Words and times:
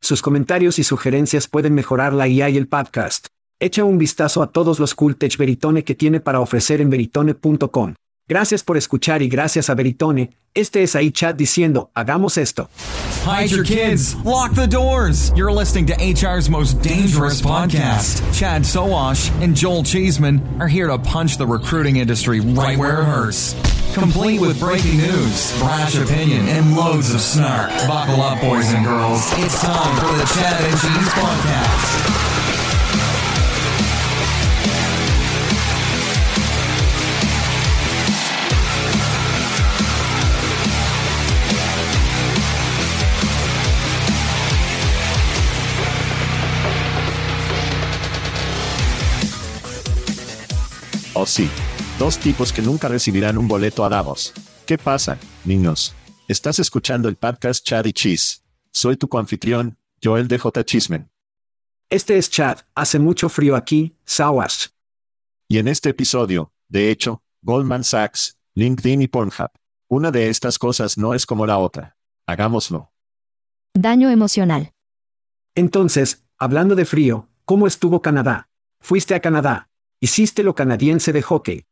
Sus 0.00 0.22
comentarios 0.22 0.78
y 0.78 0.84
sugerencias 0.84 1.48
pueden 1.48 1.74
mejorar 1.74 2.12
la 2.12 2.28
IA 2.28 2.50
y 2.50 2.56
el 2.56 2.68
podcast. 2.68 3.26
Echa 3.60 3.84
un 3.84 3.98
vistazo 3.98 4.42
a 4.42 4.52
todos 4.52 4.78
los 4.78 4.94
cool 4.94 5.16
tech 5.16 5.36
Veritone 5.36 5.82
que 5.84 5.94
tiene 5.94 6.20
para 6.20 6.40
ofrecer 6.40 6.80
en 6.80 6.90
veritone.com. 6.90 7.94
Gracias 8.28 8.62
por 8.62 8.76
escuchar 8.76 9.22
y 9.22 9.28
gracias 9.28 9.70
a 9.70 9.74
Veritone. 9.74 10.30
Este 10.54 10.82
es 10.82 10.94
ahí 10.94 11.10
chat 11.12 11.36
diciendo, 11.36 11.90
hagamos 11.94 12.36
esto. 12.36 12.68
Hide 13.24 13.50
your 13.50 13.64
kids. 13.64 14.14
Lock 14.24 14.54
the 14.54 14.66
doors. 14.66 15.32
You're 15.34 15.52
listening 15.52 15.86
to 15.86 15.94
HR's 15.94 16.50
most 16.50 16.80
dangerous 16.82 17.40
podcast. 17.40 18.22
Chad 18.32 18.62
Sowash 18.62 19.30
and 19.42 19.56
Joel 19.56 19.82
Cheeseman 19.82 20.40
are 20.60 20.68
here 20.68 20.88
to 20.88 20.98
punch 20.98 21.38
the 21.38 21.46
recruiting 21.46 21.96
industry 21.96 22.40
right 22.40 22.78
where 22.78 23.00
it 23.00 23.04
hurts. 23.04 23.54
Complete 23.94 24.40
with 24.40 24.60
breaking 24.60 24.98
news, 24.98 25.58
brash 25.58 25.96
opinion, 25.96 26.46
and 26.48 26.76
loads 26.76 27.14
of 27.14 27.20
snark. 27.20 27.70
Buckle 27.88 28.20
up, 28.20 28.40
boys 28.40 28.72
and 28.72 28.84
girls. 28.84 29.22
It's 29.38 29.60
time 29.60 29.96
for 29.96 30.16
the 30.16 30.24
Chad 30.34 30.60
and 30.64 30.80
Cheese 30.80 31.08
Podcast. 31.14 32.27
Oh 51.20 51.26
sí. 51.26 51.50
Dos 51.98 52.16
tipos 52.16 52.52
que 52.52 52.62
nunca 52.62 52.86
recibirán 52.86 53.38
un 53.38 53.48
boleto 53.48 53.84
a 53.84 53.88
Davos. 53.88 54.32
¿Qué 54.66 54.78
pasa, 54.78 55.18
niños? 55.44 55.92
Estás 56.28 56.60
escuchando 56.60 57.08
el 57.08 57.16
podcast 57.16 57.66
Chad 57.66 57.86
y 57.86 57.92
Cheese. 57.92 58.44
Soy 58.70 58.96
tu 58.96 59.08
coanfitrión, 59.08 59.76
Joel 60.00 60.28
DJ 60.28 60.64
Chismen. 60.64 61.10
Este 61.90 62.18
es 62.18 62.30
Chad, 62.30 62.58
hace 62.72 63.00
mucho 63.00 63.28
frío 63.28 63.56
aquí, 63.56 63.96
Sawash. 64.04 64.68
Y 65.48 65.58
en 65.58 65.66
este 65.66 65.88
episodio, 65.88 66.52
de 66.68 66.88
hecho, 66.88 67.24
Goldman 67.42 67.82
Sachs, 67.82 68.38
LinkedIn 68.54 69.02
y 69.02 69.08
Pornhub. 69.08 69.50
Una 69.88 70.12
de 70.12 70.28
estas 70.28 70.56
cosas 70.56 70.98
no 70.98 71.14
es 71.14 71.26
como 71.26 71.46
la 71.46 71.58
otra. 71.58 71.96
Hagámoslo. 72.26 72.92
Daño 73.74 74.08
emocional. 74.08 74.70
Entonces, 75.56 76.24
hablando 76.38 76.76
de 76.76 76.84
frío, 76.84 77.28
¿cómo 77.44 77.66
estuvo 77.66 78.02
Canadá? 78.02 78.50
Fuiste 78.78 79.16
a 79.16 79.20
Canadá. 79.20 79.67
Hiciste 80.00 80.44
lo 80.44 80.54
canadiense 80.54 81.12
de 81.12 81.22
hockey. 81.22 81.66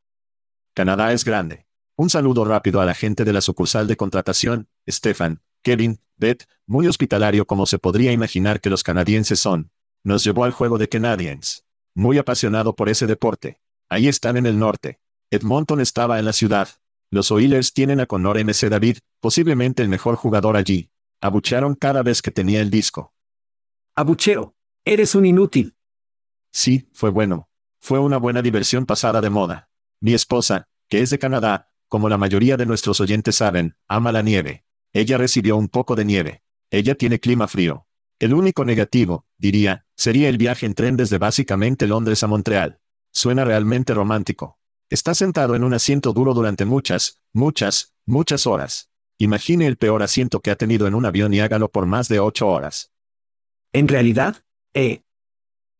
Canadá 0.75 1.13
es 1.13 1.25
grande. 1.25 1.69
Un 1.95 2.11
saludo 2.11 2.45
rápido 2.45 2.81
a 2.81 2.85
la 2.85 2.93
gente 2.93 3.25
de 3.25 3.33
la 3.33 3.41
sucursal 3.41 3.87
de 3.87 3.97
contratación, 3.97 4.69
Stefan, 4.89 5.43
Kevin, 5.63 6.01
Beth, 6.17 6.49
muy 6.67 6.89
hospitalario 6.89 7.47
como 7.47 7.67
se 7.67 7.79
podría 7.79 8.11
imaginar 8.11 8.61
que 8.61 8.69
los 8.69 8.83
canadienses 8.83 9.39
son. 9.39 9.71
Nos 10.03 10.25
llevó 10.25 10.43
al 10.43 10.51
juego 10.51 10.77
de 10.77 10.89
Canadiens. 10.89 11.65
Muy 11.95 12.19
apasionado 12.19 12.75
por 12.75 12.89
ese 12.89 13.07
deporte. 13.07 13.61
Ahí 13.89 14.09
están 14.09 14.37
en 14.37 14.47
el 14.47 14.59
norte. 14.59 14.99
Edmonton 15.31 15.81
estaba 15.81 16.19
en 16.19 16.25
la 16.25 16.33
ciudad. 16.33 16.69
Los 17.13 17.31
Oilers 17.31 17.73
tienen 17.73 18.01
a 18.01 18.07
Connor 18.07 18.45
MC 18.45 18.69
David, 18.69 18.99
posiblemente 19.21 19.85
el 19.85 19.89
mejor 19.89 20.17
jugador 20.17 20.57
allí. 20.57 20.91
Abuchearon 21.21 21.77
cada 21.77 22.03
vez 22.03 22.23
que 22.23 22.33
tenía 22.33 22.61
el 22.61 22.71
disco. 22.71 23.15
Abucheo. 23.95 24.57
Eres 24.85 25.15
un 25.15 25.27
inútil. 25.27 25.77
Sí, 26.51 26.89
fue 26.93 27.11
bueno. 27.11 27.46
Fue 27.81 27.99
una 27.99 28.17
buena 28.17 28.43
diversión 28.43 28.87
pasada 28.87 29.21
de 29.21 29.31
moda. 29.31 29.69
Mi 30.01 30.15
esposa, 30.15 30.69
que 30.89 31.01
es 31.01 31.11
de 31.11 31.19
Canadá, 31.19 31.71
como 31.89 32.09
la 32.09 32.19
mayoría 32.19 32.57
de 32.57 32.67
nuestros 32.67 33.01
oyentes 33.01 33.37
saben, 33.37 33.77
ama 33.89 34.13
la 34.13 34.23
nieve. 34.23 34.65
Ella 34.93 35.19
recibió 35.19 35.57
un 35.57 35.69
poco 35.69 35.95
de 35.95 36.05
nieve. 36.05 36.43
Ella 36.71 36.95
tiene 36.95 37.21
clima 37.21 37.47
frío. 37.49 37.87
El 38.19 38.35
único 38.35 38.65
negativo, 38.65 39.27
diría, 39.37 39.87
sería 39.95 40.29
el 40.29 40.39
viaje 40.39 40.67
en 40.67 40.75
tren 40.75 40.97
desde 40.97 41.19
básicamente 41.19 41.87
Londres 41.87 42.23
a 42.23 42.27
Montreal. 42.27 42.81
Suena 43.13 43.45
realmente 43.45 43.95
romántico. 43.95 44.59
Está 44.89 45.15
sentado 45.15 45.55
en 45.55 45.65
un 45.65 45.75
asiento 45.75 46.13
duro 46.13 46.33
durante 46.33 46.65
muchas, 46.65 47.21
muchas, 47.33 47.95
muchas 48.07 48.47
horas. 48.47 48.91
Imagine 49.19 49.67
el 49.67 49.77
peor 49.77 50.03
asiento 50.03 50.41
que 50.41 50.51
ha 50.51 50.57
tenido 50.57 50.87
en 50.87 50.95
un 50.95 51.07
avión 51.07 51.35
y 51.35 51.41
hágalo 51.41 51.71
por 51.71 51.87
más 51.87 52.09
de 52.09 52.21
ocho 52.21 52.49
horas. 52.49 52.93
En 53.73 53.89
realidad, 53.89 54.45
eh. 54.75 55.03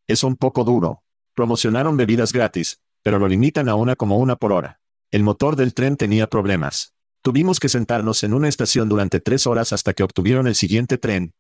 Es 0.07 0.25
un 0.25 0.37
poco 0.37 0.65
duro. 0.65 1.05
Promocionaron 1.37 1.99
bebidas 1.99 2.33
gratis, 2.33 2.81
pero 3.03 3.19
lo 3.19 3.29
limitan 3.29 3.69
a 3.69 3.75
una 3.75 3.95
como 3.95 4.17
una 4.17 4.37
por 4.37 4.53
hora. 4.53 4.81
El 5.11 5.23
motor 5.23 5.55
del 5.55 5.75
tren 5.75 5.99
tenía 5.99 6.29
problemas. 6.29 6.95
Tuvimos 7.21 7.61
que 7.61 7.69
sentarnos 7.69 8.25
en 8.25 8.33
una 8.33 8.49
estación 8.49 8.89
durante 8.89 9.21
tres 9.21 9.47
horas 9.47 9.75
hasta 9.75 9.93
que 9.93 10.03
obtuvieron 10.03 10.47
el 10.47 10.55
siguiente 10.55 10.97
tren. 10.97 11.35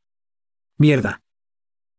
Mierda. 0.76 1.22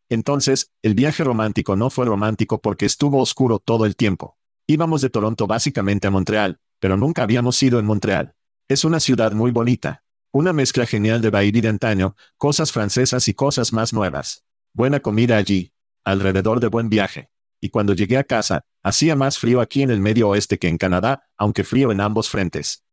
Entonces, 0.10 0.72
el 0.84 0.94
viaje 0.94 1.24
romántico 1.24 1.76
no 1.76 1.90
fue 1.90 2.06
romántico 2.06 2.62
porque 2.62 2.86
estuvo 2.86 3.20
oscuro 3.20 3.58
todo 3.58 3.88
el 3.88 3.96
tiempo. 3.96 4.38
Íbamos 4.68 5.02
de 5.02 5.10
Toronto 5.10 5.48
básicamente 5.48 6.06
a 6.06 6.12
Montreal, 6.12 6.60
pero 6.80 6.98
nunca 6.98 7.24
habíamos 7.24 7.62
ido 7.64 7.80
en 7.80 7.86
Montreal. 7.86 8.36
Es 8.68 8.86
una 8.86 9.00
ciudad 9.00 9.32
muy 9.32 9.50
bonita. 9.50 10.04
Una 10.32 10.54
mezcla 10.54 10.86
genial 10.86 11.24
de 11.24 11.32
Bahía 11.32 11.62
de 11.64 11.70
antaño, 11.70 12.16
cosas 12.38 12.72
francesas 12.72 13.28
y 13.28 13.34
cosas 13.34 13.74
más 13.74 13.92
nuevas. 13.92 14.46
Buena 14.72 15.00
comida 15.00 15.38
allí. 15.38 15.74
Alrededor 16.04 16.60
de 16.60 16.68
buen 16.68 16.90
viaje. 16.90 17.32
Y 17.60 17.70
cuando 17.70 17.94
llegué 17.94 18.18
a 18.18 18.24
casa, 18.24 18.66
hacía 18.84 19.16
más 19.16 19.40
frío 19.40 19.62
aquí 19.62 19.82
en 19.82 19.92
el 19.92 20.00
medio 20.00 20.30
oeste 20.30 20.58
que 20.58 20.68
en 20.68 20.78
Canadá, 20.78 21.28
aunque 21.38 21.64
frío 21.64 21.92
en 21.92 22.02
ambos 22.02 22.30
frentes. 22.30 22.84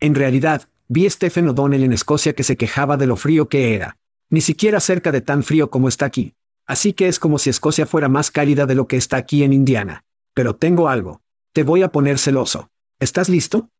En 0.00 0.14
realidad, 0.14 0.68
vi 0.88 1.06
a 1.06 1.10
Stephen 1.10 1.48
O'Donnell 1.48 1.84
en 1.84 1.92
Escocia 1.92 2.34
que 2.34 2.42
se 2.42 2.56
quejaba 2.56 2.96
de 2.96 3.06
lo 3.06 3.16
frío 3.16 3.48
que 3.48 3.74
era. 3.74 3.98
Ni 4.30 4.40
siquiera 4.40 4.80
cerca 4.80 5.12
de 5.12 5.20
tan 5.20 5.42
frío 5.42 5.70
como 5.70 5.88
está 5.88 6.06
aquí. 6.06 6.34
Así 6.66 6.92
que 6.92 7.08
es 7.08 7.18
como 7.18 7.38
si 7.38 7.50
Escocia 7.50 7.86
fuera 7.86 8.08
más 8.08 8.30
cálida 8.30 8.66
de 8.66 8.74
lo 8.74 8.88
que 8.88 8.96
está 8.96 9.16
aquí 9.16 9.44
en 9.44 9.52
Indiana. 9.52 10.04
Pero 10.34 10.56
tengo 10.56 10.88
algo. 10.88 11.22
Te 11.52 11.62
voy 11.62 11.82
a 11.82 11.92
poner 11.92 12.18
celoso. 12.18 12.70
¿Estás 12.98 13.28
listo? 13.28 13.70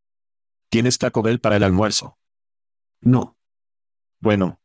¿Tienes 0.68 0.98
Taco 0.98 1.22
Bell 1.22 1.40
para 1.40 1.56
el 1.56 1.62
almuerzo? 1.62 2.18
No. 3.00 3.36
Bueno. 4.20 4.60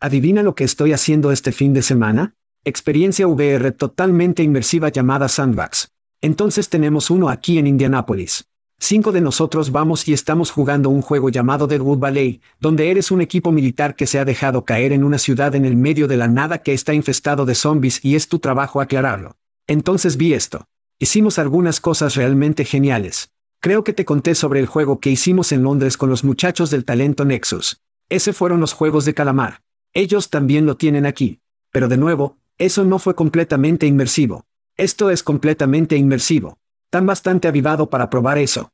¿Adivina 0.00 0.42
lo 0.42 0.54
que 0.54 0.64
estoy 0.64 0.92
haciendo 0.92 1.30
este 1.30 1.52
fin 1.52 1.74
de 1.74 1.82
semana? 1.82 2.36
Experiencia 2.64 3.26
VR 3.26 3.72
totalmente 3.72 4.44
inmersiva 4.44 4.88
llamada 4.88 5.26
Sandbox. 5.26 5.88
Entonces 6.20 6.68
tenemos 6.68 7.10
uno 7.10 7.28
aquí 7.28 7.58
en 7.58 7.66
Indianápolis. 7.66 8.44
Cinco 8.78 9.10
de 9.10 9.20
nosotros 9.20 9.72
vamos 9.72 10.06
y 10.06 10.12
estamos 10.12 10.52
jugando 10.52 10.88
un 10.88 11.02
juego 11.02 11.28
llamado 11.28 11.66
Deadwood 11.66 11.98
Valley, 11.98 12.40
donde 12.60 12.92
eres 12.92 13.10
un 13.10 13.20
equipo 13.20 13.50
militar 13.50 13.96
que 13.96 14.06
se 14.06 14.20
ha 14.20 14.24
dejado 14.24 14.64
caer 14.64 14.92
en 14.92 15.02
una 15.02 15.18
ciudad 15.18 15.56
en 15.56 15.64
el 15.64 15.74
medio 15.74 16.06
de 16.06 16.16
la 16.16 16.28
nada 16.28 16.58
que 16.58 16.72
está 16.72 16.94
infestado 16.94 17.46
de 17.46 17.56
zombies 17.56 17.98
y 18.04 18.14
es 18.14 18.28
tu 18.28 18.38
trabajo 18.38 18.80
aclararlo. 18.80 19.34
Entonces 19.66 20.16
vi 20.16 20.32
esto. 20.32 20.66
Hicimos 21.00 21.40
algunas 21.40 21.80
cosas 21.80 22.14
realmente 22.14 22.64
geniales. 22.64 23.32
Creo 23.58 23.82
que 23.82 23.92
te 23.92 24.04
conté 24.04 24.36
sobre 24.36 24.60
el 24.60 24.66
juego 24.66 25.00
que 25.00 25.10
hicimos 25.10 25.50
en 25.50 25.64
Londres 25.64 25.96
con 25.96 26.10
los 26.10 26.22
muchachos 26.22 26.70
del 26.70 26.84
talento 26.84 27.24
Nexus. 27.24 27.80
Ese 28.08 28.32
fueron 28.32 28.60
los 28.60 28.72
juegos 28.72 29.04
de 29.04 29.14
calamar. 29.14 29.62
Ellos 29.94 30.30
también 30.30 30.64
lo 30.64 30.76
tienen 30.76 31.06
aquí. 31.06 31.40
Pero 31.72 31.88
de 31.88 31.96
nuevo, 31.96 32.36
eso 32.58 32.84
no 32.84 32.98
fue 32.98 33.14
completamente 33.14 33.86
inmersivo. 33.86 34.44
Esto 34.76 35.10
es 35.10 35.22
completamente 35.22 35.96
inmersivo. 35.96 36.58
Tan 36.90 37.06
bastante 37.06 37.48
avivado 37.48 37.90
para 37.90 38.10
probar 38.10 38.38
eso. 38.38 38.70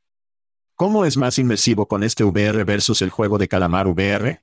¿Cómo 0.75 1.05
es 1.05 1.17
más 1.17 1.39
inmersivo 1.39 1.87
con 1.87 2.03
este 2.03 2.23
VR 2.23 2.63
versus 2.63 3.01
el 3.01 3.09
juego 3.09 3.37
de 3.37 3.47
calamar 3.47 3.87
VR? 3.87 4.41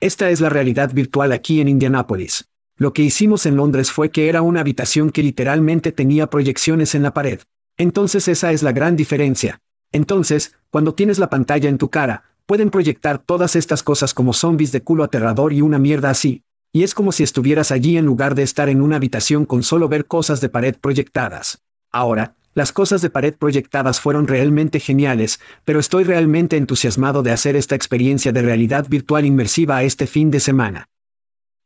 Esta 0.00 0.30
es 0.30 0.40
la 0.40 0.48
realidad 0.48 0.92
virtual 0.94 1.32
aquí 1.32 1.60
en 1.60 1.68
Indianápolis. 1.68 2.48
Lo 2.76 2.94
que 2.94 3.02
hicimos 3.02 3.44
en 3.44 3.56
Londres 3.56 3.92
fue 3.92 4.10
que 4.10 4.30
era 4.30 4.40
una 4.40 4.60
habitación 4.60 5.10
que 5.10 5.22
literalmente 5.22 5.92
tenía 5.92 6.28
proyecciones 6.28 6.94
en 6.94 7.02
la 7.02 7.12
pared. 7.12 7.40
Entonces 7.76 8.26
esa 8.28 8.52
es 8.52 8.62
la 8.62 8.72
gran 8.72 8.96
diferencia. 8.96 9.60
Entonces, 9.92 10.54
cuando 10.70 10.94
tienes 10.94 11.18
la 11.18 11.28
pantalla 11.28 11.68
en 11.68 11.76
tu 11.76 11.90
cara, 11.90 12.24
pueden 12.46 12.70
proyectar 12.70 13.18
todas 13.18 13.54
estas 13.54 13.82
cosas 13.82 14.14
como 14.14 14.32
zombies 14.32 14.72
de 14.72 14.82
culo 14.82 15.04
aterrador 15.04 15.52
y 15.52 15.60
una 15.60 15.78
mierda 15.78 16.08
así. 16.10 16.42
Y 16.72 16.84
es 16.84 16.94
como 16.94 17.12
si 17.12 17.22
estuvieras 17.22 17.72
allí 17.72 17.96
en 17.96 18.04
lugar 18.04 18.34
de 18.34 18.42
estar 18.42 18.68
en 18.68 18.80
una 18.80 18.96
habitación 18.96 19.44
con 19.44 19.62
solo 19.62 19.88
ver 19.88 20.06
cosas 20.06 20.40
de 20.40 20.48
pared 20.48 20.76
proyectadas. 20.80 21.62
Ahora, 21.90 22.36
las 22.54 22.72
cosas 22.72 23.00
de 23.00 23.10
pared 23.10 23.34
proyectadas 23.34 24.00
fueron 24.00 24.26
realmente 24.28 24.80
geniales, 24.80 25.40
pero 25.64 25.80
estoy 25.80 26.04
realmente 26.04 26.56
entusiasmado 26.56 27.22
de 27.22 27.30
hacer 27.30 27.56
esta 27.56 27.74
experiencia 27.74 28.32
de 28.32 28.42
realidad 28.42 28.86
virtual 28.88 29.24
inmersiva 29.24 29.82
este 29.82 30.06
fin 30.06 30.30
de 30.30 30.40
semana. 30.40 30.88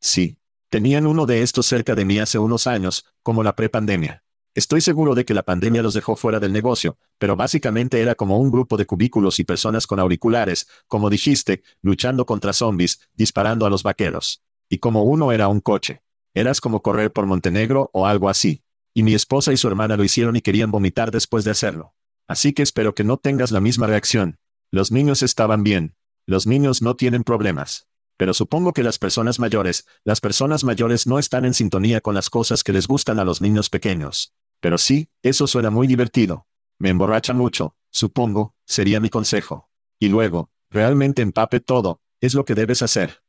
Sí. 0.01 0.39
Tenían 0.71 1.07
uno 1.07 1.25
de 1.25 1.43
estos 1.43 1.67
cerca 1.67 1.95
de 1.95 2.05
mí 2.05 2.19
hace 2.19 2.39
unos 2.39 2.67
años, 2.67 3.07
como 3.23 3.43
la 3.43 3.55
prepandemia. 3.55 4.25
Estoy 4.55 4.81
seguro 4.81 5.15
de 5.15 5.25
que 5.25 5.35
la 5.35 5.43
pandemia 5.43 5.83
los 5.83 5.95
dejó 5.95 6.17
fuera 6.17 6.39
del 6.39 6.53
negocio, 6.53 6.97
pero 7.19 7.35
básicamente 7.35 8.01
era 8.01 8.15
como 8.15 8.39
un 8.39 8.51
grupo 8.51 8.77
de 8.77 8.87
cubículos 8.87 9.41
y 9.41 9.45
personas 9.45 9.87
con 9.87 9.99
auriculares, 10.01 10.69
como 10.87 11.11
dijiste, 11.11 11.63
luchando 11.81 12.25
contra 12.27 12.53
zombies, 12.53 13.01
disparando 13.15 13.67
a 13.67 13.71
los 13.71 13.83
vaqueros. 13.83 14.44
Y 14.69 14.79
como 14.79 15.05
uno 15.05 15.33
era 15.33 15.49
un 15.49 15.61
coche. 15.61 16.03
Eras 16.35 16.61
como 16.61 16.83
correr 16.83 17.13
por 17.13 17.27
Montenegro 17.27 17.91
o 17.93 18.07
algo 18.07 18.29
así. 18.29 18.65
Y 18.93 19.03
mi 19.03 19.15
esposa 19.15 19.53
y 19.53 19.57
su 19.57 19.69
hermana 19.69 19.97
lo 19.97 20.05
hicieron 20.05 20.37
y 20.37 20.41
querían 20.41 20.71
vomitar 20.71 21.11
después 21.11 21.45
de 21.45 21.51
hacerlo. 21.51 21.95
Así 22.27 22.53
que 22.53 22.63
espero 22.63 22.95
que 22.95 23.05
no 23.05 23.17
tengas 23.19 23.51
la 23.51 23.61
misma 23.61 23.87
reacción. 23.87 24.39
Los 24.71 24.91
niños 24.91 25.23
estaban 25.23 25.63
bien. 25.63 25.97
Los 26.27 26.47
niños 26.47 26.81
no 26.81 26.97
tienen 26.97 27.23
problemas. 27.23 27.89
Pero 28.17 28.33
supongo 28.33 28.73
que 28.73 28.83
las 28.83 28.99
personas 28.99 29.39
mayores, 29.39 29.87
las 30.05 30.21
personas 30.21 30.65
mayores 30.65 31.07
no 31.07 31.19
están 31.19 31.45
en 31.45 31.55
sintonía 31.55 32.01
con 32.01 32.15
las 32.15 32.31
cosas 32.31 32.63
que 32.63 32.73
les 32.73 32.87
gustan 32.87 33.19
a 33.19 33.25
los 33.25 33.41
niños 33.41 33.71
pequeños. 33.71 34.35
Pero 34.61 34.79
sí, 34.79 35.09
eso 35.23 35.47
suena 35.47 35.71
muy 35.71 35.87
divertido. 35.87 36.47
Me 36.79 36.91
emborracha 36.91 37.33
mucho, 37.35 37.77
supongo, 37.91 38.55
sería 38.65 39.01
mi 39.01 39.11
consejo. 39.11 39.69
Y 39.99 40.09
luego, 40.09 40.51
realmente 40.71 41.23
empape 41.23 41.61
todo, 41.61 42.01
es 42.21 42.35
lo 42.35 42.45
que 42.45 42.55
debes 42.55 42.83
hacer. 42.83 43.23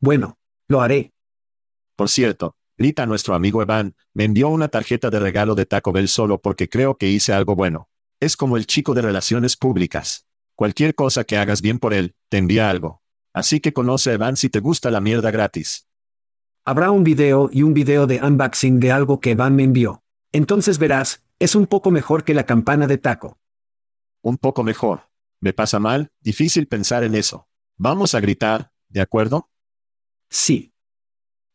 Bueno, 0.00 0.38
lo 0.70 0.80
haré. 0.80 1.12
Por 1.96 2.08
cierto, 2.08 2.54
Rita, 2.78 3.04
nuestro 3.04 3.34
amigo 3.34 3.60
Evan, 3.60 3.96
me 4.14 4.24
envió 4.24 4.48
una 4.48 4.68
tarjeta 4.68 5.10
de 5.10 5.18
regalo 5.18 5.56
de 5.56 5.66
Taco 5.66 5.92
Bell 5.92 6.08
solo 6.08 6.40
porque 6.40 6.68
creo 6.68 6.96
que 6.96 7.08
hice 7.08 7.32
algo 7.32 7.56
bueno. 7.56 7.88
Es 8.20 8.36
como 8.36 8.56
el 8.56 8.66
chico 8.66 8.94
de 8.94 9.02
relaciones 9.02 9.56
públicas. 9.56 10.26
Cualquier 10.54 10.94
cosa 10.94 11.24
que 11.24 11.36
hagas 11.36 11.60
bien 11.60 11.80
por 11.80 11.92
él, 11.92 12.14
te 12.28 12.38
envía 12.38 12.70
algo. 12.70 13.02
Así 13.34 13.58
que 13.58 13.72
conoce 13.72 14.10
a 14.10 14.12
Evan 14.14 14.36
si 14.36 14.48
te 14.48 14.60
gusta 14.60 14.92
la 14.92 15.00
mierda 15.00 15.32
gratis. 15.32 15.88
Habrá 16.64 16.92
un 16.92 17.02
video 17.02 17.50
y 17.52 17.62
un 17.64 17.74
video 17.74 18.06
de 18.06 18.22
unboxing 18.22 18.78
de 18.78 18.92
algo 18.92 19.20
que 19.20 19.32
Evan 19.32 19.56
me 19.56 19.64
envió. 19.64 20.04
Entonces 20.30 20.78
verás, 20.78 21.24
es 21.40 21.56
un 21.56 21.66
poco 21.66 21.90
mejor 21.90 22.22
que 22.22 22.34
la 22.34 22.46
campana 22.46 22.86
de 22.86 22.98
taco. 22.98 23.40
Un 24.22 24.38
poco 24.38 24.62
mejor. 24.62 25.08
¿Me 25.40 25.52
pasa 25.52 25.80
mal? 25.80 26.12
Difícil 26.20 26.68
pensar 26.68 27.02
en 27.02 27.16
eso. 27.16 27.48
Vamos 27.76 28.14
a 28.14 28.20
gritar, 28.20 28.70
¿de 28.88 29.00
acuerdo? 29.00 29.49
Sí. 30.30 30.72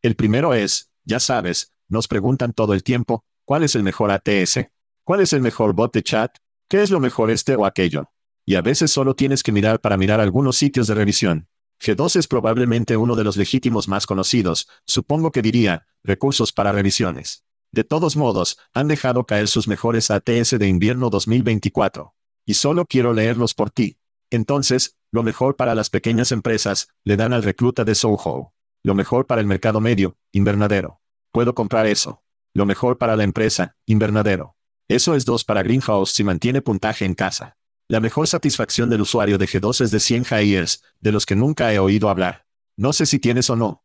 El 0.01 0.15
primero 0.15 0.53
es, 0.53 0.91
ya 1.03 1.19
sabes, 1.19 1.73
nos 1.87 2.07
preguntan 2.07 2.53
todo 2.53 2.73
el 2.73 2.83
tiempo, 2.83 3.23
¿cuál 3.45 3.63
es 3.63 3.75
el 3.75 3.83
mejor 3.83 4.11
ATS? 4.11 4.67
¿Cuál 5.03 5.21
es 5.21 5.33
el 5.33 5.41
mejor 5.41 5.73
bot 5.73 5.93
de 5.93 6.03
chat? 6.03 6.37
¿Qué 6.67 6.81
es 6.83 6.91
lo 6.91 6.99
mejor 6.99 7.31
este 7.31 7.55
o 7.55 7.65
aquello? 7.65 8.11
Y 8.45 8.55
a 8.55 8.61
veces 8.61 8.91
solo 8.91 9.15
tienes 9.15 9.43
que 9.43 9.51
mirar 9.51 9.79
para 9.79 9.97
mirar 9.97 10.19
algunos 10.19 10.57
sitios 10.57 10.87
de 10.87 10.95
revisión. 10.95 11.47
G2 11.79 12.15
es 12.17 12.27
probablemente 12.27 12.97
uno 12.97 13.15
de 13.15 13.23
los 13.23 13.37
legítimos 13.37 13.87
más 13.87 14.05
conocidos, 14.05 14.67
supongo 14.85 15.31
que 15.31 15.41
diría, 15.41 15.87
recursos 16.03 16.51
para 16.51 16.71
revisiones. 16.71 17.43
De 17.71 17.83
todos 17.83 18.15
modos, 18.15 18.57
han 18.73 18.87
dejado 18.87 19.25
caer 19.25 19.47
sus 19.47 19.67
mejores 19.67 20.09
ATS 20.09 20.57
de 20.57 20.67
invierno 20.67 21.09
2024. 21.09 22.15
Y 22.45 22.53
solo 22.53 22.85
quiero 22.85 23.13
leerlos 23.13 23.53
por 23.53 23.69
ti. 23.69 23.97
Entonces, 24.29 24.97
lo 25.11 25.23
mejor 25.23 25.55
para 25.55 25.75
las 25.75 25.89
pequeñas 25.89 26.31
empresas, 26.31 26.89
le 27.03 27.17
dan 27.17 27.33
al 27.33 27.43
recluta 27.43 27.83
de 27.83 27.95
Soho. 27.95 28.54
Lo 28.85 28.93
mejor 28.93 29.25
para 29.25 29.41
el 29.41 29.47
mercado 29.47 29.81
medio, 29.81 30.15
invernadero. 30.31 31.01
Puedo 31.31 31.55
comprar 31.55 31.87
eso. 31.87 32.21
Lo 32.53 32.67
mejor 32.67 32.99
para 32.99 33.15
la 33.15 33.23
empresa, 33.23 33.75
invernadero. 33.87 34.57
Eso 34.87 35.15
es 35.15 35.25
2 35.25 35.43
para 35.43 35.63
Greenhouse 35.63 36.11
si 36.11 36.23
mantiene 36.23 36.61
puntaje 36.61 37.03
en 37.03 37.15
casa. 37.15 37.57
La 37.87 37.99
mejor 37.99 38.27
satisfacción 38.27 38.91
del 38.91 39.01
usuario 39.01 39.39
de 39.39 39.47
G2 39.47 39.81
es 39.81 39.89
de 39.89 39.99
100 39.99 40.25
Hires, 40.29 40.83
de 40.99 41.11
los 41.11 41.25
que 41.25 41.35
nunca 41.35 41.73
he 41.73 41.79
oído 41.79 42.09
hablar. 42.09 42.45
No 42.77 42.93
sé 42.93 43.07
si 43.07 43.17
tienes 43.17 43.49
o 43.49 43.55
no. 43.55 43.83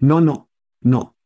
No, 0.00 0.20
no. 0.20 0.50
No. 0.80 1.16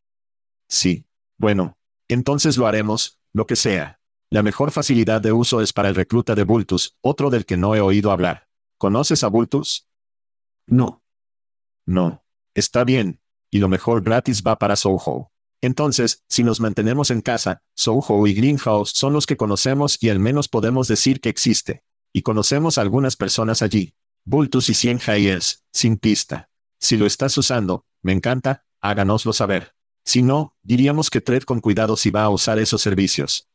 Sí. 0.69 1.07
Bueno. 1.39 1.79
Entonces 2.09 2.59
lo 2.59 2.67
haremos, 2.67 3.19
lo 3.33 3.47
que 3.47 3.57
sea. 3.57 4.01
La 4.29 4.43
mejor 4.43 4.71
facilidad 4.71 5.23
de 5.23 5.33
uso 5.33 5.63
es 5.63 5.73
para 5.73 5.89
el 5.89 5.95
recluta 5.95 6.35
de 6.35 6.45
Bultus, 6.45 6.99
otro 7.01 7.31
del 7.31 7.47
que 7.47 7.57
no 7.57 7.75
he 7.75 7.81
oído 7.81 8.11
hablar. 8.11 8.49
¿Conoces 8.77 9.25
a 9.25 9.29
Bultus? 9.29 9.89
No. 10.67 11.03
No. 11.87 12.22
Está 12.55 12.85
bien. 12.85 13.21
Y 13.51 13.59
lo 13.59 13.69
mejor 13.69 14.03
gratis 14.03 14.43
va 14.43 14.59
para 14.59 14.77
Soho. 14.77 15.31
Entonces, 15.61 16.25
si 16.29 16.43
nos 16.43 16.61
mantenemos 16.61 17.11
en 17.11 17.21
casa, 17.21 17.63
Soho 17.75 18.27
y 18.27 18.35
Greenhouse 18.35 18.91
son 18.95 19.13
los 19.13 19.27
que 19.27 19.37
conocemos 19.37 19.97
y 20.03 20.09
al 20.09 20.19
menos 20.19 20.49
podemos 20.49 20.89
decir 20.89 21.21
que 21.21 21.29
existe. 21.29 21.85
Y 22.13 22.23
conocemos 22.23 22.79
a 22.79 22.81
algunas 22.81 23.17
personas 23.17 23.63
allí. 23.63 23.95
Bultus 24.25 24.69
y 24.69 24.75
Cien 24.75 25.01
Hayes, 25.07 25.65
sin 25.73 25.97
pista. 25.97 26.51
Si 26.79 26.97
lo 26.97 27.07
estás 27.07 27.37
usando, 27.39 27.87
me 28.03 28.13
encanta, 28.13 28.65
háganoslo 28.81 29.33
saber. 29.33 29.75
Si 30.05 30.23
no, 30.23 30.57
diríamos 30.63 31.11
que 31.11 31.21
tred 31.21 31.45
con 31.45 31.61
cuidado 31.61 31.97
si 31.97 32.11
va 32.11 32.25
a 32.25 32.31
usar 32.31 32.59
esos 32.59 32.83
servicios. 32.83 33.49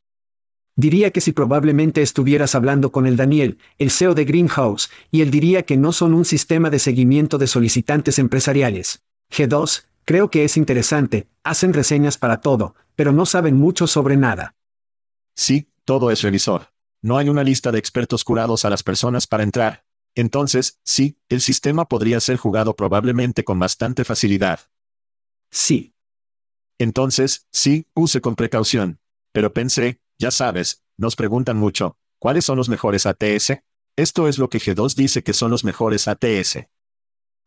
Diría 0.79 1.09
que 1.09 1.21
si 1.21 1.31
probablemente 1.31 2.03
estuvieras 2.03 2.53
hablando 2.53 2.91
con 2.91 3.07
el 3.07 3.17
Daniel, 3.17 3.57
el 3.79 3.89
CEO 3.89 4.13
de 4.13 4.25
Greenhouse, 4.25 4.91
y 5.09 5.21
él 5.21 5.31
diría 5.31 5.63
que 5.63 5.75
no 5.75 5.91
son 5.91 6.13
un 6.13 6.23
sistema 6.23 6.69
de 6.69 6.77
seguimiento 6.77 7.39
de 7.39 7.47
solicitantes 7.47 8.19
empresariales. 8.19 9.01
G2, 9.31 9.85
creo 10.05 10.29
que 10.29 10.43
es 10.43 10.55
interesante, 10.55 11.27
hacen 11.43 11.73
reseñas 11.73 12.19
para 12.19 12.41
todo, 12.41 12.75
pero 12.95 13.11
no 13.11 13.25
saben 13.25 13.57
mucho 13.57 13.87
sobre 13.87 14.17
nada. 14.17 14.55
Sí, 15.35 15.67
todo 15.83 16.11
es 16.11 16.21
revisor. 16.21 16.69
No 17.01 17.17
hay 17.17 17.27
una 17.27 17.43
lista 17.43 17.71
de 17.71 17.79
expertos 17.79 18.23
curados 18.23 18.63
a 18.63 18.69
las 18.69 18.83
personas 18.83 19.25
para 19.25 19.41
entrar. 19.41 19.83
Entonces, 20.13 20.79
sí, 20.83 21.17
el 21.27 21.41
sistema 21.41 21.87
podría 21.87 22.19
ser 22.19 22.37
jugado 22.37 22.75
probablemente 22.75 23.43
con 23.43 23.57
bastante 23.57 24.03
facilidad. 24.03 24.59
Sí. 25.49 25.95
Entonces, 26.77 27.47
sí, 27.51 27.87
use 27.95 28.21
con 28.21 28.35
precaución. 28.35 28.99
Pero 29.31 29.53
pensé, 29.53 30.01
ya 30.19 30.31
sabes, 30.31 30.83
nos 30.97 31.15
preguntan 31.15 31.57
mucho, 31.57 31.97
¿cuáles 32.19 32.45
son 32.45 32.57
los 32.57 32.69
mejores 32.69 33.05
ATS? 33.05 33.59
Esto 33.95 34.27
es 34.27 34.37
lo 34.37 34.49
que 34.49 34.59
G2 34.59 34.95
dice 34.95 35.23
que 35.23 35.33
son 35.33 35.51
los 35.51 35.63
mejores 35.63 36.07
ATS. 36.07 36.67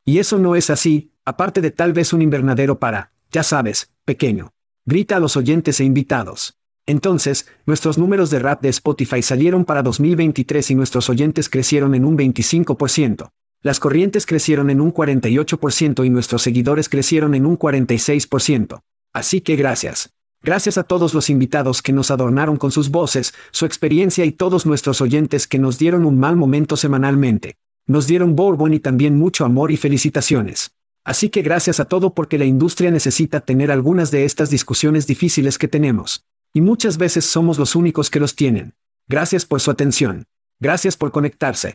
Y 0.05 0.19
eso 0.19 0.39
no 0.39 0.57
es 0.57 0.71
así, 0.71 1.13
aparte 1.25 1.61
de 1.61 1.71
tal 1.71 1.93
vez 1.93 2.13
un 2.13 2.23
invernadero 2.23 2.79
para, 2.79 3.13
ya 3.31 3.43
sabes, 3.43 3.93
pequeño. 4.05 4.53
Grita 4.85 5.17
a 5.17 5.21
los 5.21 5.37
oyentes 5.37 5.81
e 5.81 5.85
invitados. 5.85 6.57
Entonces, 6.87 7.47
nuestros 7.67 7.99
números 7.99 8.31
de 8.31 8.39
rap 8.39 8.63
de 8.63 8.71
Spotify 8.71 9.23
salieron 9.23 9.65
para 9.65 9.83
2023 9.83 10.71
y 10.71 10.75
nuestros 10.75 11.09
oyentes 11.11 11.49
crecieron 11.49 11.95
en 11.95 12.05
un 12.05 12.17
25%. 12.17 13.31
Las 13.63 13.79
corrientes 13.79 14.27
crecieron 14.27 14.71
en 14.71 14.81
un 14.81 14.93
48% 14.93 16.07
y 16.07 16.11
nuestros 16.11 16.43
seguidores 16.43 16.89
crecieron 16.89 17.35
en 17.35 17.47
un 17.47 17.59
46%. 17.59 18.81
Así 19.13 19.41
que 19.43 19.57
gracias. 19.57 20.15
Gracias 20.43 20.79
a 20.79 20.85
todos 20.85 21.13
los 21.13 21.29
invitados 21.29 21.83
que 21.83 21.93
nos 21.93 22.11
adornaron 22.11 22.57
con 22.57 22.71
sus 22.71 22.91
voces, 22.91 23.35
su 23.51 23.67
experiencia 23.67 24.25
y 24.25 24.33
todos 24.33 24.65
nuestros 24.65 25.03
oyentes 25.03 25.47
que 25.47 25.59
nos 25.59 25.79
dieron 25.79 26.07
un 26.07 26.19
mal 26.19 26.35
momento 26.37 26.79
semanalmente. 26.79 27.57
Nos 27.87 28.07
dieron 28.07 28.37
bourbon 28.37 28.73
y 28.73 28.81
también 28.81 29.19
mucho 29.19 29.45
amor 29.45 29.71
y 29.71 29.77
felicitaciones. 29.77 30.71
Así 31.05 31.29
que 31.29 31.43
gracias 31.43 31.79
a 31.79 31.85
todo 31.85 32.15
porque 32.15 32.39
la 32.39 32.47
industria 32.47 32.91
necesita 32.91 33.41
tener 33.41 33.71
algunas 33.71 34.11
de 34.11 34.25
estas 34.25 34.49
discusiones 34.49 35.07
difíciles 35.07 35.59
que 35.59 35.69
tenemos. 35.69 36.25
Y 36.55 36.63
muchas 36.63 36.97
veces 36.97 37.27
somos 37.27 37.59
los 37.59 37.77
únicos 37.77 38.09
que 38.09 38.21
los 38.21 38.35
tienen. 38.35 38.75
Gracias 39.09 39.45
por 39.45 39.61
su 39.61 39.71
atención. 39.71 40.25
Gracias 40.59 40.97
por 40.97 41.11
conectarse. 41.11 41.75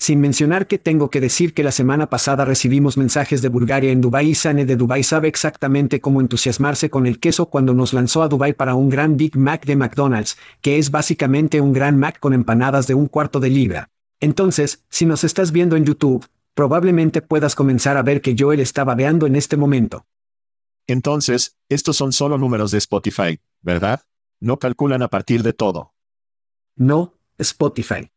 Sin 0.00 0.18
mencionar 0.18 0.66
que 0.66 0.78
tengo 0.78 1.10
que 1.10 1.20
decir 1.20 1.52
que 1.52 1.62
la 1.62 1.72
semana 1.72 2.08
pasada 2.08 2.46
recibimos 2.46 2.96
mensajes 2.96 3.42
de 3.42 3.50
Bulgaria 3.50 3.92
en 3.92 4.00
Dubai 4.00 4.30
y 4.30 4.34
Sane 4.34 4.64
de 4.64 4.76
Dubai 4.76 5.02
sabe 5.02 5.28
exactamente 5.28 6.00
cómo 6.00 6.22
entusiasmarse 6.22 6.88
con 6.88 7.06
el 7.06 7.20
queso 7.20 7.50
cuando 7.50 7.74
nos 7.74 7.92
lanzó 7.92 8.22
a 8.22 8.28
Dubai 8.28 8.54
para 8.54 8.74
un 8.74 8.88
gran 8.88 9.18
Big 9.18 9.36
Mac 9.36 9.66
de 9.66 9.76
McDonald's, 9.76 10.38
que 10.62 10.78
es 10.78 10.90
básicamente 10.90 11.60
un 11.60 11.74
gran 11.74 11.98
Mac 11.98 12.18
con 12.18 12.32
empanadas 12.32 12.86
de 12.86 12.94
un 12.94 13.08
cuarto 13.08 13.40
de 13.40 13.50
libra. 13.50 13.90
Entonces, 14.20 14.86
si 14.88 15.04
nos 15.04 15.22
estás 15.22 15.52
viendo 15.52 15.76
en 15.76 15.84
YouTube, 15.84 16.26
probablemente 16.54 17.20
puedas 17.20 17.54
comenzar 17.54 17.98
a 17.98 18.02
ver 18.02 18.22
que 18.22 18.34
Joel 18.38 18.60
está 18.60 18.84
babeando 18.84 19.26
en 19.26 19.36
este 19.36 19.58
momento. 19.58 20.06
Entonces, 20.86 21.58
estos 21.68 21.98
son 21.98 22.14
solo 22.14 22.38
números 22.38 22.70
de 22.70 22.78
Spotify, 22.78 23.38
¿verdad? 23.60 24.00
No 24.40 24.58
calculan 24.58 25.02
a 25.02 25.08
partir 25.08 25.42
de 25.42 25.52
todo. 25.52 25.92
No, 26.74 27.18
Spotify. 27.36 28.10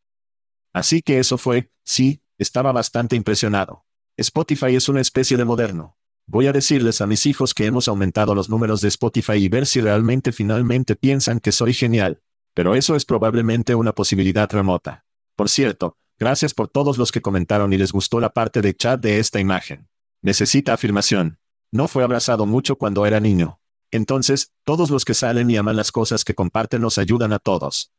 Así 0.74 1.02
que 1.02 1.20
eso 1.20 1.38
fue, 1.38 1.70
sí, 1.84 2.20
estaba 2.36 2.72
bastante 2.72 3.14
impresionado. 3.14 3.86
Spotify 4.16 4.74
es 4.74 4.88
una 4.88 5.00
especie 5.00 5.36
de 5.36 5.44
moderno. 5.44 5.96
Voy 6.26 6.48
a 6.48 6.52
decirles 6.52 7.00
a 7.00 7.06
mis 7.06 7.26
hijos 7.26 7.54
que 7.54 7.66
hemos 7.66 7.86
aumentado 7.86 8.34
los 8.34 8.50
números 8.50 8.80
de 8.80 8.88
Spotify 8.88 9.34
y 9.34 9.48
ver 9.48 9.66
si 9.66 9.80
realmente 9.80 10.32
finalmente 10.32 10.96
piensan 10.96 11.38
que 11.38 11.52
soy 11.52 11.74
genial. 11.74 12.22
Pero 12.54 12.74
eso 12.74 12.96
es 12.96 13.04
probablemente 13.04 13.76
una 13.76 13.92
posibilidad 13.92 14.50
remota. 14.50 15.04
Por 15.36 15.48
cierto, 15.48 15.96
gracias 16.18 16.54
por 16.54 16.68
todos 16.68 16.98
los 16.98 17.12
que 17.12 17.22
comentaron 17.22 17.72
y 17.72 17.78
les 17.78 17.92
gustó 17.92 18.18
la 18.18 18.30
parte 18.30 18.60
de 18.60 18.74
chat 18.74 19.00
de 19.00 19.20
esta 19.20 19.38
imagen. 19.38 19.88
Necesita 20.22 20.72
afirmación. 20.72 21.38
No 21.70 21.86
fue 21.86 22.02
abrazado 22.02 22.46
mucho 22.46 22.76
cuando 22.76 23.06
era 23.06 23.20
niño. 23.20 23.60
Entonces, 23.92 24.52
todos 24.64 24.90
los 24.90 25.04
que 25.04 25.14
salen 25.14 25.50
y 25.50 25.56
aman 25.56 25.76
las 25.76 25.92
cosas 25.92 26.24
que 26.24 26.34
comparten 26.34 26.80
nos 26.80 26.98
ayudan 26.98 27.32
a 27.32 27.38
todos. 27.38 27.93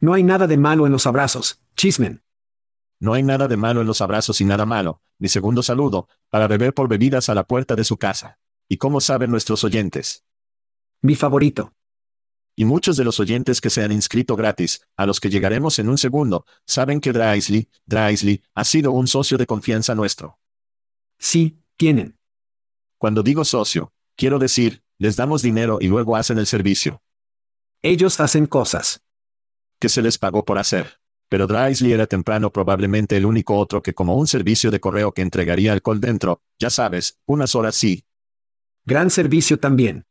No 0.00 0.14
hay 0.14 0.22
nada 0.22 0.46
de 0.46 0.56
malo 0.56 0.86
en 0.86 0.92
los 0.92 1.06
abrazos, 1.06 1.60
chismen. 1.76 2.22
No 3.00 3.14
hay 3.14 3.22
nada 3.22 3.48
de 3.48 3.56
malo 3.56 3.80
en 3.80 3.86
los 3.86 4.00
abrazos 4.00 4.40
y 4.40 4.44
nada 4.44 4.66
malo, 4.66 5.02
mi 5.18 5.28
segundo 5.28 5.62
saludo, 5.62 6.08
para 6.30 6.48
beber 6.48 6.74
por 6.74 6.88
bebidas 6.88 7.28
a 7.28 7.34
la 7.34 7.44
puerta 7.44 7.76
de 7.76 7.84
su 7.84 7.96
casa. 7.96 8.38
¿Y 8.68 8.78
cómo 8.78 9.00
saben 9.00 9.30
nuestros 9.30 9.62
oyentes? 9.64 10.24
Mi 11.02 11.14
favorito. 11.14 11.74
Y 12.56 12.64
muchos 12.64 12.96
de 12.96 13.04
los 13.04 13.20
oyentes 13.20 13.60
que 13.60 13.68
se 13.68 13.82
han 13.82 13.92
inscrito 13.92 14.36
gratis, 14.36 14.86
a 14.96 15.06
los 15.06 15.20
que 15.20 15.28
llegaremos 15.28 15.78
en 15.78 15.88
un 15.88 15.98
segundo, 15.98 16.46
saben 16.66 17.00
que 17.00 17.12
Draisley, 17.12 17.68
Draisley, 17.84 18.42
ha 18.54 18.64
sido 18.64 18.92
un 18.92 19.06
socio 19.06 19.36
de 19.36 19.46
confianza 19.46 19.94
nuestro. 19.94 20.38
Sí, 21.18 21.58
tienen. 21.76 22.18
Cuando 22.96 23.22
digo 23.22 23.44
socio, 23.44 23.92
quiero 24.16 24.38
decir, 24.38 24.82
les 24.98 25.16
damos 25.16 25.42
dinero 25.42 25.78
y 25.80 25.88
luego 25.88 26.16
hacen 26.16 26.38
el 26.38 26.46
servicio. 26.46 27.02
Ellos 27.82 28.20
hacen 28.20 28.46
cosas 28.46 29.03
que 29.84 29.90
se 29.90 30.00
les 30.00 30.16
pagó 30.16 30.46
por 30.46 30.56
hacer. 30.56 30.98
Pero 31.28 31.46
Draisley 31.46 31.92
era 31.92 32.06
temprano 32.06 32.50
probablemente 32.50 33.18
el 33.18 33.26
único 33.26 33.58
otro 33.58 33.82
que 33.82 33.92
como 33.92 34.16
un 34.16 34.26
servicio 34.26 34.70
de 34.70 34.80
correo 34.80 35.12
que 35.12 35.20
entregaría 35.20 35.74
alcohol 35.74 36.00
dentro, 36.00 36.40
ya 36.58 36.70
sabes, 36.70 37.20
unas 37.26 37.54
horas 37.54 37.74
sí. 37.74 38.06
Gran 38.86 39.10
servicio 39.10 39.58
también. 39.58 40.06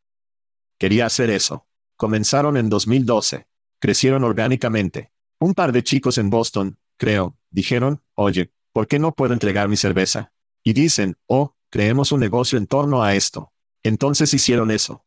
Quería 0.77 1.07
hacer 1.07 1.31
eso. 1.31 1.65
Comenzaron 1.95 2.55
en 2.55 2.69
2012. 2.69 3.47
Crecieron 3.79 4.23
orgánicamente. 4.23 5.11
Un 5.39 5.55
par 5.55 5.71
de 5.71 5.81
chicos 5.81 6.19
en 6.19 6.29
Boston, 6.29 6.77
creo, 6.97 7.35
dijeron, 7.49 8.03
oye, 8.13 8.53
¿por 8.73 8.87
qué 8.87 8.99
no 8.99 9.15
puedo 9.15 9.33
entregar 9.33 9.69
mi 9.69 9.75
cerveza? 9.75 10.33
Y 10.63 10.73
dicen, 10.73 11.17
oh, 11.25 11.55
creemos 11.71 12.11
un 12.11 12.19
negocio 12.19 12.59
en 12.59 12.67
torno 12.67 13.01
a 13.01 13.15
esto. 13.15 13.51
Entonces 13.81 14.31
hicieron 14.35 14.69
eso. 14.69 15.03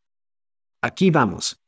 Aquí 0.83 1.13
vamos. 1.13 1.61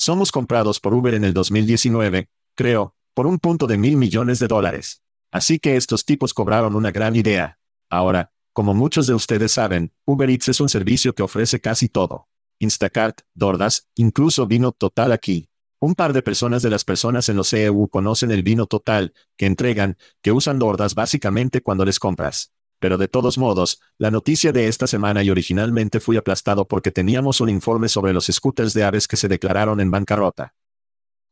Somos 0.00 0.32
comprados 0.32 0.80
por 0.80 0.94
Uber 0.94 1.12
en 1.12 1.24
el 1.24 1.34
2019, 1.34 2.30
creo, 2.54 2.94
por 3.12 3.26
un 3.26 3.38
punto 3.38 3.66
de 3.66 3.76
mil 3.76 3.98
millones 3.98 4.38
de 4.38 4.48
dólares. 4.48 5.02
Así 5.30 5.58
que 5.58 5.76
estos 5.76 6.06
tipos 6.06 6.32
cobraron 6.32 6.74
una 6.74 6.90
gran 6.90 7.16
idea. 7.16 7.58
Ahora, 7.90 8.32
como 8.54 8.72
muchos 8.72 9.06
de 9.06 9.12
ustedes 9.12 9.52
saben, 9.52 9.92
Uber 10.06 10.30
Eats 10.30 10.48
es 10.48 10.60
un 10.60 10.70
servicio 10.70 11.14
que 11.14 11.22
ofrece 11.22 11.60
casi 11.60 11.90
todo. 11.90 12.28
Instacart, 12.60 13.20
Dordas, 13.34 13.90
incluso 13.94 14.46
vino 14.46 14.72
total 14.72 15.12
aquí. 15.12 15.50
Un 15.80 15.94
par 15.94 16.14
de 16.14 16.22
personas 16.22 16.62
de 16.62 16.70
las 16.70 16.84
personas 16.84 17.28
en 17.28 17.36
los 17.36 17.52
EU 17.52 17.86
conocen 17.88 18.30
el 18.30 18.42
vino 18.42 18.64
total, 18.64 19.12
que 19.36 19.44
entregan, 19.44 19.98
que 20.22 20.32
usan 20.32 20.58
Dordas 20.58 20.94
básicamente 20.94 21.60
cuando 21.60 21.84
les 21.84 21.98
compras. 21.98 22.54
Pero 22.80 22.96
de 22.96 23.08
todos 23.08 23.38
modos, 23.38 23.80
la 23.98 24.10
noticia 24.10 24.52
de 24.52 24.66
esta 24.66 24.86
semana 24.86 25.22
y 25.22 25.30
originalmente 25.30 26.00
fui 26.00 26.16
aplastado 26.16 26.66
porque 26.66 26.90
teníamos 26.90 27.40
un 27.40 27.50
informe 27.50 27.88
sobre 27.88 28.14
los 28.14 28.26
scooters 28.26 28.72
de 28.72 28.84
aves 28.84 29.06
que 29.06 29.18
se 29.18 29.28
declararon 29.28 29.80
en 29.80 29.90
bancarrota. 29.90 30.54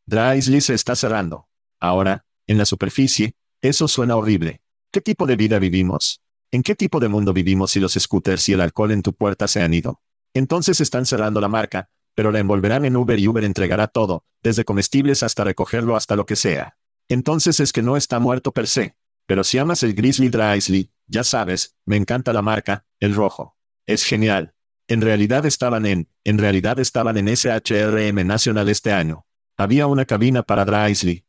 Draisley 0.07 0.61
se 0.61 0.75
está 0.75 0.95
cerrando. 0.95 1.49
Ahora, 1.81 2.26
en 2.47 2.59
la 2.59 2.67
superficie, 2.67 3.35
eso 3.62 3.88
suena 3.88 4.17
horrible. 4.17 4.61
¿Qué 4.93 5.00
tipo 5.00 5.26
de 5.26 5.37
vida 5.37 5.59
vivimos? 5.59 6.21
¿En 6.50 6.62
qué 6.62 6.75
tipo 6.75 7.00
de 7.00 7.09
mundo 7.09 7.33
vivimos 7.33 7.73
si 7.73 7.81
los 7.81 7.95
scooters 7.95 8.49
y 8.50 8.52
el 8.52 8.61
alcohol 8.61 8.93
en 8.93 9.02
tu 9.02 9.14
puerta 9.14 9.49
se 9.49 9.62
han 9.62 9.73
ido? 9.73 10.02
Entonces 10.35 10.81
están 10.81 11.07
cerrando 11.07 11.40
la 11.40 11.49
marca, 11.49 11.88
pero 12.14 12.31
la 12.31 12.40
envolverán 12.40 12.85
en 12.85 12.97
Uber 12.97 13.19
y 13.19 13.26
Uber 13.26 13.45
entregará 13.45 13.87
todo, 13.87 14.25
desde 14.43 14.64
comestibles 14.64 15.23
hasta 15.23 15.45
recogerlo 15.45 15.97
hasta 15.97 16.14
lo 16.14 16.26
que 16.26 16.37
sea. 16.37 16.76
Entonces 17.09 17.59
es 17.61 17.73
que 17.73 17.83
no 17.83 17.97
está 17.97 18.19
muerto 18.19 18.52
per 18.52 18.67
se. 18.67 18.97
Pero 19.26 19.45
si 19.45 19.59
amas 19.59 19.83
el 19.83 19.95
Grizzly 19.95 20.31
Draisley, 20.31 20.90
ya 21.09 21.25
sabes, 21.25 21.77
me 21.85 21.97
encanta 21.97 22.33
la 22.33 22.43
marca, 22.43 22.87
el 23.00 23.15
rojo. 23.15 23.57
Es 23.87 24.05
genial. 24.05 24.55
En 24.87 25.00
realidad 25.00 25.45
estaban 25.47 25.87
en, 25.87 26.09
en 26.25 26.38
realidad 26.38 26.79
estaban 26.79 27.17
en 27.17 27.29
SHRM 27.29 28.27
Nacional 28.27 28.69
este 28.69 28.93
año. 28.93 29.27
Había 29.57 29.87
una 29.87 30.05
cabina 30.05 30.43
para 30.43 30.65
Draisley. 30.65 31.25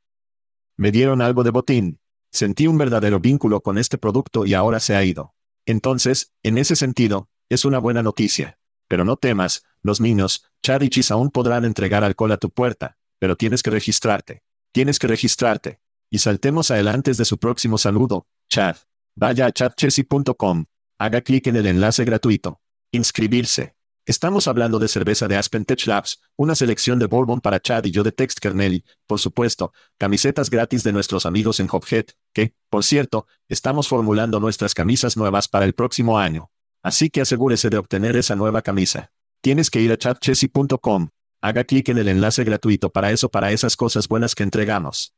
Me 0.78 0.92
dieron 0.92 1.22
algo 1.22 1.44
de 1.44 1.50
botín. 1.50 2.00
Sentí 2.32 2.68
un 2.68 2.78
verdadero 2.78 3.20
vínculo 3.20 3.62
con 3.62 3.78
este 3.78 3.98
producto 3.98 4.46
y 4.46 4.54
ahora 4.54 4.80
se 4.80 4.96
ha 4.96 5.04
ido. 5.04 5.34
Entonces, 5.66 6.34
en 6.44 6.58
ese 6.58 6.76
sentido, 6.76 7.30
es 7.50 7.66
una 7.66 7.80
buena 7.80 8.04
noticia. 8.04 8.60
Pero 8.88 9.04
no 9.06 9.18
temas, 9.18 9.64
los 9.82 10.02
niños, 10.02 10.46
Chad 10.62 10.82
y 10.82 10.90
Chis 10.90 11.12
aún 11.12 11.32
podrán 11.32 11.66
entregar 11.66 12.04
alcohol 12.04 12.32
a 12.32 12.38
tu 12.38 12.50
puerta, 12.50 12.98
pero 13.20 13.36
tienes 13.36 13.64
que 13.64 13.72
registrarte. 13.72 14.44
Tienes 14.72 15.00
que 15.00 15.08
registrarte. 15.08 15.80
Y 16.10 16.20
saltemos 16.20 16.72
adelante 16.72 17.14
de 17.14 17.26
su 17.26 17.38
próximo 17.38 17.78
saludo, 17.78 18.28
Chad. 18.50 18.78
Vaya 19.22 19.48
a 19.48 19.52
chatchessy.com. 19.52 20.64
Haga 20.98 21.20
clic 21.20 21.48
en 21.48 21.58
el 21.58 21.68
enlace 21.68 22.06
gratuito. 22.06 22.62
Inscribirse. 22.94 23.76
Estamos 24.06 24.48
hablando 24.48 24.80
de 24.80 24.88
cerveza 24.88 25.28
de 25.28 25.36
Aspen 25.36 25.66
Tech 25.66 25.86
Labs, 25.88 26.22
una 26.38 26.56
selección 26.56 27.00
de 27.00 27.08
bourbon 27.08 27.42
para 27.42 27.60
Chad 27.60 27.84
y 27.84 27.92
yo 27.92 28.04
de 28.04 28.14
Text 28.14 28.40
Kernel 28.40 28.86
por 29.06 29.20
supuesto, 29.20 29.74
camisetas 29.98 30.50
gratis 30.50 30.84
de 30.84 30.94
nuestros 30.94 31.26
amigos 31.26 31.60
en 31.60 31.68
Hophead, 31.70 32.06
que, 32.34 32.54
por 32.70 32.86
cierto, 32.86 33.28
estamos 33.50 33.90
formulando 33.90 34.40
nuestras 34.40 34.74
camisas 34.74 35.18
nuevas 35.18 35.50
para 35.50 35.66
el 35.66 35.74
próximo 35.74 36.18
año. 36.18 36.50
Así 36.82 37.10
que 37.10 37.20
asegúrese 37.20 37.70
de 37.70 37.78
obtener 37.78 38.16
esa 38.16 38.38
nueva 38.38 38.62
camisa. 38.62 39.12
Tienes 39.42 39.70
que 39.70 39.82
ir 39.82 39.92
a 39.92 39.98
chatchessy.com. 39.98 41.10
Haga 41.42 41.66
clic 41.66 41.90
en 41.90 41.98
el 41.98 42.08
enlace 42.08 42.46
gratuito 42.46 42.90
para 42.90 43.12
eso, 43.12 43.28
para 43.28 43.52
esas 43.52 43.76
cosas 43.76 44.08
buenas 44.08 44.34
que 44.34 44.44
entregamos. 44.44 45.14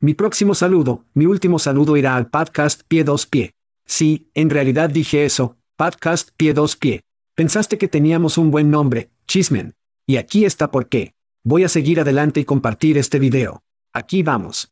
Mi 0.00 0.14
próximo 0.14 0.54
saludo, 0.54 1.04
mi 1.12 1.26
último 1.26 1.58
saludo 1.58 1.96
irá 1.96 2.14
al 2.14 2.30
podcast 2.30 2.82
Pie 2.86 3.02
Dos 3.02 3.26
Pie. 3.26 3.54
Sí, 3.84 4.30
en 4.34 4.48
realidad 4.48 4.90
dije 4.90 5.24
eso, 5.24 5.56
podcast 5.74 6.30
Pie 6.36 6.54
Dos 6.54 6.76
Pie. 6.76 7.02
Pensaste 7.34 7.78
que 7.78 7.88
teníamos 7.88 8.38
un 8.38 8.52
buen 8.52 8.70
nombre, 8.70 9.10
Chismen. 9.26 9.74
Y 10.06 10.18
aquí 10.18 10.44
está 10.44 10.70
por 10.70 10.88
qué. 10.88 11.14
Voy 11.42 11.64
a 11.64 11.68
seguir 11.68 11.98
adelante 11.98 12.38
y 12.38 12.44
compartir 12.44 12.96
este 12.96 13.18
video. 13.18 13.64
Aquí 13.92 14.22
vamos. 14.22 14.70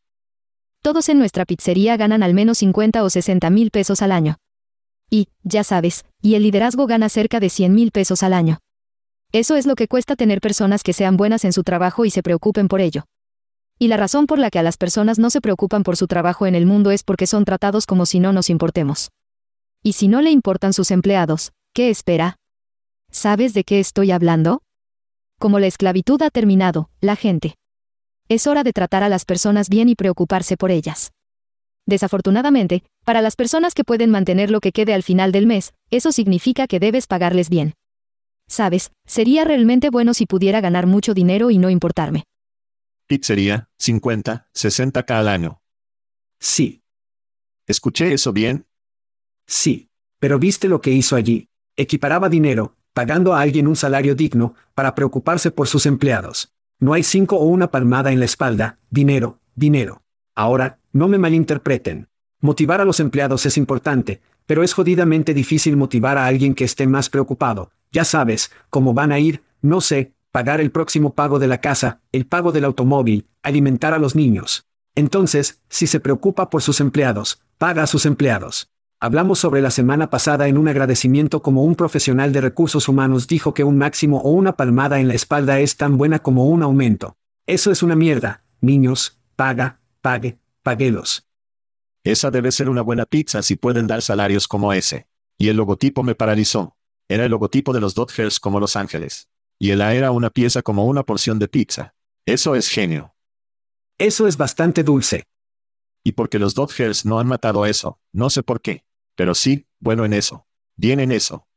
Todos 0.81 1.09
en 1.09 1.19
nuestra 1.19 1.43
pizzería 1.43 1.97
ganan 1.97 2.23
al 2.23 2.33
menos 2.33 2.59
50 2.59 3.03
o 3.03 3.09
60 3.09 3.49
mil 3.49 3.69
pesos 3.69 4.01
al 4.01 4.13
año. 4.13 4.37
Y, 5.09 5.27
ya 5.43 5.65
sabes, 5.65 6.05
y 6.21 6.35
el 6.35 6.43
liderazgo 6.43 6.87
gana 6.87 7.09
cerca 7.09 7.41
de 7.41 7.49
100 7.49 7.75
mil 7.75 7.91
pesos 7.91 8.23
al 8.23 8.31
año. 8.31 8.59
Eso 9.33 9.57
es 9.57 9.65
lo 9.65 9.75
que 9.75 9.89
cuesta 9.89 10.15
tener 10.15 10.39
personas 10.39 10.83
que 10.83 10.93
sean 10.93 11.17
buenas 11.17 11.43
en 11.43 11.51
su 11.51 11.63
trabajo 11.63 12.05
y 12.05 12.11
se 12.11 12.23
preocupen 12.23 12.69
por 12.69 12.79
ello. 12.79 13.03
Y 13.79 13.89
la 13.89 13.97
razón 13.97 14.25
por 14.25 14.39
la 14.39 14.49
que 14.49 14.59
a 14.59 14.63
las 14.63 14.77
personas 14.77 15.19
no 15.19 15.29
se 15.29 15.41
preocupan 15.41 15.83
por 15.83 15.97
su 15.97 16.07
trabajo 16.07 16.45
en 16.47 16.55
el 16.55 16.65
mundo 16.65 16.91
es 16.91 17.03
porque 17.03 17.27
son 17.27 17.45
tratados 17.45 17.85
como 17.85 18.05
si 18.05 18.19
no 18.19 18.33
nos 18.33 18.49
importemos. 18.49 19.09
Y 19.83 19.93
si 19.93 20.07
no 20.07 20.21
le 20.21 20.31
importan 20.31 20.73
sus 20.73 20.89
empleados, 20.89 21.51
¿qué 21.73 21.89
espera? 21.89 22.37
¿Sabes 23.11 23.53
de 23.53 23.63
qué 23.63 23.79
estoy 23.79 24.11
hablando? 24.11 24.61
Como 25.39 25.59
la 25.59 25.67
esclavitud 25.67 26.21
ha 26.23 26.31
terminado, 26.31 26.89
la 26.99 27.15
gente. 27.15 27.55
Es 28.29 28.47
hora 28.47 28.63
de 28.63 28.73
tratar 28.73 29.03
a 29.03 29.09
las 29.09 29.25
personas 29.25 29.69
bien 29.69 29.87
y 29.87 29.95
preocuparse 29.95 30.57
por 30.57 30.71
ellas. 30.71 31.11
Desafortunadamente, 31.85 32.83
para 33.05 33.21
las 33.21 33.35
personas 33.35 33.73
que 33.73 33.85
pueden 33.85 34.09
mantener 34.09 34.51
lo 34.51 34.59
que 34.59 34.73
quede 34.73 34.93
al 34.93 35.03
final 35.03 35.31
del 35.31 35.47
mes, 35.47 35.73
eso 35.91 36.11
significa 36.11 36.67
que 36.67 36.79
debes 36.79 37.07
pagarles 37.07 37.49
bien. 37.49 37.75
Sabes, 38.49 38.91
sería 39.05 39.45
realmente 39.45 39.89
bueno 39.89 40.13
si 40.13 40.25
pudiera 40.25 40.59
ganar 40.59 40.87
mucho 40.87 41.13
dinero 41.13 41.51
y 41.51 41.59
no 41.59 41.69
importarme. 41.69 42.23
Pizzería, 43.07 43.69
50, 43.77 44.49
60k 44.53 45.11
al 45.11 45.29
año. 45.29 45.61
Sí. 46.39 46.83
¿Escuché 47.65 48.13
eso 48.13 48.33
bien? 48.33 48.67
Sí. 49.45 49.89
Pero 50.19 50.39
viste 50.39 50.67
lo 50.67 50.81
que 50.81 50.91
hizo 50.91 51.15
allí. 51.15 51.49
Equiparaba 51.77 52.27
dinero, 52.27 52.75
pagando 52.93 53.33
a 53.33 53.41
alguien 53.41 53.67
un 53.67 53.77
salario 53.77 54.13
digno, 54.13 54.55
para 54.73 54.93
preocuparse 54.93 55.51
por 55.51 55.67
sus 55.67 55.85
empleados. 55.85 56.53
No 56.79 56.93
hay 56.93 57.03
cinco 57.03 57.37
o 57.37 57.45
una 57.45 57.71
palmada 57.71 58.11
en 58.11 58.19
la 58.19 58.25
espalda, 58.25 58.77
dinero, 58.89 59.39
dinero. 59.55 60.03
Ahora, 60.35 60.79
no 60.91 61.07
me 61.07 61.17
malinterpreten. 61.17 62.09
Motivar 62.41 62.81
a 62.81 62.85
los 62.85 62.99
empleados 62.99 63.45
es 63.45 63.57
importante, 63.57 64.21
pero 64.45 64.63
es 64.63 64.73
jodidamente 64.73 65.33
difícil 65.33 65.77
motivar 65.77 66.17
a 66.17 66.25
alguien 66.25 66.53
que 66.55 66.65
esté 66.65 66.87
más 66.87 67.09
preocupado. 67.09 67.71
Ya 67.91 68.03
sabes, 68.03 68.51
cómo 68.69 68.93
van 68.93 69.11
a 69.11 69.19
ir, 69.19 69.43
no 69.61 69.79
sé, 69.79 70.13
pagar 70.31 70.61
el 70.61 70.71
próximo 70.71 71.13
pago 71.13 71.39
de 71.39 71.47
la 71.47 71.61
casa, 71.61 72.01
el 72.11 72.25
pago 72.25 72.51
del 72.51 72.65
automóvil, 72.65 73.27
alimentar 73.43 73.93
a 73.93 73.99
los 73.99 74.15
niños. 74.15 74.67
Entonces, 74.95 75.61
si 75.69 75.87
se 75.87 75.99
preocupa 75.99 76.49
por 76.49 76.61
sus 76.61 76.79
empleados, 76.79 77.41
paga 77.57 77.83
a 77.83 77.87
sus 77.87 78.05
empleados. 78.05 78.71
Hablamos 78.99 79.37
sobre 79.37 79.61
la 79.61 79.69
semana 79.69 80.09
pasada 80.09 80.47
en 80.47 80.57
un 80.57 80.67
agradecimiento 80.67 81.43
como 81.43 81.63
un 81.63 81.75
profesional 81.75 82.33
de 82.33 82.41
recursos 82.41 82.89
humanos 82.89 83.27
dijo 83.27 83.53
que 83.53 83.63
un 83.63 83.77
máximo 83.77 84.21
o 84.21 84.31
una 84.31 84.57
palmada 84.57 84.99
en 84.99 85.07
la 85.07 85.13
espalda 85.13 85.59
es 85.59 85.77
tan 85.77 85.97
buena 85.97 86.19
como 86.19 86.47
un 86.47 86.63
aumento. 86.63 87.15
Eso 87.45 87.71
es 87.71 87.83
una 87.83 87.95
mierda, 87.95 88.43
niños, 88.59 89.19
paga, 89.35 89.81
pague, 90.01 90.39
paguelos. 90.63 91.27
Esa 92.03 92.31
debe 92.31 92.51
ser 92.51 92.69
una 92.69 92.81
buena 92.81 93.05
pizza 93.05 93.43
si 93.43 93.55
pueden 93.55 93.85
dar 93.85 94.01
salarios 94.01 94.47
como 94.47 94.73
ese. 94.73 95.07
Y 95.37 95.49
el 95.49 95.57
logotipo 95.57 96.01
me 96.01 96.15
paralizó. 96.15 96.75
Era 97.07 97.25
el 97.25 97.31
logotipo 97.31 97.73
de 97.73 97.81
los 97.81 97.93
Dodgers 97.93 98.39
como 98.39 98.59
Los 98.59 98.75
Ángeles. 98.75 99.29
Y 99.59 99.71
el 99.71 99.81
A 99.81 99.93
era 99.93 100.11
una 100.11 100.29
pieza 100.29 100.61
como 100.61 100.85
una 100.85 101.03
porción 101.03 101.39
de 101.39 101.47
pizza. 101.47 101.95
Eso 102.25 102.55
es 102.55 102.69
genio. 102.69 103.15
Eso 103.97 104.27
es 104.27 104.37
bastante 104.37 104.83
dulce. 104.83 105.23
Y 106.03 106.11
porque 106.11 106.39
los 106.39 106.53
Dodgers 106.53 107.05
no 107.05 107.19
han 107.19 107.27
matado 107.27 107.65
eso, 107.65 107.99
no 108.13 108.29
sé 108.29 108.43
por 108.43 108.61
qué. 108.61 108.83
Pero 109.15 109.33
sí, 109.33 109.67
bueno 109.79 110.05
en 110.05 110.13
eso. 110.13 110.45
Bien 110.75 110.99
en 110.99 111.11
eso. 111.11 111.47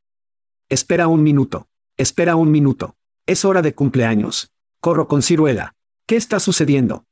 Espera 0.67 1.07
un 1.07 1.21
minuto. 1.21 1.67
Espera 1.95 2.35
un 2.35 2.49
minuto. 2.49 2.95
Es 3.27 3.45
hora 3.45 3.61
de 3.61 3.75
cumpleaños. 3.75 4.51
Corro 4.79 5.07
con 5.07 5.21
ciruela. 5.21 5.75
¿Qué 6.07 6.15
está 6.15 6.39
sucediendo? 6.39 7.05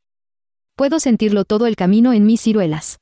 Puedo 0.75 0.99
sentirlo 0.99 1.45
todo 1.45 1.67
el 1.67 1.75
camino 1.75 2.13
en 2.13 2.25
mis 2.25 2.41
ciruelas. 2.41 2.99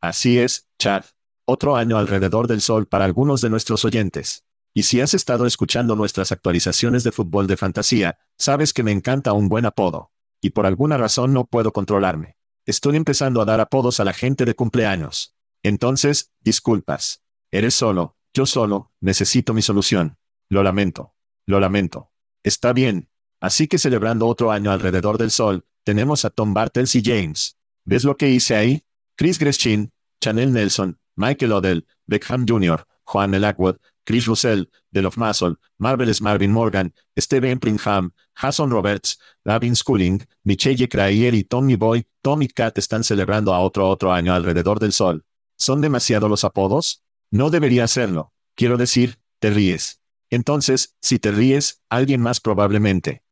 Así 0.00 0.38
es, 0.38 0.68
Chad. 0.78 1.04
Otro 1.46 1.76
año 1.76 1.96
alrededor 1.96 2.46
del 2.48 2.60
sol 2.60 2.86
para 2.86 3.06
algunos 3.06 3.40
de 3.40 3.48
nuestros 3.48 3.84
oyentes. 3.84 4.44
Y 4.74 4.84
si 4.84 5.00
has 5.00 5.14
estado 5.14 5.46
escuchando 5.46 5.96
nuestras 5.96 6.32
actualizaciones 6.32 7.04
de 7.04 7.12
fútbol 7.12 7.46
de 7.46 7.56
fantasía, 7.56 8.18
sabes 8.36 8.72
que 8.72 8.82
me 8.82 8.92
encanta 8.92 9.32
un 9.32 9.48
buen 9.48 9.66
apodo. 9.66 10.12
Y 10.40 10.50
por 10.50 10.66
alguna 10.66 10.96
razón 10.96 11.32
no 11.32 11.46
puedo 11.46 11.72
controlarme. 11.72 12.36
Estoy 12.66 12.96
empezando 12.96 13.40
a 13.40 13.44
dar 13.44 13.60
apodos 13.60 13.98
a 13.98 14.04
la 14.04 14.12
gente 14.12 14.44
de 14.44 14.54
cumpleaños. 14.54 15.34
Entonces, 15.62 16.32
disculpas. 16.40 17.22
Eres 17.50 17.74
solo, 17.74 18.16
yo 18.34 18.46
solo, 18.46 18.92
necesito 19.00 19.54
mi 19.54 19.62
solución. 19.62 20.18
Lo 20.48 20.62
lamento. 20.62 21.14
Lo 21.46 21.60
lamento. 21.60 22.12
Está 22.42 22.72
bien. 22.72 23.08
Así 23.40 23.68
que 23.68 23.78
celebrando 23.78 24.26
otro 24.26 24.52
año 24.52 24.70
alrededor 24.70 25.18
del 25.18 25.30
sol, 25.30 25.64
tenemos 25.84 26.24
a 26.24 26.30
Tom 26.30 26.54
Bartels 26.54 26.94
y 26.94 27.02
James. 27.02 27.56
¿Ves 27.84 28.04
lo 28.04 28.16
que 28.16 28.28
hice 28.28 28.54
ahí? 28.54 28.84
Chris 29.16 29.38
Greschin, 29.38 29.92
Chanel 30.20 30.52
Nelson, 30.52 30.98
Michael 31.16 31.52
Odell, 31.52 31.86
Beckham 32.06 32.46
Jr., 32.46 32.84
Juan 33.04 33.34
Elakwood, 33.34 33.78
Chris 34.08 34.26
Russell, 34.26 34.70
Of 35.04 35.18
Muscle, 35.18 35.56
Marvelous 35.76 36.22
Marvin 36.22 36.50
Morgan, 36.50 36.94
Steven 37.14 37.58
Pringham, 37.58 38.14
Jason 38.34 38.70
Roberts, 38.70 39.18
Gavin 39.44 39.76
Schooling, 39.76 40.26
Michelle 40.44 40.88
Crayer 40.88 41.34
y 41.34 41.44
Tommy 41.44 41.76
Boy, 41.76 42.06
Tommy 42.22 42.48
Cat 42.48 42.78
están 42.78 43.04
celebrando 43.04 43.52
a 43.52 43.60
otro 43.60 43.86
otro 43.86 44.10
año 44.10 44.32
alrededor 44.32 44.78
del 44.80 44.94
sol. 44.94 45.26
¿Son 45.58 45.82
demasiado 45.82 46.26
los 46.26 46.44
apodos? 46.44 47.04
No 47.30 47.50
debería 47.50 47.86
serlo. 47.86 48.32
Quiero 48.54 48.78
decir, 48.78 49.18
te 49.40 49.50
ríes. 49.50 50.00
Entonces, 50.30 50.96
si 51.02 51.18
te 51.18 51.30
ríes, 51.30 51.82
alguien 51.90 52.22
más 52.22 52.40
probablemente. 52.40 53.22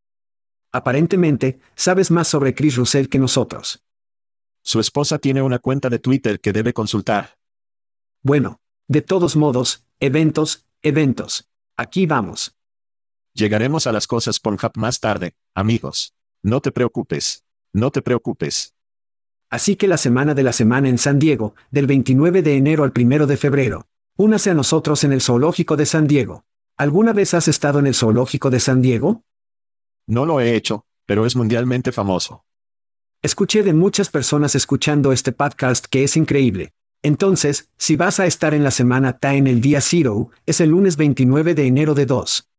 Aparentemente, 0.73 1.59
sabes 1.75 2.11
más 2.11 2.28
sobre 2.28 2.54
Chris 2.54 2.76
Russell 2.76 3.06
que 3.06 3.18
nosotros. 3.18 3.83
Su 4.61 4.78
esposa 4.78 5.18
tiene 5.18 5.40
una 5.40 5.59
cuenta 5.59 5.88
de 5.88 6.00
Twitter 6.00 6.38
que 6.38 6.52
debe 6.52 6.75
consultar. 6.75 7.38
Bueno, 8.23 8.61
de 8.88 9.00
todos 9.00 9.37
modos, 9.37 9.87
eventos, 10.00 10.65
eventos. 10.87 11.49
Aquí 11.76 12.07
vamos. 12.07 12.55
Llegaremos 13.35 13.87
a 13.87 13.93
las 13.93 14.07
cosas 14.07 14.38
Pornhub 14.38 14.73
más 14.76 15.00
tarde, 15.00 15.35
amigos. 15.55 16.14
No 16.43 16.61
te 16.61 16.71
preocupes. 16.71 17.45
No 17.73 17.90
te 17.90 18.02
preocupes. 18.02 18.75
Así 19.50 19.76
que 19.76 19.88
la 19.88 19.97
semana 19.97 20.35
de 20.35 20.43
la 20.45 20.52
semana 20.52 20.88
en 20.88 20.99
San 20.99 21.19
Diego, 21.19 21.54
del 21.71 21.87
29 21.87 22.43
de 22.43 22.56
enero 22.56 22.84
al 22.84 22.93
1 22.97 23.26
de 23.26 23.37
febrero. 23.37 23.89
Únase 24.17 24.50
a 24.50 24.54
nosotros 24.54 25.02
en 25.04 25.13
el 25.13 25.21
Zoológico 25.21 25.76
de 25.76 25.87
San 25.87 26.06
Diego. 26.06 26.45
¿Alguna 26.76 27.13
vez 27.13 27.34
has 27.34 27.49
estado 27.49 27.80
en 27.80 27.89
el 27.89 27.95
Zoológico 27.95 28.49
de 28.49 28.60
San 28.60 28.80
Diego? 28.80 29.25
No 30.06 30.25
lo 30.25 30.41
he 30.41 30.54
hecho, 30.54 30.87
pero 31.04 31.26
es 31.26 31.34
mundialmente 31.34 31.91
famoso. 31.91 32.45
Escuché 33.23 33.65
de 33.65 33.73
muchas 33.73 34.08
personas 34.08 34.54
escuchando 34.54 35.10
este 35.10 35.32
podcast 35.32 35.87
que 35.87 36.04
es 36.04 36.17
increíble. 36.17 36.73
Entonces, 37.02 37.71
si 37.76 37.97
vas 37.97 38.21
a 38.21 38.26
estar 38.26 38.54
en 38.54 38.65
la 38.65 38.71
semana 38.71 39.19
TA 39.19 39.35
en 39.35 39.47
el 39.47 39.61
día 39.61 39.80
Zero, 39.80 40.30
es 40.47 40.61
el 40.61 40.71
lunes 40.71 40.97
29 40.97 41.54
de 41.54 41.67
enero 41.67 41.95
de 41.95 42.06
2. 42.06 42.50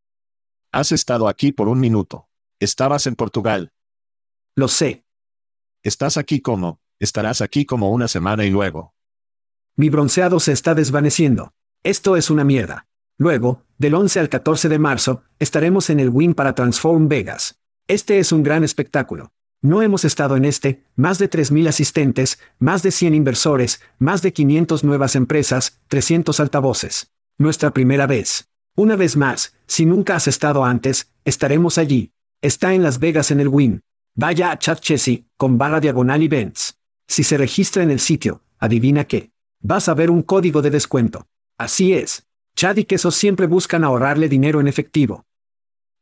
Has 0.72 0.92
estado 0.92 1.28
aquí 1.28 1.52
por 1.52 1.68
un 1.68 1.80
minuto. 1.80 2.28
Estabas 2.60 3.06
en 3.06 3.14
Portugal. 3.14 3.72
Lo 4.54 4.68
sé. 4.68 5.04
Estás 5.82 6.16
aquí 6.16 6.40
como, 6.40 6.80
estarás 6.98 7.40
aquí 7.40 7.64
como 7.64 7.90
una 7.90 8.08
semana 8.08 8.44
y 8.44 8.50
luego. 8.50 8.94
Mi 9.76 9.90
bronceado 9.90 10.40
se 10.40 10.52
está 10.52 10.74
desvaneciendo. 10.74 11.54
Esto 11.84 12.16
es 12.16 12.30
una 12.30 12.44
mierda. 12.44 12.88
Luego, 13.16 13.64
del 13.78 13.94
11 13.94 14.20
al 14.20 14.28
14 14.28 14.68
de 14.68 14.78
marzo, 14.78 15.22
estaremos 15.38 15.90
en 15.90 16.00
el 16.00 16.08
Win 16.08 16.34
para 16.34 16.54
Transform 16.54 17.08
Vegas. 17.08 17.60
Este 17.86 18.18
es 18.18 18.32
un 18.32 18.42
gran 18.42 18.64
espectáculo. 18.64 19.32
No 19.60 19.82
hemos 19.82 20.04
estado 20.04 20.36
en 20.36 20.44
este, 20.44 20.84
más 20.94 21.18
de 21.18 21.28
3.000 21.28 21.68
asistentes, 21.68 22.38
más 22.60 22.84
de 22.84 22.92
100 22.92 23.14
inversores, 23.14 23.80
más 23.98 24.22
de 24.22 24.32
500 24.32 24.84
nuevas 24.84 25.16
empresas, 25.16 25.80
300 25.88 26.38
altavoces. 26.38 27.10
Nuestra 27.38 27.72
primera 27.72 28.06
vez. 28.06 28.48
Una 28.76 28.94
vez 28.94 29.16
más, 29.16 29.56
si 29.66 29.84
nunca 29.84 30.14
has 30.14 30.28
estado 30.28 30.64
antes, 30.64 31.12
estaremos 31.24 31.76
allí. 31.76 32.12
Está 32.40 32.72
en 32.74 32.84
Las 32.84 33.00
Vegas 33.00 33.32
en 33.32 33.40
el 33.40 33.48
Win. 33.48 33.80
Vaya 34.14 34.52
a 34.52 34.58
Chat 34.58 34.80
con 35.36 35.58
barra 35.58 35.80
diagonal 35.80 36.22
events. 36.22 36.78
Si 37.08 37.24
se 37.24 37.36
registra 37.36 37.82
en 37.82 37.90
el 37.90 37.98
sitio, 37.98 38.42
adivina 38.58 39.06
qué. 39.06 39.32
Vas 39.60 39.88
a 39.88 39.94
ver 39.94 40.10
un 40.10 40.22
código 40.22 40.62
de 40.62 40.70
descuento. 40.70 41.26
Así 41.56 41.94
es. 41.94 42.28
Chad 42.54 42.76
y 42.76 42.84
Queso 42.84 43.10
siempre 43.10 43.48
buscan 43.48 43.82
ahorrarle 43.82 44.28
dinero 44.28 44.60
en 44.60 44.68
efectivo. 44.68 45.26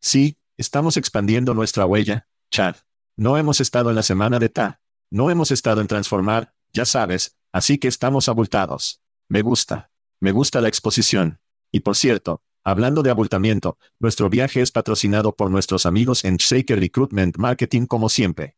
Sí, 0.00 0.36
estamos 0.58 0.98
expandiendo 0.98 1.54
nuestra 1.54 1.86
huella, 1.86 2.28
Chad. 2.50 2.76
No 3.16 3.36
hemos 3.36 3.60
estado 3.60 3.90
en 3.90 3.96
la 3.96 4.02
semana 4.02 4.38
de 4.38 4.48
TA. 4.48 4.80
No 5.10 5.30
hemos 5.30 5.50
estado 5.50 5.80
en 5.80 5.86
transformar, 5.86 6.54
ya 6.72 6.84
sabes, 6.84 7.36
así 7.52 7.78
que 7.78 7.88
estamos 7.88 8.28
abultados. 8.28 9.00
Me 9.28 9.42
gusta. 9.42 9.90
Me 10.20 10.32
gusta 10.32 10.60
la 10.60 10.68
exposición. 10.68 11.40
Y 11.72 11.80
por 11.80 11.96
cierto, 11.96 12.42
Hablando 12.68 13.04
de 13.04 13.10
abultamiento, 13.10 13.78
nuestro 14.00 14.28
viaje 14.28 14.60
es 14.60 14.72
patrocinado 14.72 15.36
por 15.36 15.52
nuestros 15.52 15.86
amigos 15.86 16.24
en 16.24 16.36
Shaker 16.36 16.80
Recruitment 16.80 17.36
Marketing 17.38 17.86
como 17.86 18.08
siempre. 18.08 18.56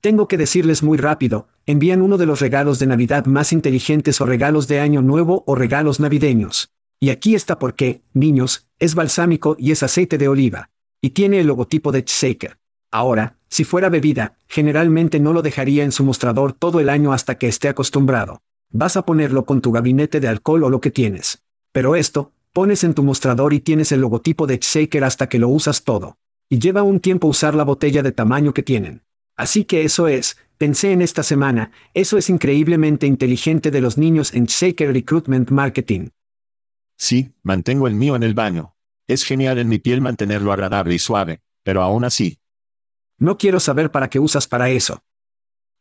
Tengo 0.00 0.26
que 0.26 0.36
decirles 0.36 0.82
muy 0.82 0.98
rápido, 0.98 1.46
envían 1.64 2.02
uno 2.02 2.18
de 2.18 2.26
los 2.26 2.40
regalos 2.40 2.80
de 2.80 2.88
Navidad 2.88 3.26
más 3.26 3.52
inteligentes 3.52 4.20
o 4.20 4.26
regalos 4.26 4.66
de 4.66 4.80
Año 4.80 5.00
Nuevo 5.00 5.44
o 5.46 5.54
regalos 5.54 6.00
navideños. 6.00 6.72
Y 6.98 7.10
aquí 7.10 7.36
está 7.36 7.60
por 7.60 7.76
qué, 7.76 8.02
niños, 8.14 8.68
es 8.80 8.96
balsámico 8.96 9.54
y 9.60 9.70
es 9.70 9.84
aceite 9.84 10.18
de 10.18 10.26
oliva. 10.26 10.70
Y 11.00 11.10
tiene 11.10 11.38
el 11.38 11.46
logotipo 11.46 11.92
de 11.92 12.02
Shaker. 12.04 12.58
Ahora, 12.90 13.36
si 13.48 13.64
fuera 13.64 13.88
bebida, 13.88 14.36
generalmente 14.48 15.20
no 15.20 15.32
lo 15.32 15.42
dejaría 15.42 15.84
en 15.84 15.92
su 15.92 16.04
mostrador 16.04 16.52
todo 16.52 16.80
el 16.80 16.88
año 16.88 17.12
hasta 17.12 17.38
que 17.38 17.48
esté 17.48 17.68
acostumbrado. 17.68 18.42
Vas 18.70 18.96
a 18.96 19.04
ponerlo 19.04 19.44
con 19.44 19.60
tu 19.60 19.72
gabinete 19.72 20.20
de 20.20 20.28
alcohol 20.28 20.64
o 20.64 20.70
lo 20.70 20.80
que 20.80 20.90
tienes. 20.90 21.42
Pero 21.72 21.96
esto, 21.96 22.32
Pones 22.52 22.82
en 22.82 22.94
tu 22.94 23.04
mostrador 23.04 23.54
y 23.54 23.60
tienes 23.60 23.92
el 23.92 24.00
logotipo 24.00 24.48
de 24.48 24.58
Shaker 24.60 25.04
hasta 25.04 25.28
que 25.28 25.38
lo 25.38 25.48
usas 25.48 25.84
todo. 25.84 26.18
Y 26.48 26.58
lleva 26.58 26.82
un 26.82 26.98
tiempo 26.98 27.28
usar 27.28 27.54
la 27.54 27.62
botella 27.62 28.02
de 28.02 28.10
tamaño 28.10 28.52
que 28.52 28.64
tienen. 28.64 29.02
Así 29.36 29.64
que 29.64 29.84
eso 29.84 30.08
es, 30.08 30.36
pensé 30.58 30.90
en 30.90 31.00
esta 31.00 31.22
semana, 31.22 31.70
eso 31.94 32.18
es 32.18 32.28
increíblemente 32.28 33.06
inteligente 33.06 33.70
de 33.70 33.80
los 33.80 33.98
niños 33.98 34.34
en 34.34 34.46
Shaker 34.46 34.92
Recruitment 34.92 35.50
Marketing. 35.50 36.08
Sí, 36.96 37.30
mantengo 37.44 37.86
el 37.86 37.94
mío 37.94 38.16
en 38.16 38.24
el 38.24 38.34
baño. 38.34 38.74
Es 39.06 39.22
genial 39.22 39.58
en 39.58 39.68
mi 39.68 39.78
piel 39.78 40.00
mantenerlo 40.00 40.52
agradable 40.52 40.94
y 40.94 40.98
suave, 40.98 41.42
pero 41.62 41.82
aún 41.82 42.02
así. 42.02 42.40
No 43.20 43.36
quiero 43.36 43.60
saber 43.60 43.90
para 43.90 44.08
qué 44.08 44.18
usas 44.18 44.48
para 44.48 44.70
eso. 44.70 45.04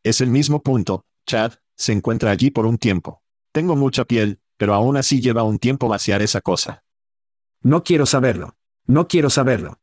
Es 0.04 0.20
el 0.20 0.30
mismo 0.30 0.62
punto, 0.62 1.06
Chad, 1.26 1.54
se 1.78 1.94
encuentra 1.94 2.32
allí 2.32 2.52
por 2.52 2.66
un 2.66 2.78
tiempo. 2.78 3.24
Tengo 3.54 3.78
mucha 3.78 4.04
piel, 4.04 4.42
pero 4.58 4.74
aún 4.74 4.98
así 4.98 5.22
lleva 5.22 5.44
un 5.44 5.58
tiempo 5.58 5.88
vaciar 5.88 6.22
esa 6.22 6.42
cosa. 6.42 6.84
No 7.62 7.84
quiero 7.84 8.06
saberlo. 8.06 8.58
No 8.86 9.08
quiero 9.08 9.30
saberlo. 9.30 9.80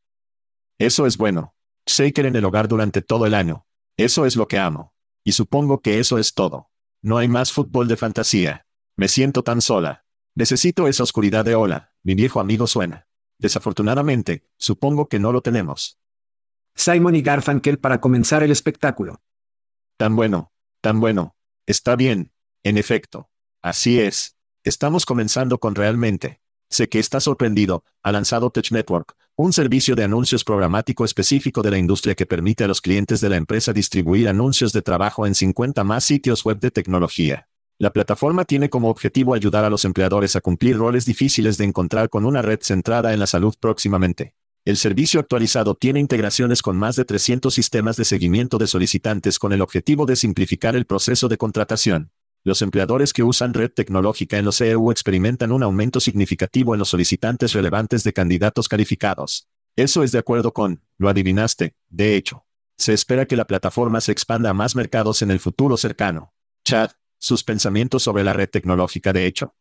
Eso 0.79 1.07
es 1.07 1.17
bueno. 1.17 1.55
Shaker 1.87 2.27
en 2.27 2.37
el 2.37 2.45
hogar 2.45 2.69
durante 2.69 3.01
todo 3.01 3.25
el 3.25 3.33
año. 3.33 3.67
Eso 3.97 4.27
es 4.27 4.37
lo 4.37 4.49
que 4.49 4.59
amo. 4.59 4.93
Y 5.25 5.33
supongo 5.33 5.81
que 5.81 5.99
eso 5.99 6.19
es 6.19 6.35
todo. 6.35 6.71
No 7.01 7.17
hay 7.17 7.29
más 7.29 7.53
fútbol 7.53 7.89
de 7.89 7.97
fantasía. 7.97 8.67
Me 8.97 9.09
siento 9.09 9.43
tan 9.43 9.63
sola. 9.63 10.05
Necesito 10.35 10.89
esa 10.89 11.05
oscuridad 11.05 11.47
de 11.47 11.55
hola, 11.55 11.95
mi 12.03 12.15
viejo 12.15 12.39
amigo 12.39 12.67
suena. 12.67 13.07
Desafortunadamente, 13.39 14.47
supongo 14.59 15.09
que 15.09 15.19
no 15.19 15.33
lo 15.33 15.41
tenemos. 15.41 15.99
Simon 16.77 17.17
y 17.17 17.23
Garfunkel 17.23 17.79
para 17.79 18.01
comenzar 18.01 18.43
el 18.43 18.51
espectáculo. 18.51 19.23
Tan 19.97 20.15
bueno, 20.15 20.53
tan 20.83 21.01
bueno. 21.01 21.35
Está 21.67 21.97
bien, 21.97 22.33
En 22.63 22.79
efecto. 22.79 23.31
Así 23.63 23.99
es. 23.99 24.37
Estamos 24.63 25.07
comenzando 25.07 25.59
con 25.59 25.75
realmente. 25.75 26.41
Sé 26.69 26.89
que 26.89 26.99
está 26.99 27.21
sorprendido, 27.21 27.85
ha 28.03 28.13
lanzado 28.13 28.51
Tech 28.51 28.71
Network, 28.73 29.17
un 29.37 29.53
servicio 29.53 29.95
de 29.97 30.05
anuncios 30.05 30.45
programático 30.45 31.05
específico 31.05 31.63
de 31.63 31.71
la 31.71 31.79
industria 31.79 32.15
que 32.15 32.27
permite 32.27 32.65
a 32.65 32.69
los 32.69 32.81
clientes 32.81 33.21
de 33.21 33.29
la 33.29 33.37
empresa 33.37 33.73
distribuir 33.73 34.29
anuncios 34.29 34.73
de 34.73 34.83
trabajo 34.83 35.27
en 35.27 35.35
50 35.35 35.83
más 35.85 36.05
sitios 36.05 36.45
web 36.45 36.59
de 36.61 36.71
tecnología. 36.71 37.49
La 37.79 37.93
plataforma 37.93 38.45
tiene 38.45 38.69
como 38.69 38.91
objetivo 38.91 39.35
ayudar 39.35 39.65
a 39.65 39.71
los 39.71 39.85
empleadores 39.85 40.37
a 40.37 40.41
cumplir 40.41 40.77
roles 40.77 41.05
difíciles 41.05 41.59
de 41.59 41.65
encontrar 41.65 42.09
con 42.09 42.25
una 42.25 42.43
red 42.43 42.61
centrada 42.63 43.13
en 43.13 43.21
la 43.21 43.27
salud 43.27 43.55
próximamente. 43.61 44.35
El 44.67 44.77
servicio 44.77 45.21
actualizado 45.21 45.77
tiene 45.77 46.01
integraciones 46.01 46.61
con 46.61 46.77
más 46.77 46.97
de 46.97 47.05
300 47.05 47.55
sistemas 47.55 47.97
de 47.97 48.05
seguimiento 48.05 48.59
de 48.59 48.67
solicitantes 48.67 49.39
con 49.39 49.53
el 49.53 49.63
objetivo 49.63 50.07
de 50.07 50.17
simplificar 50.17 50.75
el 50.75 50.87
proceso 50.87 51.29
de 51.29 51.39
contratación. 51.39 52.11
Los 52.43 52.63
empleadores 52.63 53.13
que 53.13 53.23
usan 53.23 53.55
red 53.55 53.71
tecnológica 53.71 54.39
en 54.39 54.45
los 54.45 54.61
EU 54.61 54.91
experimentan 54.91 55.53
un 55.53 55.63
aumento 55.63 56.01
significativo 56.01 56.75
en 56.75 56.81
los 56.81 56.89
solicitantes 56.89 57.53
relevantes 57.53 58.03
de 58.03 58.13
candidatos 58.13 58.69
calificados. 58.69 59.47
Eso 59.77 60.03
es 60.03 60.11
de 60.11 60.19
acuerdo 60.19 60.53
con, 60.53 60.83
lo 60.99 61.09
adivinaste, 61.09 61.77
de 61.89 62.17
hecho. 62.17 62.45
Se 62.77 62.93
espera 62.93 63.27
que 63.27 63.37
la 63.37 63.47
plataforma 63.47 64.01
se 64.01 64.11
expanda 64.11 64.51
a 64.51 64.55
más 64.55 64.75
mercados 64.75 65.23
en 65.23 65.31
el 65.31 65.39
futuro 65.39 65.77
cercano. 65.77 66.35
Chad, 66.65 66.91
¿sus 67.19 67.45
pensamientos 67.45 68.03
sobre 68.03 68.25
la 68.25 68.33
red 68.33 68.51
tecnológica 68.51 69.13
de 69.13 69.27
hecho? 69.27 69.55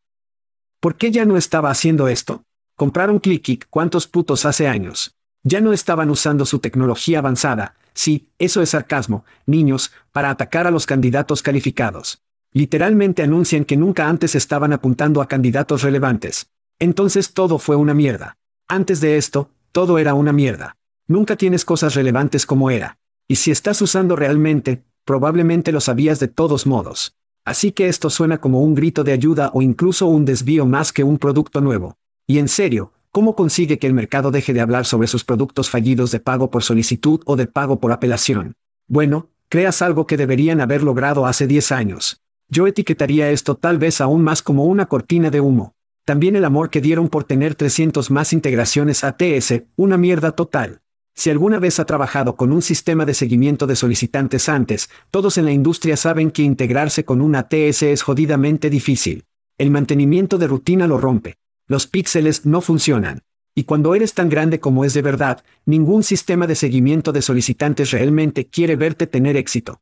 ¿Por 0.79 0.97
qué 0.97 1.11
ya 1.11 1.25
no 1.25 1.37
estaba 1.37 1.69
haciendo 1.69 2.07
esto? 2.07 2.43
Compraron 2.77 3.19
ClickIt 3.19 3.65
cuántos 3.69 4.05
putos 4.05 4.45
hace 4.45 4.67
años. 4.67 5.15
Ya 5.43 5.61
no 5.61 5.71
estaban 5.71 6.09
usando 6.09 6.45
su 6.45 6.59
tecnología 6.59 7.19
avanzada, 7.19 7.75
sí, 7.93 8.27
eso 8.37 8.61
es 8.61 8.71
sarcasmo, 8.71 9.23
niños, 9.45 9.93
para 10.11 10.29
atacar 10.29 10.67
a 10.67 10.71
los 10.71 10.85
candidatos 10.85 11.41
calificados. 11.41 12.21
Literalmente 12.51 13.23
anuncian 13.23 13.63
que 13.63 13.77
nunca 13.77 14.09
antes 14.09 14.35
estaban 14.35 14.73
apuntando 14.73 15.21
a 15.21 15.27
candidatos 15.27 15.83
relevantes. 15.83 16.47
Entonces 16.77 17.33
todo 17.33 17.59
fue 17.59 17.77
una 17.77 17.93
mierda. 17.93 18.35
Antes 18.67 18.99
de 18.99 19.15
esto, 19.15 19.49
todo 19.71 19.97
era 19.97 20.13
una 20.13 20.33
mierda. 20.33 20.75
Nunca 21.07 21.37
tienes 21.37 21.63
cosas 21.63 21.95
relevantes 21.95 22.45
como 22.45 22.71
era. 22.71 22.97
Y 23.25 23.35
si 23.35 23.51
estás 23.51 23.81
usando 23.81 24.17
realmente, 24.17 24.83
probablemente 25.05 25.71
lo 25.71 25.79
sabías 25.79 26.19
de 26.19 26.27
todos 26.27 26.65
modos. 26.65 27.15
Así 27.45 27.71
que 27.71 27.87
esto 27.87 28.09
suena 28.09 28.39
como 28.39 28.61
un 28.61 28.75
grito 28.75 29.05
de 29.05 29.13
ayuda 29.13 29.51
o 29.53 29.61
incluso 29.61 30.07
un 30.07 30.25
desvío 30.25 30.65
más 30.65 30.91
que 30.91 31.05
un 31.05 31.19
producto 31.19 31.61
nuevo. 31.61 31.97
Y 32.27 32.39
en 32.39 32.47
serio, 32.47 32.91
¿cómo 33.11 33.35
consigue 33.35 33.77
que 33.77 33.85
el 33.85 33.93
mercado 33.93 34.31
deje 34.31 34.51
de 34.51 34.61
hablar 34.61 34.85
sobre 34.85 35.07
sus 35.07 35.23
productos 35.23 35.69
fallidos 35.69 36.09
de 36.09 36.19
pago 36.19 36.49
por 36.49 36.63
solicitud 36.63 37.21
o 37.25 37.35
de 37.35 37.45
pago 37.45 37.79
por 37.79 37.91
apelación? 37.91 38.55
Bueno, 38.87 39.29
creas 39.47 39.83
algo 39.83 40.07
que 40.07 40.17
deberían 40.17 40.59
haber 40.59 40.81
logrado 40.81 41.27
hace 41.27 41.45
10 41.45 41.71
años. 41.71 42.21
Yo 42.49 42.65
etiquetaría 42.65 43.29
esto 43.29 43.55
tal 43.55 43.77
vez 43.77 44.01
aún 44.01 44.23
más 44.23 44.41
como 44.41 44.65
una 44.65 44.87
cortina 44.87 45.29
de 45.29 45.39
humo. 45.39 45.75
También 46.03 46.35
el 46.35 46.45
amor 46.45 46.71
que 46.71 46.81
dieron 46.81 47.09
por 47.09 47.25
tener 47.25 47.53
300 47.53 48.09
más 48.09 48.33
integraciones 48.33 49.03
ATS, 49.03 49.63
una 49.75 49.97
mierda 49.97 50.31
total. 50.31 50.81
Si 51.13 51.29
alguna 51.29 51.59
vez 51.59 51.79
ha 51.79 51.85
trabajado 51.85 52.35
con 52.35 52.51
un 52.51 52.63
sistema 52.63 53.05
de 53.05 53.13
seguimiento 53.13 53.67
de 53.67 53.75
solicitantes 53.75 54.49
antes, 54.49 54.89
todos 55.11 55.37
en 55.37 55.45
la 55.45 55.51
industria 55.51 55.95
saben 55.95 56.31
que 56.31 56.41
integrarse 56.41 57.05
con 57.05 57.21
un 57.21 57.35
ATS 57.35 57.83
es 57.83 58.01
jodidamente 58.01 58.69
difícil. 58.71 59.25
El 59.57 59.69
mantenimiento 59.69 60.39
de 60.39 60.47
rutina 60.47 60.87
lo 60.87 60.97
rompe. 60.97 61.37
Los 61.67 61.87
píxeles 61.87 62.45
no 62.45 62.61
funcionan. 62.61 63.23
Y 63.55 63.63
cuando 63.63 63.95
eres 63.95 64.13
tan 64.13 64.29
grande 64.29 64.59
como 64.59 64.85
es 64.85 64.93
de 64.93 65.01
verdad, 65.01 65.43
ningún 65.65 66.03
sistema 66.03 66.45
de 66.45 66.53
seguimiento 66.55 67.11
de 67.11 67.23
solicitantes 67.23 67.89
realmente 67.89 68.45
quiere 68.47 68.75
verte 68.75 69.07
tener 69.07 69.35
éxito. 69.35 69.81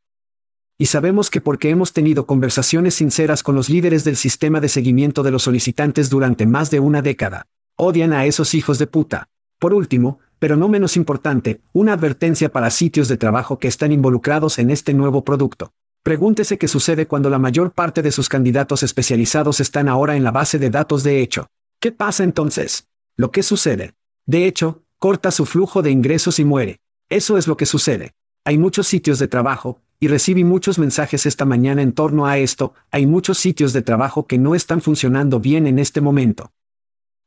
Y 0.78 0.86
sabemos 0.86 1.30
que 1.30 1.42
porque 1.42 1.70
hemos 1.70 1.92
tenido 1.92 2.26
conversaciones 2.26 2.96
sinceras 2.96 3.44
con 3.44 3.56
los 3.56 3.70
líderes 3.70 4.06
del 4.06 4.16
sistema 4.16 4.62
de 4.62 4.70
seguimiento 4.70 5.24
de 5.24 5.32
los 5.32 5.44
solicitantes 5.44 6.10
durante 6.10 6.46
más 6.46 6.72
de 6.72 6.80
una 6.80 7.02
década. 7.02 7.48
Odian 7.76 8.14
a 8.14 8.26
esos 8.26 8.54
hijos 8.54 8.80
de 8.80 8.88
puta. 8.88 9.28
Por 9.60 9.74
último, 9.74 10.20
pero 10.40 10.56
no 10.56 10.70
menos 10.70 10.96
importante, 10.96 11.62
una 11.74 11.94
advertencia 11.94 12.50
para 12.50 12.70
sitios 12.70 13.10
de 13.10 13.18
trabajo 13.18 13.60
que 13.60 13.68
están 13.68 13.92
involucrados 13.92 14.58
en 14.58 14.70
este 14.70 14.94
nuevo 14.94 15.26
producto. 15.26 15.74
Pregúntese 16.02 16.58
qué 16.58 16.68
sucede 16.68 17.08
cuando 17.08 17.30
la 17.30 17.40
mayor 17.40 17.72
parte 17.72 18.02
de 18.02 18.12
sus 18.12 18.30
candidatos 18.30 18.84
especializados 18.84 19.60
están 19.60 19.90
ahora 19.90 20.16
en 20.16 20.24
la 20.24 20.32
base 20.32 20.60
de 20.60 20.70
datos 20.70 21.04
de 21.04 21.22
hecho. 21.22 21.48
¿Qué 21.84 21.92
pasa 21.92 22.24
entonces? 22.24 22.88
Lo 23.18 23.32
que 23.32 23.44
sucede. 23.44 23.94
De 24.26 24.46
hecho, 24.46 24.86
corta 25.00 25.32
su 25.32 25.46
flujo 25.46 25.82
de 25.82 25.92
ingresos 25.92 26.40
y 26.40 26.46
muere. 26.46 26.80
Eso 27.10 27.38
es 27.38 27.46
lo 27.46 27.58
que 27.58 27.66
sucede. 27.66 28.14
Hay 28.46 28.58
muchos 28.58 28.88
sitios 28.88 29.20
de 29.20 29.28
trabajo, 29.28 29.82
y 30.00 30.08
recibí 30.08 30.46
muchos 30.46 30.80
mensajes 30.80 31.26
esta 31.26 31.44
mañana 31.44 31.82
en 31.82 31.92
torno 31.92 32.26
a 32.26 32.38
esto, 32.38 32.74
hay 32.90 33.06
muchos 33.06 33.38
sitios 33.38 33.74
de 33.74 33.82
trabajo 33.82 34.28
que 34.28 34.38
no 34.38 34.56
están 34.56 34.80
funcionando 34.80 35.42
bien 35.42 35.68
en 35.68 35.78
este 35.78 36.00
momento. 36.00 36.54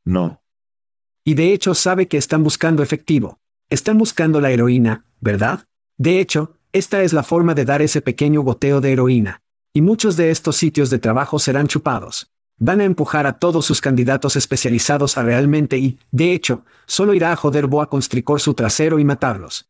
No. 0.03 0.41
Y 1.23 1.35
de 1.35 1.53
hecho 1.53 1.75
sabe 1.75 2.07
que 2.07 2.17
están 2.17 2.43
buscando 2.43 2.81
efectivo. 2.81 3.37
Están 3.69 3.99
buscando 3.99 4.41
la 4.41 4.49
heroína, 4.49 5.05
¿verdad? 5.19 5.67
De 5.97 6.19
hecho, 6.19 6.57
esta 6.71 7.03
es 7.03 7.13
la 7.13 7.21
forma 7.21 7.53
de 7.53 7.65
dar 7.65 7.83
ese 7.83 8.01
pequeño 8.01 8.41
goteo 8.41 8.81
de 8.81 8.93
heroína. 8.93 9.43
Y 9.71 9.81
muchos 9.83 10.17
de 10.17 10.31
estos 10.31 10.55
sitios 10.55 10.89
de 10.89 10.97
trabajo 10.97 11.37
serán 11.37 11.67
chupados. 11.67 12.31
Van 12.59 12.81
a 12.81 12.85
empujar 12.85 13.27
a 13.27 13.37
todos 13.37 13.65
sus 13.65 13.81
candidatos 13.81 14.35
especializados 14.35 15.17
a 15.17 15.23
realmente 15.23 15.77
y, 15.77 15.99
de 16.11 16.33
hecho, 16.33 16.65
solo 16.87 17.13
irá 17.13 17.31
a 17.31 17.35
joder 17.35 17.67
Boa 17.67 17.87
Constricor 17.87 18.41
su 18.41 18.55
trasero 18.55 18.97
y 18.97 19.05
matarlos. 19.05 19.69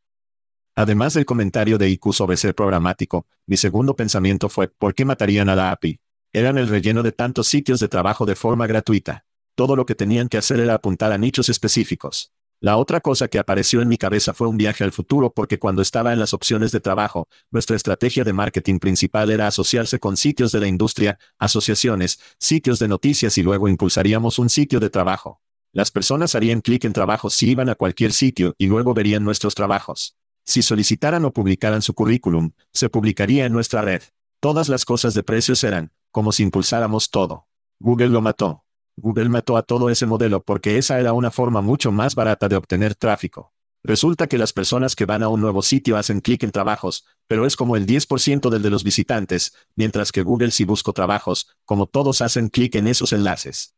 Además 0.73 1.13
del 1.13 1.25
comentario 1.25 1.77
de 1.77 1.89
IQ 1.89 2.13
sobre 2.13 2.37
ser 2.37 2.55
programático, 2.55 3.25
mi 3.45 3.57
segundo 3.57 3.95
pensamiento 3.95 4.47
fue, 4.47 4.69
¿por 4.69 4.95
qué 4.95 5.03
matarían 5.03 5.49
a 5.49 5.55
la 5.55 5.71
API? 5.71 5.99
Eran 6.31 6.57
el 6.57 6.69
relleno 6.69 7.03
de 7.03 7.11
tantos 7.11 7.47
sitios 7.47 7.79
de 7.81 7.89
trabajo 7.89 8.25
de 8.25 8.35
forma 8.35 8.67
gratuita. 8.67 9.25
Todo 9.55 9.75
lo 9.75 9.85
que 9.85 9.95
tenían 9.95 10.29
que 10.29 10.37
hacer 10.37 10.59
era 10.59 10.75
apuntar 10.75 11.11
a 11.11 11.17
nichos 11.17 11.49
específicos. 11.49 12.31
La 12.59 12.77
otra 12.77 13.01
cosa 13.01 13.27
que 13.27 13.37
apareció 13.37 13.83
en 13.83 13.87
mi 13.87 13.97
cabeza 13.97 14.33
fue 14.33 14.47
un 14.47 14.57
viaje 14.57 14.83
al 14.83 14.91
futuro 14.91 15.31
porque 15.31 15.59
cuando 15.59 15.83
estaba 15.83 16.11
en 16.11 16.19
las 16.19 16.33
opciones 16.33 16.71
de 16.71 16.79
trabajo, 16.79 17.27
nuestra 17.51 17.75
estrategia 17.75 18.23
de 18.23 18.33
marketing 18.33 18.79
principal 18.79 19.29
era 19.29 19.45
asociarse 19.45 19.99
con 19.99 20.17
sitios 20.17 20.51
de 20.51 20.61
la 20.61 20.67
industria, 20.67 21.19
asociaciones, 21.37 22.19
sitios 22.39 22.79
de 22.79 22.87
noticias 22.87 23.37
y 23.37 23.43
luego 23.43 23.67
impulsaríamos 23.67 24.39
un 24.39 24.49
sitio 24.49 24.79
de 24.79 24.89
trabajo. 24.89 25.39
Las 25.71 25.91
personas 25.91 26.33
harían 26.33 26.61
clic 26.61 26.85
en 26.85 26.93
trabajos 26.93 27.35
si 27.35 27.51
iban 27.51 27.69
a 27.69 27.75
cualquier 27.75 28.11
sitio 28.11 28.55
y 28.57 28.65
luego 28.65 28.95
verían 28.95 29.23
nuestros 29.23 29.53
trabajos. 29.53 30.17
Si 30.43 30.63
solicitaran 30.63 31.25
o 31.25 31.33
publicaran 31.33 31.83
su 31.83 31.93
currículum, 31.93 32.53
se 32.73 32.89
publicaría 32.89 33.45
en 33.45 33.53
nuestra 33.53 33.83
red. 33.83 34.01
Todas 34.39 34.67
las 34.67 34.83
cosas 34.83 35.13
de 35.13 35.21
precios 35.21 35.63
eran, 35.63 35.91
como 36.09 36.31
si 36.31 36.41
impulsáramos 36.41 37.11
todo. 37.11 37.47
Google 37.79 38.09
lo 38.09 38.21
mató. 38.21 38.66
Google 38.97 39.29
mató 39.29 39.55
a 39.55 39.63
todo 39.63 39.89
ese 39.89 40.05
modelo 40.05 40.43
porque 40.43 40.77
esa 40.77 40.99
era 40.99 41.13
una 41.13 41.31
forma 41.31 41.61
mucho 41.61 41.91
más 41.91 42.15
barata 42.15 42.49
de 42.49 42.55
obtener 42.55 42.95
tráfico. 42.95 43.53
Resulta 43.83 44.27
que 44.27 44.37
las 44.37 44.51
personas 44.51 44.95
que 44.95 45.05
van 45.05 45.23
a 45.23 45.29
un 45.29 45.39
nuevo 45.39 45.61
sitio 45.61 45.95
hacen 45.95 46.19
clic 46.19 46.43
en 46.43 46.51
trabajos, 46.51 47.05
pero 47.27 47.45
es 47.45 47.55
como 47.55 47.75
el 47.75 47.85
10% 47.85 48.49
del 48.49 48.61
de 48.61 48.69
los 48.69 48.83
visitantes, 48.83 49.53
mientras 49.75 50.11
que 50.11 50.23
Google 50.23 50.51
si 50.51 50.65
busco 50.65 50.91
trabajos, 50.91 51.55
como 51.63 51.85
todos 51.85 52.21
hacen 52.21 52.49
clic 52.49 52.75
en 52.75 52.87
esos 52.87 53.13
enlaces. 53.13 53.75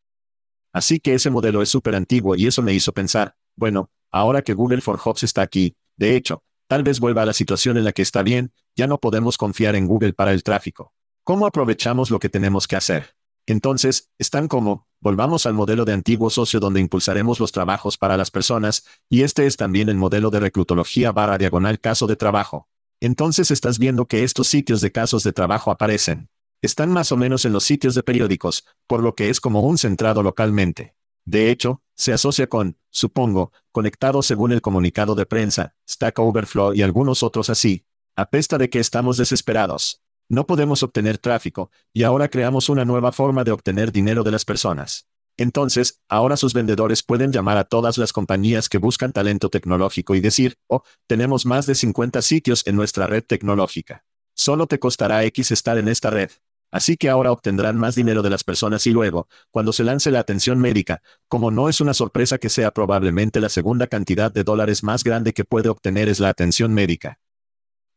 Así 0.73 0.99
que 0.99 1.13
ese 1.13 1.29
modelo 1.29 1.62
es 1.62 1.69
súper 1.69 1.95
antiguo 1.95 2.36
y 2.36 2.47
eso 2.47 2.62
me 2.62 2.73
hizo 2.73 2.93
pensar, 2.93 3.36
bueno, 3.55 3.91
ahora 4.10 4.41
que 4.41 4.53
Google 4.53 4.82
for 4.82 4.97
Jobs 4.97 5.23
está 5.23 5.41
aquí, 5.41 5.75
de 5.97 6.15
hecho, 6.15 6.43
Tal 6.69 6.84
vez 6.84 6.99
vuelva 6.99 7.23
a 7.23 7.25
la 7.25 7.34
situación 7.34 7.77
en 7.77 7.84
la 7.84 7.93
que 7.93 8.03
está 8.03 8.21
bien, 8.21 8.53
ya 8.75 8.86
no 8.86 8.99
podemos 8.99 9.39
confiar 9.39 9.75
en 9.75 9.88
Google 9.88 10.13
para 10.13 10.34
el 10.34 10.43
tráfico. 10.43 10.93
¿Cómo 11.23 11.47
aprovechamos 11.47 12.12
lo 12.12 12.19
que 12.19 12.29
tenemos 12.29 12.67
que 12.67 12.75
hacer? 12.75 13.15
Entonces, 13.49 14.12
están 14.19 14.47
como, 14.47 14.88
volvamos 15.01 15.47
al 15.47 15.55
modelo 15.55 15.83
de 15.83 15.93
antiguo 15.93 16.29
socio 16.29 16.59
donde 16.59 16.81
impulsaremos 16.81 17.39
los 17.39 17.51
trabajos 17.51 17.97
para 17.97 18.15
las 18.15 18.29
personas, 18.29 18.85
y 19.09 19.23
este 19.23 19.47
es 19.47 19.57
también 19.57 19.89
el 19.89 19.95
modelo 19.95 20.29
de 20.29 20.39
reclutología 20.39 21.12
barra 21.12 21.39
diagonal 21.39 21.79
caso 21.79 22.05
de 22.05 22.15
trabajo. 22.15 22.69
Entonces 22.99 23.49
estás 23.49 23.79
viendo 23.79 24.05
que 24.05 24.23
estos 24.23 24.47
sitios 24.47 24.81
de 24.81 24.91
casos 24.91 25.23
de 25.23 25.33
trabajo 25.33 25.71
aparecen. 25.71 26.29
Están 26.62 26.91
más 26.91 27.12
o 27.12 27.17
menos 27.17 27.43
en 27.43 27.53
los 27.53 27.63
sitios 27.63 27.95
de 27.95 28.03
periódicos, 28.03 28.67
por 28.85 29.01
lo 29.01 29.15
que 29.15 29.31
es 29.31 29.41
como 29.41 29.62
un 29.62 29.79
centrado 29.79 30.21
localmente. 30.21 30.93
De 31.25 31.49
hecho, 31.49 31.81
se 31.95 32.13
asocia 32.13 32.47
con, 32.49 32.77
supongo, 32.91 33.51
conectado 33.71 34.21
según 34.21 34.51
el 34.51 34.62
comunicado 34.62 35.15
de 35.15 35.25
prensa, 35.25 35.73
Stack 35.89 36.19
Overflow 36.19 36.75
y 36.75 36.83
algunos 36.83 37.23
otros 37.23 37.49
así. 37.49 37.88
Apesta 38.15 38.59
de 38.59 38.69
que 38.69 38.77
estamos 38.77 39.17
desesperados. 39.17 40.03
No 40.29 40.45
podemos 40.45 40.83
obtener 40.83 41.17
tráfico, 41.17 41.71
y 41.91 42.03
ahora 42.03 42.29
creamos 42.29 42.69
una 42.69 42.85
nueva 42.85 43.11
forma 43.11 43.43
de 43.43 43.51
obtener 43.51 43.91
dinero 43.91 44.23
de 44.23 44.29
las 44.29 44.45
personas. 44.45 45.07
Entonces, 45.37 46.01
ahora 46.07 46.37
sus 46.37 46.53
vendedores 46.53 47.01
pueden 47.01 47.31
llamar 47.31 47.57
a 47.57 47.63
todas 47.63 47.97
las 47.97 48.13
compañías 48.13 48.69
que 48.69 48.77
buscan 48.77 49.11
talento 49.11 49.49
tecnológico 49.49 50.13
y 50.13 50.19
decir, 50.19 50.57
oh, 50.67 50.83
tenemos 51.07 51.47
más 51.47 51.65
de 51.65 51.73
50 51.73 52.21
sitios 52.21 52.67
en 52.67 52.75
nuestra 52.75 53.07
red 53.07 53.23
tecnológica. 53.23 54.03
Solo 54.35 54.67
te 54.67 54.77
costará 54.77 55.23
X 55.23 55.49
estar 55.49 55.79
en 55.79 55.87
esta 55.87 56.11
red. 56.11 56.29
Así 56.71 56.97
que 56.97 57.09
ahora 57.09 57.31
obtendrán 57.31 57.77
más 57.77 57.95
dinero 57.95 58.21
de 58.21 58.29
las 58.29 58.43
personas 58.43 58.85
y 58.85 58.91
luego, 58.91 59.27
cuando 59.49 59.73
se 59.73 59.83
lance 59.83 60.11
la 60.11 60.19
atención 60.19 60.59
médica, 60.59 61.01
como 61.27 61.49
no 61.49 61.69
es 61.69 61.81
una 61.81 61.95
sorpresa 61.95 62.37
que 62.37 62.49
sea 62.49 62.69
probablemente 62.69 63.39
la 63.39 63.49
segunda 63.49 63.87
cantidad 63.87 64.31
de 64.31 64.43
dólares 64.43 64.83
más 64.83 65.03
grande 65.03 65.33
que 65.33 65.45
puede 65.45 65.69
obtener 65.69 66.07
es 66.07 66.19
la 66.19 66.29
atención 66.29 66.71
médica. 66.73 67.19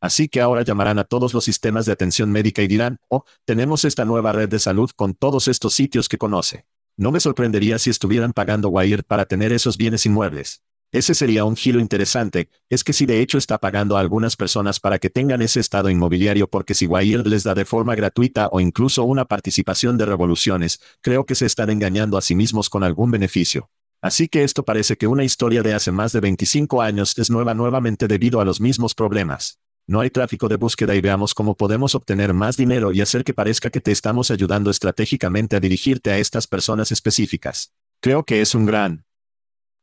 Así 0.03 0.27
que 0.27 0.41
ahora 0.41 0.63
llamarán 0.63 0.99
a 0.99 1.05
todos 1.05 1.33
los 1.33 1.45
sistemas 1.45 1.85
de 1.85 1.93
atención 1.93 2.29
médica 2.29 2.61
y 2.61 2.67
dirán, 2.67 2.99
oh, 3.07 3.23
tenemos 3.45 3.85
esta 3.85 4.03
nueva 4.03 4.33
red 4.33 4.49
de 4.49 4.59
salud 4.59 4.91
con 4.93 5.13
todos 5.13 5.47
estos 5.47 5.73
sitios 5.75 6.09
que 6.09 6.17
conoce. 6.17 6.65
No 6.97 7.09
me 7.13 7.21
sorprendería 7.21 7.79
si 7.79 7.89
estuvieran 7.89 8.33
pagando 8.33 8.67
Wire 8.67 9.03
para 9.03 9.25
tener 9.25 9.53
esos 9.53 9.77
bienes 9.77 10.05
inmuebles. 10.05 10.61
Ese 10.91 11.13
sería 11.13 11.45
un 11.45 11.55
giro 11.55 11.79
interesante, 11.79 12.49
es 12.69 12.83
que 12.83 12.91
si 12.91 13.05
de 13.05 13.21
hecho 13.21 13.37
está 13.37 13.59
pagando 13.59 13.95
a 13.95 14.01
algunas 14.01 14.35
personas 14.35 14.81
para 14.81 14.99
que 14.99 15.09
tengan 15.09 15.41
ese 15.41 15.61
estado 15.61 15.89
inmobiliario 15.89 16.49
porque 16.49 16.73
si 16.73 16.85
Wire 16.85 17.23
les 17.23 17.43
da 17.43 17.55
de 17.55 17.63
forma 17.63 17.95
gratuita 17.95 18.49
o 18.51 18.59
incluso 18.59 19.05
una 19.05 19.23
participación 19.23 19.97
de 19.97 20.05
revoluciones, 20.05 20.81
creo 20.99 21.25
que 21.25 21.35
se 21.35 21.45
están 21.45 21.69
engañando 21.69 22.17
a 22.17 22.21
sí 22.21 22.35
mismos 22.35 22.69
con 22.69 22.83
algún 22.83 23.09
beneficio. 23.09 23.69
Así 24.01 24.27
que 24.27 24.43
esto 24.43 24.65
parece 24.65 24.97
que 24.97 25.07
una 25.07 25.23
historia 25.23 25.63
de 25.63 25.73
hace 25.73 25.93
más 25.93 26.11
de 26.11 26.19
25 26.19 26.81
años 26.81 27.17
es 27.17 27.29
nueva 27.29 27.53
nuevamente 27.53 28.09
debido 28.09 28.41
a 28.41 28.45
los 28.45 28.59
mismos 28.59 28.95
problemas. 28.95 29.59
No 29.85 29.99
hay 29.99 30.09
tráfico 30.09 30.47
de 30.47 30.55
búsqueda 30.55 30.95
y 30.95 31.01
veamos 31.01 31.33
cómo 31.33 31.55
podemos 31.55 31.93
obtener 31.93 32.33
más 32.33 32.55
dinero 32.55 32.93
y 32.93 33.01
hacer 33.01 33.25
que 33.25 33.33
parezca 33.33 33.69
que 33.69 33.81
te 33.81 33.91
estamos 33.91 34.31
ayudando 34.31 34.69
estratégicamente 34.69 35.57
a 35.57 35.59
dirigirte 35.59 36.11
a 36.11 36.17
estas 36.19 36.47
personas 36.47 36.93
específicas. 36.93 37.73
Creo 37.99 38.23
que 38.23 38.41
es 38.41 38.55
un 38.55 38.65
gran. 38.65 39.03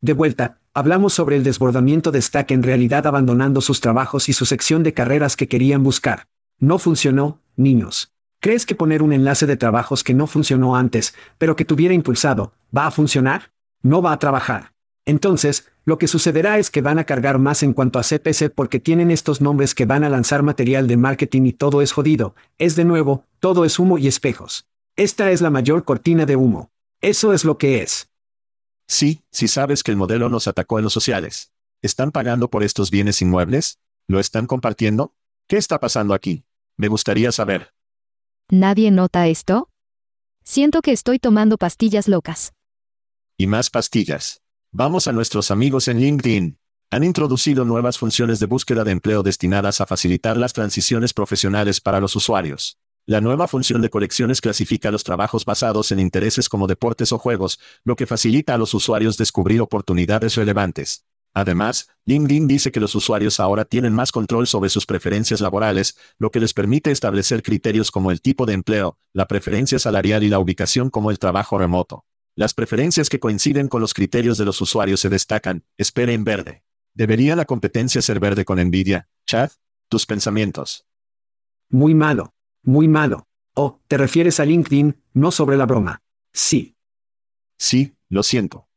De 0.01 0.15
vuelta, 0.15 0.59
hablamos 0.73 1.13
sobre 1.13 1.37
el 1.37 1.45
desbordamiento 1.45 2.13
de 2.13 2.23
Stack 2.23 2.51
en 2.53 2.63
realidad 2.63 3.07
abandonando 3.07 3.61
sus 3.61 3.83
trabajos 3.83 4.31
y 4.31 4.33
su 4.33 4.47
sección 4.47 4.83
de 4.83 4.95
carreras 4.95 5.37
que 5.37 5.49
querían 5.49 5.83
buscar. 5.83 6.29
No 6.59 6.79
funcionó, 6.79 7.43
niños. 7.57 8.11
¿Crees 8.41 8.65
que 8.65 8.75
poner 8.75 9.03
un 9.03 9.13
enlace 9.13 9.45
de 9.45 9.59
trabajos 9.59 10.03
que 10.03 10.15
no 10.15 10.27
funcionó 10.27 10.77
antes, 10.77 11.15
pero 11.37 11.57
que 11.57 11.67
tuviera 11.67 11.93
impulsado, 11.93 12.55
va 12.75 12.87
a 12.87 12.91
funcionar? 12.91 13.53
No 13.83 14.01
va 14.01 14.13
a 14.13 14.19
trabajar. 14.19 14.73
Entonces, 15.11 15.67
lo 15.85 15.99
que 15.99 16.07
sucederá 16.07 16.61
es 16.61 16.71
que 16.71 16.83
van 16.83 17.01
a 17.01 17.05
cargar 17.05 17.41
más 17.41 17.65
en 17.65 17.73
cuanto 17.73 17.99
a 17.99 18.05
CPC 18.05 18.55
porque 18.55 18.79
tienen 18.79 19.11
estos 19.11 19.41
nombres 19.41 19.75
que 19.75 19.85
van 19.85 20.05
a 20.05 20.09
lanzar 20.09 20.45
material 20.45 20.87
de 20.87 20.97
marketing 20.97 21.47
y 21.47 21.53
todo 21.53 21.83
es 21.83 21.91
jodido. 21.91 22.37
Es 22.59 22.77
de 22.77 22.85
nuevo, 22.85 23.25
todo 23.41 23.65
es 23.65 23.81
humo 23.81 23.99
y 23.99 24.07
espejos. 24.07 24.69
Esta 24.95 25.33
es 25.33 25.41
la 25.41 25.51
mayor 25.51 25.85
cortina 25.85 26.27
de 26.27 26.37
humo. 26.37 26.71
Eso 27.01 27.33
es 27.33 27.45
lo 27.45 27.59
que 27.59 27.83
es. 27.83 28.09
Sí, 28.87 29.25
si 29.33 29.49
sabes 29.49 29.83
que 29.83 29.91
el 29.91 29.97
modelo 29.97 30.29
nos 30.29 30.47
atacó 30.47 30.79
en 30.79 30.85
los 30.85 30.93
sociales. 30.93 31.51
¿Están 31.83 32.13
pagando 32.13 32.49
por 32.49 32.63
estos 32.63 32.93
bienes 32.93 33.21
inmuebles? 33.21 33.81
¿Lo 34.07 34.21
están 34.21 34.47
compartiendo? 34.47 35.17
¿Qué 35.49 35.57
está 35.57 35.81
pasando 35.81 36.15
aquí? 36.15 36.45
Me 36.77 36.87
gustaría 36.87 37.33
saber. 37.33 37.75
¿Nadie 38.49 38.93
nota 38.93 39.27
esto? 39.27 39.71
Siento 40.45 40.83
que 40.83 40.93
estoy 40.93 41.19
tomando 41.19 41.59
pastillas 41.59 42.07
locas. 42.07 42.53
Y 43.37 43.49
más 43.49 43.71
pastillas. 43.71 44.41
Vamos 44.73 45.09
a 45.09 45.13
nuestros 45.13 45.51
amigos 45.51 45.89
en 45.89 45.99
LinkedIn. 45.99 46.57
Han 46.93 47.03
introducido 47.03 47.65
nuevas 47.65 47.99
funciones 47.99 48.39
de 48.39 48.47
búsqueda 48.47 48.85
de 48.85 48.93
empleo 48.93 49.25
destinadas 49.25 49.81
a 49.81 49.87
facilitar 49.87 50.37
las 50.37 50.53
transiciones 50.53 51.13
profesionales 51.13 51.81
para 51.81 51.99
los 51.99 52.15
usuarios. 52.15 52.79
La 53.05 53.21
nueva 53.21 53.49
función 53.49 53.83
de 53.83 53.91
colecciones 53.91 54.41
clasifica 54.41 54.93
los 54.93 55.03
trabajos 55.03 55.45
basados 55.45 55.91
en 55.91 55.99
intereses 55.99 56.49
como 56.49 56.69
deportes 56.69 57.11
o 57.11 57.19
juegos, 57.19 57.59
lo 57.83 57.97
que 57.97 58.07
facilita 58.07 58.55
a 58.55 58.59
los 58.59 58.73
usuarios 58.73 59.17
descubrir 59.17 59.61
oportunidades 59.61 60.37
relevantes. 60.37 61.05
Además, 61.35 61.89
LinkedIn 62.07 62.47
dice 62.47 62.71
que 62.71 62.79
los 62.79 62.95
usuarios 62.95 63.41
ahora 63.41 63.65
tienen 63.65 63.93
más 63.93 64.13
control 64.13 64.47
sobre 64.47 64.71
sus 64.71 64.87
preferencias 64.87 65.41
laborales, 65.41 65.97
lo 66.17 66.31
que 66.31 66.39
les 66.39 66.55
permite 66.55 66.93
establecer 66.93 67.43
criterios 67.43 67.91
como 67.91 68.13
el 68.13 68.21
tipo 68.21 68.47
de 68.47 68.53
empleo, 68.53 68.99
la 69.15 69.27
preferencia 69.27 69.81
salarial 69.81 70.23
y 70.23 70.29
la 70.29 70.39
ubicación 70.39 70.91
como 70.91 71.11
el 71.11 71.19
trabajo 71.19 71.59
remoto. 71.59 72.05
Las 72.37 72.55
preferencias 72.55 73.09
que 73.09 73.21
coinciden 73.21 73.69
con 73.69 73.81
los 73.81 73.93
criterios 73.93 74.39
de 74.39 74.45
los 74.45 74.61
usuarios 74.61 75.01
se 75.01 75.09
destacan, 75.09 75.65
espere 75.77 76.15
en 76.15 76.25
verde. 76.25 76.63
¿Debería 76.95 77.37
la 77.37 77.45
competencia 77.45 78.03
ser 78.03 78.21
verde 78.21 78.45
con 78.45 78.59
Nvidia? 78.59 79.09
Chad, 79.27 79.51
tus 79.89 80.07
pensamientos. 80.07 80.87
Muy 81.69 81.95
malo. 81.95 82.35
Muy 82.63 82.89
malo. 82.89 83.27
Oh, 83.55 83.81
te 83.89 83.97
refieres 83.97 84.41
a 84.41 84.45
LinkedIn, 84.45 85.03
no 85.13 85.31
sobre 85.31 85.57
la 85.57 85.67
broma. 85.67 86.03
Sí. 86.33 86.77
Sí, 87.57 87.95
lo 88.09 88.23
siento. 88.23 88.69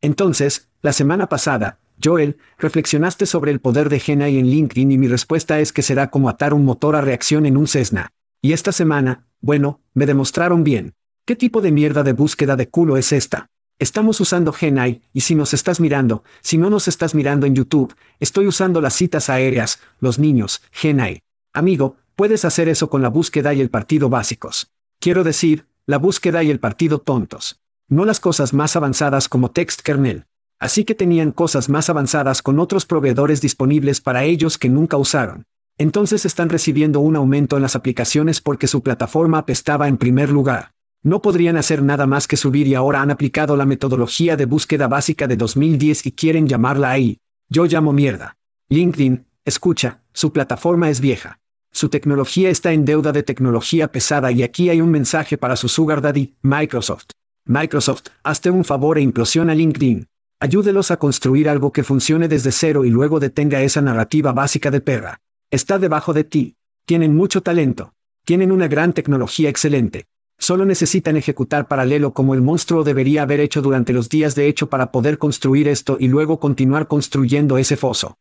Entonces, 0.00 0.68
la 0.82 0.92
semana 0.92 1.28
pasada, 1.28 1.80
Joel, 2.02 2.38
reflexionaste 2.58 3.26
sobre 3.26 3.50
el 3.50 3.60
poder 3.60 3.88
de 3.88 4.00
Genai 4.00 4.38
en 4.38 4.48
LinkedIn 4.48 4.92
y 4.92 4.98
mi 4.98 5.08
respuesta 5.08 5.60
es 5.60 5.72
que 5.72 5.82
será 5.82 6.10
como 6.10 6.28
atar 6.28 6.54
un 6.54 6.64
motor 6.64 6.94
a 6.94 7.00
reacción 7.00 7.46
en 7.46 7.56
un 7.56 7.66
Cessna. 7.66 8.10
Y 8.42 8.52
esta 8.52 8.72
semana, 8.72 9.26
bueno, 9.40 9.80
me 9.94 10.06
demostraron 10.06 10.62
bien. 10.62 10.94
¿Qué 11.26 11.34
tipo 11.34 11.60
de 11.60 11.72
mierda 11.72 12.04
de 12.04 12.12
búsqueda 12.12 12.54
de 12.54 12.68
culo 12.68 12.96
es 12.96 13.10
esta? 13.10 13.48
Estamos 13.80 14.20
usando 14.20 14.52
Genai, 14.52 15.02
y 15.12 15.22
si 15.22 15.34
nos 15.34 15.54
estás 15.54 15.80
mirando, 15.80 16.22
si 16.40 16.56
no 16.56 16.70
nos 16.70 16.86
estás 16.86 17.16
mirando 17.16 17.46
en 17.46 17.56
YouTube, 17.56 17.96
estoy 18.20 18.46
usando 18.46 18.80
las 18.80 18.94
citas 18.94 19.28
aéreas, 19.28 19.80
los 19.98 20.20
niños, 20.20 20.62
Genai. 20.70 21.22
Amigo, 21.52 21.96
puedes 22.14 22.44
hacer 22.44 22.68
eso 22.68 22.88
con 22.88 23.02
la 23.02 23.08
búsqueda 23.08 23.52
y 23.54 23.60
el 23.60 23.70
partido 23.70 24.08
básicos. 24.08 24.70
Quiero 25.00 25.24
decir, 25.24 25.66
la 25.84 25.98
búsqueda 25.98 26.44
y 26.44 26.50
el 26.52 26.60
partido 26.60 27.00
tontos. 27.00 27.58
No 27.88 28.04
las 28.04 28.20
cosas 28.20 28.54
más 28.54 28.76
avanzadas 28.76 29.28
como 29.28 29.50
text 29.50 29.80
kernel. 29.80 30.26
Así 30.60 30.84
que 30.84 30.94
tenían 30.94 31.32
cosas 31.32 31.68
más 31.68 31.90
avanzadas 31.90 32.40
con 32.40 32.60
otros 32.60 32.86
proveedores 32.86 33.40
disponibles 33.40 34.00
para 34.00 34.22
ellos 34.22 34.58
que 34.58 34.68
nunca 34.68 34.96
usaron. 34.96 35.42
Entonces 35.76 36.24
están 36.24 36.50
recibiendo 36.50 37.00
un 37.00 37.16
aumento 37.16 37.56
en 37.56 37.62
las 37.62 37.74
aplicaciones 37.74 38.40
porque 38.40 38.68
su 38.68 38.80
plataforma 38.84 39.38
apestaba 39.38 39.88
en 39.88 39.96
primer 39.96 40.30
lugar. 40.30 40.75
No 41.06 41.22
podrían 41.22 41.56
hacer 41.56 41.84
nada 41.84 42.04
más 42.04 42.26
que 42.26 42.36
subir 42.36 42.66
y 42.66 42.74
ahora 42.74 43.00
han 43.00 43.12
aplicado 43.12 43.56
la 43.56 43.64
metodología 43.64 44.36
de 44.36 44.44
búsqueda 44.44 44.88
básica 44.88 45.28
de 45.28 45.36
2010 45.36 46.06
y 46.06 46.10
quieren 46.10 46.48
llamarla 46.48 46.90
ahí. 46.90 47.18
Yo 47.48 47.66
llamo 47.66 47.92
mierda. 47.92 48.36
LinkedIn, 48.70 49.24
escucha, 49.44 50.02
su 50.12 50.32
plataforma 50.32 50.90
es 50.90 51.00
vieja. 51.00 51.38
Su 51.70 51.90
tecnología 51.90 52.50
está 52.50 52.72
en 52.72 52.84
deuda 52.84 53.12
de 53.12 53.22
tecnología 53.22 53.92
pesada 53.92 54.32
y 54.32 54.42
aquí 54.42 54.68
hay 54.68 54.80
un 54.80 54.90
mensaje 54.90 55.38
para 55.38 55.54
su 55.54 55.68
sugar 55.68 56.00
daddy, 56.00 56.34
Microsoft. 56.42 57.10
Microsoft, 57.44 58.08
hazte 58.24 58.50
un 58.50 58.64
favor 58.64 58.98
e 58.98 59.02
implosiona 59.02 59.54
LinkedIn. 59.54 60.08
Ayúdelos 60.40 60.90
a 60.90 60.96
construir 60.96 61.48
algo 61.48 61.70
que 61.70 61.84
funcione 61.84 62.26
desde 62.26 62.50
cero 62.50 62.84
y 62.84 62.90
luego 62.90 63.20
detenga 63.20 63.62
esa 63.62 63.80
narrativa 63.80 64.32
básica 64.32 64.72
de 64.72 64.80
perra. 64.80 65.20
Está 65.52 65.78
debajo 65.78 66.12
de 66.12 66.24
ti. 66.24 66.56
Tienen 66.84 67.14
mucho 67.14 67.42
talento. 67.42 67.92
Tienen 68.24 68.50
una 68.50 68.66
gran 68.66 68.92
tecnología 68.92 69.48
excelente. 69.48 70.06
Solo 70.38 70.64
necesitan 70.64 71.16
ejecutar 71.16 71.66
paralelo 71.66 72.12
como 72.12 72.34
el 72.34 72.42
monstruo 72.42 72.84
debería 72.84 73.22
haber 73.22 73.40
hecho 73.40 73.62
durante 73.62 73.92
los 73.92 74.08
días 74.08 74.34
de 74.34 74.48
hecho 74.48 74.68
para 74.68 74.92
poder 74.92 75.18
construir 75.18 75.66
esto 75.66 75.96
y 75.98 76.08
luego 76.08 76.38
continuar 76.38 76.88
construyendo 76.88 77.58
ese 77.58 77.76
foso. 77.76 78.18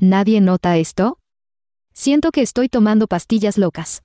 ¿Nadie 0.00 0.40
nota 0.40 0.76
esto? 0.78 1.18
Siento 1.92 2.30
que 2.30 2.42
estoy 2.42 2.68
tomando 2.68 3.06
pastillas 3.06 3.58
locas. 3.58 4.02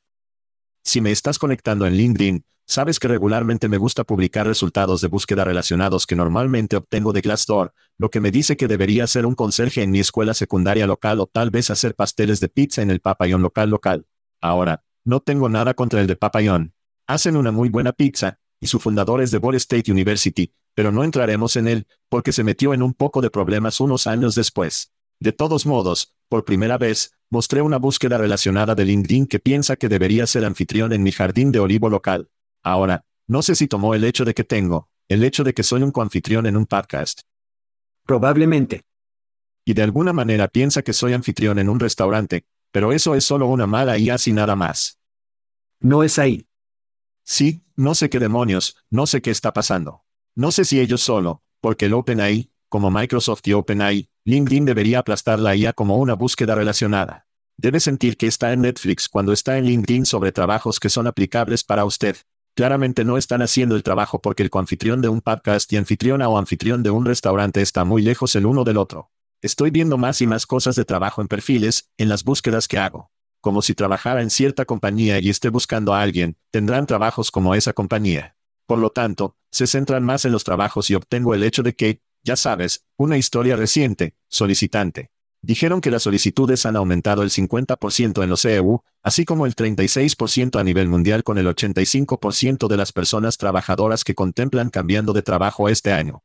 Si 0.83 0.99
me 0.99 1.11
estás 1.11 1.39
conectando 1.39 1.85
en 1.85 1.93
LinkedIn, 1.95 2.45
sabes 2.65 2.99
que 2.99 3.07
regularmente 3.07 3.69
me 3.69 3.77
gusta 3.77 4.03
publicar 4.03 4.47
resultados 4.47 5.01
de 5.01 5.07
búsqueda 5.07 5.43
relacionados 5.43 6.05
que 6.05 6.15
normalmente 6.15 6.75
obtengo 6.75 7.13
de 7.13 7.21
Glassdoor, 7.21 7.73
lo 7.97 8.09
que 8.09 8.19
me 8.19 8.31
dice 8.31 8.57
que 8.57 8.67
debería 8.67 9.07
ser 9.07 9.25
un 9.25 9.35
conserje 9.35 9.83
en 9.83 9.91
mi 9.91 9.99
escuela 9.99 10.33
secundaria 10.33 10.87
local 10.87 11.19
o 11.19 11.27
tal 11.27 11.49
vez 11.49 11.69
hacer 11.69 11.95
pasteles 11.95 12.39
de 12.39 12.49
pizza 12.49 12.81
en 12.81 12.91
el 12.91 12.99
Papayón 12.99 13.41
local 13.41 13.69
local. 13.69 14.07
Ahora, 14.41 14.83
no 15.03 15.19
tengo 15.19 15.49
nada 15.49 15.73
contra 15.73 16.01
el 16.01 16.07
de 16.07 16.15
Papayón. 16.15 16.73
Hacen 17.07 17.37
una 17.37 17.51
muy 17.51 17.69
buena 17.69 17.93
pizza, 17.93 18.37
y 18.59 18.67
su 18.67 18.79
fundador 18.79 19.21
es 19.21 19.31
de 19.31 19.37
Ball 19.37 19.55
State 19.55 19.89
University, 19.89 20.53
pero 20.75 20.91
no 20.91 21.05
entraremos 21.05 21.55
en 21.55 21.69
él, 21.69 21.87
porque 22.09 22.33
se 22.33 22.43
metió 22.43 22.73
en 22.73 22.83
un 22.83 22.93
poco 22.93 23.21
de 23.21 23.29
problemas 23.29 23.79
unos 23.79 24.07
años 24.07 24.35
después. 24.35 24.91
De 25.19 25.31
todos 25.31 25.65
modos, 25.65 26.13
por 26.27 26.43
primera 26.43 26.77
vez, 26.77 27.13
mostré 27.29 27.61
una 27.61 27.77
búsqueda 27.77 28.17
relacionada 28.17 28.75
de 28.75 28.85
LinkedIn 28.85 29.25
que 29.27 29.39
piensa 29.39 29.77
que 29.77 29.87
debería 29.89 30.27
ser 30.27 30.43
anfitrión 30.43 30.91
en 30.91 31.01
mi 31.01 31.11
jardín 31.11 31.51
de 31.51 31.59
olivo 31.59 31.89
local. 31.89 32.29
Ahora, 32.61 33.05
no 33.25 33.41
sé 33.41 33.55
si 33.55 33.67
tomó 33.67 33.95
el 33.95 34.03
hecho 34.03 34.25
de 34.25 34.33
que 34.33 34.43
tengo, 34.43 34.89
el 35.07 35.23
hecho 35.23 35.43
de 35.43 35.53
que 35.53 35.63
soy 35.63 35.83
un 35.83 35.91
coanfitrión 35.91 36.45
en 36.45 36.57
un 36.57 36.65
podcast. 36.65 37.21
Probablemente. 38.05 38.83
Y 39.65 39.73
de 39.73 39.83
alguna 39.83 40.13
manera 40.13 40.47
piensa 40.47 40.81
que 40.81 40.93
soy 40.93 41.13
anfitrión 41.13 41.57
en 41.59 41.69
un 41.69 41.79
restaurante, 41.79 42.45
pero 42.71 42.91
eso 42.91 43.15
es 43.15 43.23
solo 43.23 43.47
una 43.47 43.67
mala 43.67 43.97
y 43.97 44.09
así 44.09 44.33
nada 44.33 44.55
más. 44.55 44.99
No 45.79 46.03
es 46.03 46.19
ahí. 46.19 46.46
Sí, 47.29 47.65
no 47.75 47.93
sé 47.93 48.09
qué 48.09 48.19
demonios, 48.19 48.77
no 48.89 49.05
sé 49.05 49.21
qué 49.21 49.31
está 49.31 49.51
pasando. 49.51 50.05
No 50.33 50.53
sé 50.53 50.63
si 50.63 50.79
ellos 50.79 51.01
solo, 51.01 51.43
porque 51.59 51.87
el 51.87 51.93
OpenAI, 51.93 52.49
como 52.69 52.89
Microsoft 52.89 53.41
y 53.43 53.51
OpenAI, 53.51 54.09
LinkedIn 54.23 54.63
debería 54.63 54.99
aplastar 54.99 55.37
la 55.37 55.53
IA 55.53 55.73
como 55.73 55.97
una 55.97 56.13
búsqueda 56.13 56.55
relacionada. 56.55 57.27
Debe 57.57 57.81
sentir 57.81 58.15
que 58.15 58.27
está 58.27 58.53
en 58.53 58.61
Netflix 58.61 59.09
cuando 59.09 59.33
está 59.33 59.57
en 59.57 59.65
LinkedIn 59.65 60.05
sobre 60.05 60.31
trabajos 60.31 60.79
que 60.79 60.87
son 60.87 61.05
aplicables 61.05 61.65
para 61.65 61.83
usted. 61.83 62.15
Claramente 62.55 63.03
no 63.03 63.17
están 63.17 63.41
haciendo 63.41 63.75
el 63.75 63.83
trabajo 63.83 64.21
porque 64.21 64.43
el 64.43 64.49
coanfitrión 64.49 65.01
de 65.01 65.09
un 65.09 65.19
podcast 65.19 65.71
y 65.73 65.75
anfitriona 65.75 66.29
o 66.29 66.37
anfitrión 66.37 66.81
de 66.81 66.91
un 66.91 67.03
restaurante 67.03 67.61
está 67.61 67.83
muy 67.83 68.01
lejos 68.03 68.37
el 68.37 68.45
uno 68.45 68.63
del 68.63 68.77
otro. 68.77 69.11
Estoy 69.41 69.69
viendo 69.69 69.97
más 69.97 70.21
y 70.21 70.27
más 70.27 70.45
cosas 70.45 70.77
de 70.77 70.85
trabajo 70.85 71.21
en 71.21 71.27
perfiles, 71.27 71.91
en 71.97 72.07
las 72.07 72.23
búsquedas 72.23 72.69
que 72.69 72.77
hago 72.77 73.11
como 73.41 73.61
si 73.61 73.73
trabajara 73.73 74.21
en 74.21 74.29
cierta 74.29 74.65
compañía 74.65 75.19
y 75.19 75.29
esté 75.29 75.49
buscando 75.49 75.93
a 75.93 76.01
alguien, 76.01 76.37
tendrán 76.51 76.85
trabajos 76.85 77.31
como 77.31 77.55
esa 77.55 77.73
compañía. 77.73 78.35
Por 78.65 78.79
lo 78.79 78.89
tanto, 78.89 79.35
se 79.51 79.67
centran 79.67 80.03
más 80.03 80.25
en 80.25 80.31
los 80.31 80.43
trabajos 80.43 80.89
y 80.89 80.95
obtengo 80.95 81.33
el 81.33 81.43
hecho 81.43 81.63
de 81.63 81.73
que, 81.73 82.01
ya 82.23 82.35
sabes, 82.35 82.85
una 82.97 83.17
historia 83.17 83.55
reciente, 83.55 84.15
solicitante. 84.27 85.11
Dijeron 85.41 85.81
que 85.81 85.91
las 85.91 86.03
solicitudes 86.03 86.65
han 86.65 86.75
aumentado 86.75 87.23
el 87.23 87.29
50% 87.29 88.23
en 88.23 88.29
los 88.29 88.43
EU, 88.43 88.81
así 89.03 89.23
como 89.23 89.45
el 89.45 89.55
36% 89.55 90.59
a 90.59 90.63
nivel 90.63 90.89
mundial 90.89 91.23
con 91.23 91.37
el 91.37 91.47
85% 91.47 92.67
de 92.67 92.77
las 92.77 92.91
personas 92.91 93.37
trabajadoras 93.37 94.03
que 94.03 94.15
contemplan 94.15 94.69
cambiando 94.69 95.13
de 95.13 95.21
trabajo 95.21 95.69
este 95.69 95.93
año. 95.93 96.23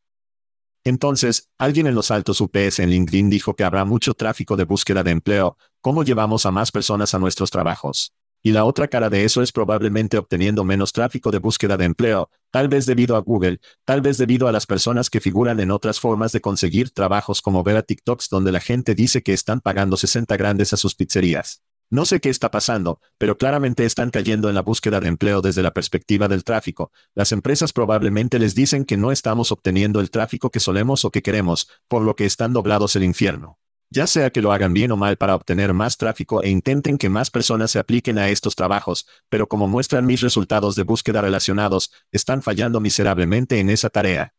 Entonces, 0.85 1.49
alguien 1.59 1.87
en 1.87 1.95
los 1.95 2.11
altos 2.11 2.40
UPS 2.40 2.81
en 2.81 2.90
LinkedIn 2.90 3.31
dijo 3.31 3.55
que 3.55 3.62
habrá 3.62 3.85
mucho 3.85 4.14
tráfico 4.14 4.57
de 4.57 4.64
búsqueda 4.64 5.05
de 5.05 5.12
empleo, 5.12 5.57
¿cómo 5.81 6.03
llevamos 6.03 6.45
a 6.45 6.51
más 6.51 6.73
personas 6.73 7.14
a 7.14 7.21
nuestros 7.21 7.51
trabajos? 7.51 8.12
Y 8.45 8.51
la 8.51 8.64
otra 8.64 8.88
cara 8.88 9.09
de 9.09 9.25
eso 9.25 9.40
es 9.40 9.53
probablemente 9.53 10.18
obteniendo 10.18 10.64
menos 10.64 10.92
tráfico 10.92 11.31
de 11.31 11.38
búsqueda 11.38 11.77
de 11.77 11.85
empleo, 11.85 12.29
tal 12.51 12.66
vez 12.66 12.87
debido 12.87 13.14
a 13.14 13.21
Google, 13.21 13.61
tal 13.85 14.01
vez 14.01 14.18
debido 14.18 14.49
a 14.49 14.53
las 14.53 14.66
personas 14.66 15.09
que 15.09 15.21
figuran 15.21 15.61
en 15.61 15.71
otras 15.71 16.01
formas 16.01 16.33
de 16.33 16.40
conseguir 16.40 16.90
trabajos 16.90 17.40
como 17.40 17.62
ver 17.62 17.77
a 17.77 17.83
TikToks 17.83 18.29
donde 18.29 18.51
la 18.51 18.59
gente 18.59 18.97
dice 18.97 19.23
que 19.23 19.33
están 19.33 19.61
pagando 19.61 19.97
60 19.97 20.37
grandes 20.37 20.73
a 20.73 20.77
sus 20.77 20.97
pizzerías. 20.97 21.62
No 21.93 22.07
sé 22.07 22.21
qué 22.21 22.31
está 22.31 22.51
pasando, 22.51 23.03
pero 23.19 23.37
claramente 23.37 23.85
están 23.85 24.09
cayendo 24.09 24.49
en 24.49 24.55
la 24.55 24.63
búsqueda 24.63 24.99
de 24.99 25.09
empleo 25.09 25.43
desde 25.43 25.63
la 25.63 25.75
perspectiva 25.75 26.27
del 26.27 26.43
tráfico. 26.43 26.91
Las 27.15 27.33
empresas 27.33 27.75
probablemente 27.75 28.39
les 28.39 28.55
dicen 28.55 28.87
que 28.87 28.97
no 28.97 29.13
estamos 29.13 29.53
obteniendo 29.53 30.01
el 30.01 30.11
tráfico 30.11 30.49
que 30.49 30.59
solemos 30.59 31.05
o 31.05 31.11
que 31.11 31.21
queremos, 31.21 31.69
por 31.89 32.01
lo 32.01 32.17
que 32.17 32.25
están 32.25 32.55
doblados 32.55 32.97
el 32.97 33.05
infierno 33.05 33.59
ya 33.95 34.07
sea 34.07 34.31
que 34.31 34.41
lo 34.41 34.53
hagan 34.53 34.73
bien 34.73 34.91
o 34.91 34.97
mal 34.97 35.19
para 35.19 35.35
obtener 35.35 35.75
más 35.75 35.99
tráfico 35.99 36.43
e 36.43 36.49
intenten 36.49 36.97
que 36.97 37.11
más 37.11 37.31
personas 37.31 37.71
se 37.71 37.79
apliquen 37.79 38.17
a 38.17 38.31
estos 38.31 38.57
trabajos, 38.57 39.07
pero 39.29 39.49
como 39.49 39.69
muestran 39.69 40.07
mis 40.07 40.23
resultados 40.23 40.77
de 40.77 40.83
búsqueda 40.83 41.21
relacionados, 41.21 41.93
están 42.11 42.41
fallando 42.41 42.81
miserablemente 42.81 43.61
en 43.61 43.69
esa 43.69 43.91
tarea. 43.91 44.33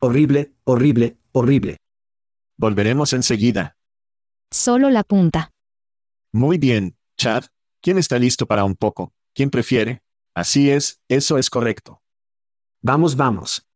Horrible, 0.00 0.54
horrible, 0.64 1.16
horrible. 1.30 1.76
Volveremos 2.56 3.12
enseguida. 3.12 3.76
Solo 4.50 4.90
la 4.90 5.04
punta. 5.04 5.51
Muy 6.34 6.56
bien, 6.56 6.96
Chad. 7.18 7.44
¿Quién 7.82 7.98
está 7.98 8.18
listo 8.18 8.46
para 8.46 8.64
un 8.64 8.74
poco? 8.74 9.12
¿Quién 9.34 9.50
prefiere? 9.50 10.02
Así 10.34 10.70
es, 10.70 11.02
eso 11.06 11.36
es 11.36 11.50
correcto. 11.50 12.00
Vamos, 12.80 13.16
vamos. 13.16 13.66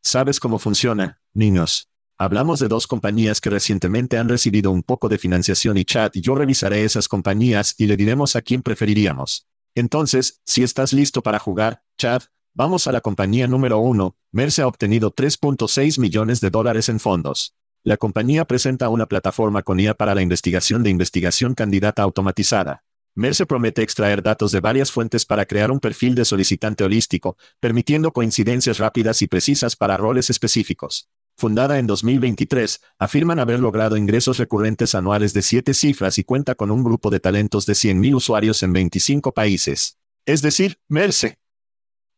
¿Sabes 0.00 0.38
cómo 0.38 0.60
funciona, 0.60 1.20
niños? 1.34 1.88
Hablamos 2.16 2.60
de 2.60 2.68
dos 2.68 2.86
compañías 2.86 3.40
que 3.40 3.50
recientemente 3.50 4.18
han 4.18 4.28
recibido 4.28 4.70
un 4.70 4.84
poco 4.84 5.08
de 5.08 5.18
financiación 5.18 5.78
y 5.78 5.84
chat 5.84 6.14
y 6.14 6.20
yo 6.20 6.36
revisaré 6.36 6.84
esas 6.84 7.08
compañías 7.08 7.74
y 7.76 7.86
le 7.86 7.96
diremos 7.96 8.36
a 8.36 8.42
quién 8.42 8.62
preferiríamos. 8.62 9.48
Entonces, 9.74 10.40
si 10.46 10.62
estás 10.62 10.92
listo 10.92 11.22
para 11.22 11.40
jugar, 11.40 11.82
Chad, 11.98 12.22
vamos 12.54 12.86
a 12.86 12.92
la 12.92 13.00
compañía 13.00 13.48
número 13.48 13.78
uno. 13.78 14.16
Merce 14.30 14.62
ha 14.62 14.68
obtenido 14.68 15.12
3.6 15.12 15.98
millones 15.98 16.40
de 16.40 16.50
dólares 16.50 16.88
en 16.88 17.00
fondos. 17.00 17.56
La 17.82 17.96
compañía 17.96 18.44
presenta 18.44 18.88
una 18.88 19.06
plataforma 19.06 19.62
con 19.62 19.80
IA 19.80 19.94
para 19.94 20.14
la 20.14 20.22
investigación 20.22 20.82
de 20.82 20.90
investigación 20.90 21.54
candidata 21.54 22.02
automatizada. 22.02 22.84
Merce 23.14 23.46
promete 23.46 23.82
extraer 23.82 24.22
datos 24.22 24.52
de 24.52 24.60
varias 24.60 24.92
fuentes 24.92 25.26
para 25.26 25.46
crear 25.46 25.70
un 25.70 25.80
perfil 25.80 26.14
de 26.14 26.24
solicitante 26.24 26.84
holístico, 26.84 27.36
permitiendo 27.58 28.12
coincidencias 28.12 28.78
rápidas 28.78 29.22
y 29.22 29.26
precisas 29.26 29.76
para 29.76 29.96
roles 29.96 30.30
específicos 30.30 31.08
fundada 31.40 31.78
en 31.78 31.86
2023, 31.86 32.80
afirman 32.98 33.38
haber 33.38 33.60
logrado 33.60 33.96
ingresos 33.96 34.36
recurrentes 34.36 34.94
anuales 34.94 35.32
de 35.32 35.40
siete 35.40 35.72
cifras 35.72 36.18
y 36.18 36.24
cuenta 36.24 36.54
con 36.54 36.70
un 36.70 36.84
grupo 36.84 37.08
de 37.08 37.18
talentos 37.18 37.64
de 37.64 37.72
100.000 37.72 38.14
usuarios 38.14 38.62
en 38.62 38.74
25 38.74 39.32
países. 39.32 39.98
Es 40.26 40.42
decir, 40.42 40.78
Merce. 40.86 41.38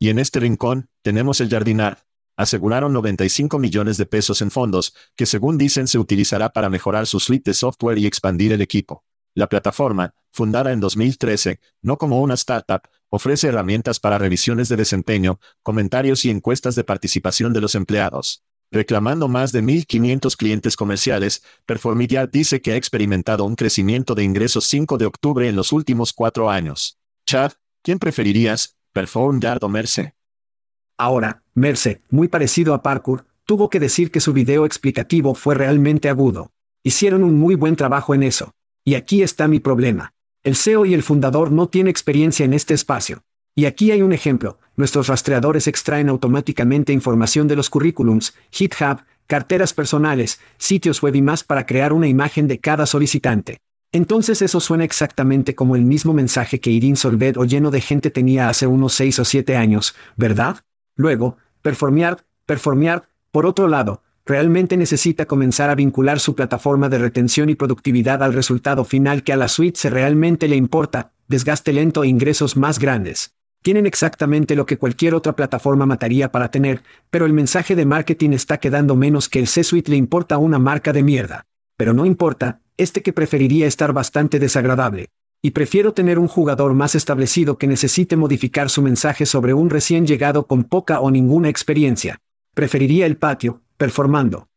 Y 0.01 0.09
en 0.09 0.19
este 0.19 0.41
rincón, 0.41 0.91
tenemos 1.03 1.41
el 1.41 1.49
jardinar. 1.49 2.05
Aseguraron 2.43 2.93
95 2.93 3.61
millones 3.61 3.99
de 3.99 4.05
pesos 4.05 4.43
en 4.43 4.51
fondos, 4.51 4.97
que 5.15 5.27
según 5.27 5.59
dicen 5.59 5.87
se 5.87 6.01
utilizará 6.01 6.49
para 6.49 6.69
mejorar 6.69 7.07
su 7.07 7.21
suite 7.21 7.53
de 7.53 7.55
software 7.55 7.99
y 7.99 8.07
expandir 8.07 8.53
el 8.53 8.61
equipo. 8.61 9.05
La 9.33 9.49
plataforma, 9.49 10.13
fundada 10.33 10.73
en 10.73 10.81
2013, 10.81 11.61
no 11.83 11.99
como 11.99 12.21
una 12.21 12.35
startup, 12.35 12.81
ofrece 13.11 13.47
herramientas 13.47 14.01
para 14.01 14.19
revisiones 14.19 14.69
de 14.69 14.75
desempeño, 14.75 15.39
comentarios 15.63 16.25
y 16.25 16.31
encuestas 16.31 16.75
de 16.75 16.83
participación 16.83 17.53
de 17.53 17.61
los 17.61 17.77
empleados. 17.77 18.43
Reclamando 18.73 19.29
más 19.29 19.53
de 19.53 19.63
1.500 19.63 20.37
clientes 20.37 20.75
comerciales, 20.75 21.45
Performidia 21.65 22.27
dice 22.27 22.61
que 22.61 22.73
ha 22.73 22.77
experimentado 22.77 23.45
un 23.45 23.55
crecimiento 23.55 24.17
de 24.17 24.25
ingresos 24.25 24.65
5 24.65 24.99
de 24.99 25.07
octubre 25.07 25.49
en 25.49 25.55
los 25.55 25.71
últimos 25.71 26.13
cuatro 26.13 26.51
años. 26.51 26.99
Chad, 27.25 27.53
¿quién 27.83 28.01
preferirías, 28.01 28.77
Performyard 28.93 29.63
o 29.63 29.69
Merce? 29.69 30.17
Ahora, 31.05 31.43
Merce, 31.57 32.01
muy 32.11 32.29
parecido 32.29 32.75
a 32.75 32.83
Parkour, 32.85 33.27
tuvo 33.45 33.71
que 33.71 33.81
decir 33.81 34.13
que 34.13 34.21
su 34.21 34.33
video 34.33 34.65
explicativo 34.65 35.35
fue 35.35 35.57
realmente 35.57 36.09
agudo. 36.09 36.53
Hicieron 36.85 37.25
un 37.25 37.41
muy 37.41 37.57
buen 37.57 37.75
trabajo 37.75 38.15
en 38.15 38.23
eso. 38.23 38.53
Y 38.85 38.95
aquí 38.95 39.21
está 39.21 39.49
mi 39.49 39.59
problema. 39.59 40.13
El 40.45 40.55
CEO 40.55 40.87
y 40.87 40.95
el 40.95 41.03
fundador 41.03 41.51
no 41.51 41.67
tienen 41.67 41.91
experiencia 41.91 42.45
en 42.45 42.55
este 42.55 42.73
espacio. 42.75 43.25
Y 43.57 43.65
aquí 43.65 43.91
hay 43.91 44.01
un 44.01 44.13
ejemplo. 44.13 44.61
Nuestros 44.77 45.09
rastreadores 45.09 45.67
extraen 45.67 46.09
automáticamente 46.09 46.93
información 46.93 47.49
de 47.49 47.57
los 47.57 47.69
currículums, 47.69 48.35
GitHub, 48.53 48.99
carteras 49.27 49.75
personales, 49.75 50.39
sitios 50.57 51.03
web 51.03 51.17
y 51.17 51.23
más 51.23 51.43
para 51.43 51.67
crear 51.67 51.93
una 51.93 52.07
imagen 52.07 52.47
de 52.47 52.61
cada 52.61 52.87
solicitante. 52.87 53.59
Entonces 53.91 54.41
eso 54.41 54.61
suena 54.61 54.85
exactamente 54.85 55.57
como 55.57 55.75
el 55.75 55.83
mismo 55.83 56.13
mensaje 56.13 56.61
que 56.61 56.71
Irin 56.71 56.95
Solved 56.95 57.39
o 57.39 57.45
lleno 57.45 57.73
de 57.73 57.81
gente 57.81 58.13
tenía 58.13 58.49
hace 58.49 58.69
unos 58.69 58.93
6 58.93 59.19
o 59.19 59.25
7 59.25 59.57
años, 59.57 59.97
¿verdad? 60.17 60.63
Luego, 61.03 61.37
Performiar, 61.63 62.25
Performiar, 62.47 63.09
por 63.33 63.45
otro 63.45 63.67
lado, 63.67 64.03
realmente 64.25 64.77
necesita 64.77 65.27
comenzar 65.27 65.69
a 65.69 65.75
vincular 65.75 66.21
su 66.21 66.37
plataforma 66.37 66.89
de 66.89 66.99
retención 66.99 67.51
y 67.51 67.57
productividad 67.57 68.23
al 68.23 68.35
resultado 68.35 68.85
final 68.85 69.25
que 69.25 69.33
a 69.33 69.37
la 69.37 69.49
suite 69.49 69.81
se 69.81 69.91
realmente 69.91 70.47
le 70.47 70.55
importa, 70.55 71.11
desgaste 71.27 71.73
lento 71.73 72.05
e 72.05 72.09
ingresos 72.09 72.57
más 72.57 72.79
grandes. 72.79 73.35
Tienen 73.63 73.85
exactamente 73.85 74.55
lo 74.55 74.65
que 74.65 74.79
cualquier 74.79 75.17
otra 75.17 75.35
plataforma 75.35 75.87
mataría 75.87 76.31
para 76.31 76.53
tener, 76.53 76.85
pero 77.11 77.27
el 77.27 77.33
mensaje 77.33 77.75
de 77.75 77.85
marketing 77.85 78.31
está 78.31 78.59
quedando 78.59 78.95
menos 78.95 79.29
que 79.29 79.41
el 79.41 79.49
C-Suite 79.49 79.91
le 79.91 79.97
importa 79.97 80.39
una 80.39 80.61
marca 80.61 80.93
de 80.93 81.03
mierda. 81.03 81.47
Pero 81.77 81.95
no 81.95 82.07
importa, 82.07 82.61
este 82.77 83.03
que 83.03 83.13
preferiría 83.13 83.67
estar 83.67 83.93
bastante 83.93 84.39
desagradable. 84.39 85.09
Y 85.45 85.51
prefiero 85.51 85.93
tener 85.93 86.21
un 86.21 86.29
jugador 86.29 86.73
más 86.73 86.95
establecido 86.95 87.59
que 87.59 87.67
necesite 87.67 88.17
modificar 88.17 88.71
su 88.71 88.81
mensaje 88.81 89.27
sobre 89.27 89.55
un 89.55 89.71
recién 89.71 90.07
llegado 90.07 90.47
con 90.47 90.63
poca 90.63 91.01
o 91.01 91.11
ninguna 91.11 91.49
experiencia. 91.49 92.21
Preferiría 92.55 93.07
el 93.07 93.17
patio, 93.17 93.63
performando. 93.77 94.49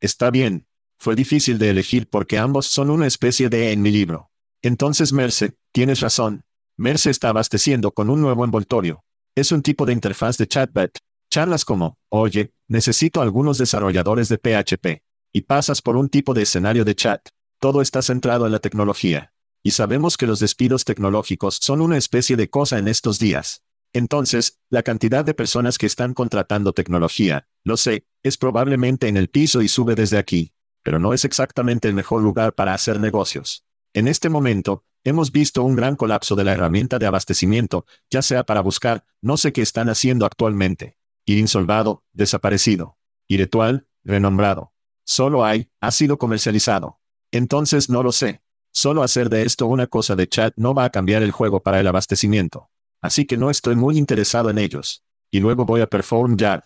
Está 0.00 0.30
bien. 0.30 0.66
Fue 0.98 1.16
difícil 1.16 1.58
de 1.58 1.70
elegir 1.70 2.08
porque 2.10 2.38
ambos 2.38 2.66
son 2.66 2.90
una 2.90 3.06
especie 3.06 3.48
de 3.48 3.72
en 3.72 3.80
mi 3.80 3.90
libro. 3.90 4.30
Entonces, 4.60 5.12
Merce, 5.12 5.54
tienes 5.72 6.00
razón, 6.00 6.44
Merce 6.76 7.10
está 7.10 7.30
abasteciendo 7.30 7.92
con 7.92 8.10
un 8.10 8.20
nuevo 8.20 8.44
envoltorio. 8.44 9.04
Es 9.34 9.50
un 9.50 9.62
tipo 9.62 9.86
de 9.86 9.94
interfaz 9.94 10.36
de 10.36 10.46
chatbot. 10.46 10.98
Charlas 11.30 11.64
como, 11.64 11.96
oye, 12.10 12.52
necesito 12.68 13.22
algunos 13.22 13.56
desarrolladores 13.56 14.28
de 14.28 14.38
PHP. 14.38 15.02
Y 15.32 15.42
pasas 15.42 15.80
por 15.80 15.96
un 15.96 16.10
tipo 16.10 16.34
de 16.34 16.42
escenario 16.42 16.84
de 16.84 16.94
chat. 16.94 17.28
Todo 17.58 17.80
está 17.80 18.02
centrado 18.02 18.44
en 18.46 18.52
la 18.52 18.58
tecnología. 18.58 19.31
Y 19.62 19.72
sabemos 19.72 20.16
que 20.16 20.26
los 20.26 20.40
despidos 20.40 20.84
tecnológicos 20.84 21.58
son 21.60 21.80
una 21.80 21.96
especie 21.96 22.36
de 22.36 22.50
cosa 22.50 22.78
en 22.78 22.88
estos 22.88 23.18
días. 23.18 23.62
Entonces, 23.92 24.60
la 24.70 24.82
cantidad 24.82 25.24
de 25.24 25.34
personas 25.34 25.78
que 25.78 25.86
están 25.86 26.14
contratando 26.14 26.72
tecnología, 26.72 27.46
lo 27.62 27.76
sé, 27.76 28.06
es 28.22 28.38
probablemente 28.38 29.08
en 29.08 29.16
el 29.16 29.28
piso 29.28 29.62
y 29.62 29.68
sube 29.68 29.94
desde 29.94 30.18
aquí. 30.18 30.52
Pero 30.82 30.98
no 30.98 31.12
es 31.12 31.24
exactamente 31.24 31.88
el 31.88 31.94
mejor 31.94 32.22
lugar 32.22 32.54
para 32.54 32.74
hacer 32.74 32.98
negocios. 32.98 33.64
En 33.92 34.08
este 34.08 34.30
momento, 34.30 34.84
hemos 35.04 35.30
visto 35.30 35.62
un 35.62 35.76
gran 35.76 35.96
colapso 35.96 36.34
de 36.34 36.44
la 36.44 36.52
herramienta 36.52 36.98
de 36.98 37.06
abastecimiento, 37.06 37.84
ya 38.10 38.22
sea 38.22 38.44
para 38.44 38.62
buscar, 38.62 39.04
no 39.20 39.36
sé 39.36 39.52
qué 39.52 39.62
están 39.62 39.90
haciendo 39.90 40.24
actualmente. 40.24 40.96
Ir 41.26 41.38
insolvado, 41.38 42.02
desaparecido. 42.12 42.96
Iretual, 43.28 43.86
renombrado. 44.02 44.72
Solo 45.04 45.44
hay, 45.44 45.70
ha 45.80 45.90
sido 45.90 46.18
comercializado. 46.18 47.00
Entonces 47.30 47.88
no 47.90 48.02
lo 48.02 48.12
sé. 48.12 48.42
Solo 48.72 49.02
hacer 49.02 49.28
de 49.28 49.42
esto 49.42 49.66
una 49.66 49.86
cosa 49.86 50.16
de 50.16 50.26
chat 50.28 50.54
no 50.56 50.74
va 50.74 50.84
a 50.84 50.90
cambiar 50.90 51.22
el 51.22 51.30
juego 51.30 51.62
para 51.62 51.78
el 51.78 51.86
abastecimiento. 51.86 52.70
Así 53.02 53.26
que 53.26 53.36
no 53.36 53.50
estoy 53.50 53.76
muy 53.76 53.98
interesado 53.98 54.48
en 54.48 54.58
ellos. 54.58 55.04
Y 55.30 55.40
luego 55.40 55.66
voy 55.66 55.82
a 55.82 55.86
Perform 55.86 56.36
Yard. 56.36 56.64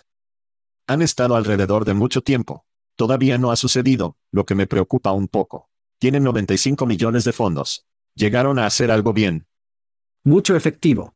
Han 0.87 1.03
estado 1.03 1.35
alrededor 1.35 1.85
de 1.85 1.95
mucho 1.95 2.23
tiempo. 2.23 2.65
Todavía 2.95 3.39
no 3.39 3.51
ha 3.51 3.57
sucedido, 3.57 4.17
lo 4.31 4.47
que 4.47 4.55
me 4.55 4.67
preocupa 4.67 5.13
un 5.13 5.29
poco. 5.29 5.69
Tienen 5.99 6.23
95 6.23 6.87
millones 6.87 7.25
de 7.25 7.33
fondos. 7.33 7.87
Llegaron 8.15 8.59
a 8.59 8.67
hacer 8.67 8.91
algo 8.91 9.13
bien. 9.13 9.49
Mucho 10.23 10.55
efectivo. 10.55 11.15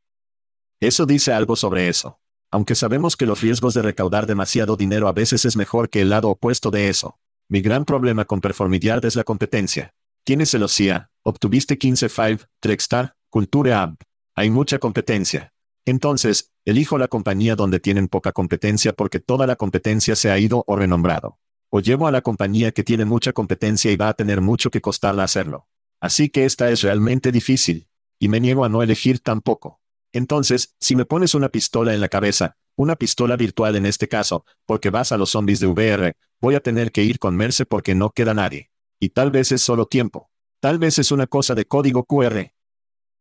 Eso 0.81 1.07
dice 1.07 1.33
algo 1.33 1.55
sobre 1.55 1.89
eso. 1.89 2.21
Aunque 2.51 2.75
sabemos 2.75 3.17
que 3.17 3.27
los 3.27 3.41
riesgos 3.41 3.75
de 3.75 3.83
recaudar 3.83 4.27
demasiado 4.27 4.77
dinero 4.77 5.07
a 5.07 5.13
veces 5.13 5.45
es 5.45 5.57
mejor 5.57 5.89
que 5.89 6.01
el 6.01 6.11
lado 6.11 6.31
opuesto 6.31 6.71
de 6.71 6.89
eso. 6.89 7.19
Mi 7.49 7.61
gran 7.61 7.85
problema 7.85 8.25
con 8.25 8.41
Performidiard 8.41 9.05
es 9.05 9.15
la 9.15 9.25
competencia. 9.25 9.95
Tienes 10.25 10.53
el 10.55 10.63
OCIA, 10.63 11.11
obtuviste 11.23 11.79
15.5, 11.79 12.47
Trexstar, 12.61 13.15
Culture 13.31 13.73
App. 13.73 14.01
Hay 14.35 14.51
mucha 14.51 14.79
competencia. 14.79 15.53
Entonces, 15.87 16.53
elijo 16.65 16.99
la 16.99 17.09
compañía 17.09 17.57
donde 17.57 17.81
tienen 17.81 18.07
poca 18.07 18.33
competencia 18.33 18.93
porque 18.93 19.19
toda 19.19 19.47
la 19.47 19.57
competencia 19.57 20.15
se 20.15 20.31
ha 20.31 20.39
ido 20.39 20.63
o 20.67 20.77
renombrado. 20.77 21.39
O 21.71 21.81
llevo 21.81 22.07
a 22.07 22.13
la 22.13 22.21
compañía 22.21 22.73
que 22.73 22.85
tiene 22.85 23.07
mucha 23.07 23.33
competencia 23.33 23.91
y 23.91 23.97
va 23.97 24.09
a 24.09 24.15
tener 24.15 24.41
mucho 24.41 24.71
que 24.71 24.81
costarla 24.81 25.25
hacerlo. 25.25 25.69
Así 26.01 26.29
que 26.29 26.45
esta 26.45 26.71
es 26.71 26.83
realmente 26.83 27.33
difícil. 27.33 27.89
Y 28.19 28.29
me 28.29 28.41
niego 28.41 28.65
a 28.65 28.69
no 28.69 28.83
elegir 28.83 29.21
tampoco. 29.21 29.81
Entonces, 30.13 30.75
si 30.81 30.97
me 30.97 31.07
pones 31.07 31.35
una 31.35 31.49
pistola 31.49 31.95
en 31.95 32.01
la 32.01 32.09
cabeza, 32.09 32.57
una 32.77 32.97
pistola 32.97 33.37
virtual 33.37 33.77
en 33.77 33.87
este 33.87 34.09
caso, 34.09 34.45
porque 34.67 34.91
vas 34.91 35.13
a 35.13 35.17
los 35.17 35.31
zombies 35.31 35.61
de 35.61 35.67
VR, 35.67 36.15
voy 36.41 36.57
a 36.57 36.61
tener 36.61 36.93
que 36.93 37.05
ir 37.05 37.19
con 37.19 37.37
Merce 37.37 37.65
porque 37.65 37.95
no 37.95 38.11
queda 38.11 38.35
nadie. 38.35 38.70
Y 39.01 39.09
tal 39.11 39.31
vez 39.31 39.51
es 39.51 39.63
solo 39.63 39.87
tiempo. 39.87 40.31
Tal 40.61 40.79
vez 40.79 40.99
es 40.99 41.11
una 41.11 41.27
cosa 41.27 41.55
de 41.55 41.65
código 41.65 42.05
QR. 42.05 42.53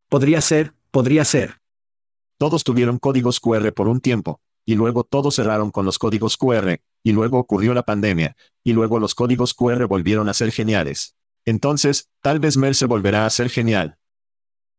Podría 0.10 0.42
ser, 0.42 0.74
podría 0.92 1.24
ser. 1.24 1.62
Todos 2.38 2.66
tuvieron 2.66 3.00
códigos 3.00 3.40
QR 3.40 3.72
por 3.74 3.88
un 3.88 4.02
tiempo, 4.02 4.42
y 4.66 4.76
luego 4.76 5.06
todos 5.06 5.36
cerraron 5.36 5.72
con 5.72 5.86
los 5.86 5.98
códigos 5.98 6.36
QR, 6.36 6.82
y 7.02 7.14
luego 7.14 7.40
ocurrió 7.40 7.74
la 7.74 7.84
pandemia, 7.84 8.36
y 8.64 8.74
luego 8.74 9.00
los 9.00 9.16
códigos 9.16 9.54
QR 9.54 9.86
volvieron 9.86 10.28
a 10.28 10.34
ser 10.34 10.52
geniales. 10.52 11.16
Entonces, 11.46 12.10
tal 12.22 12.40
vez 12.40 12.58
Merce 12.58 12.86
volverá 12.86 13.26
a 13.26 13.30
ser 13.30 13.50
genial. 13.50 13.98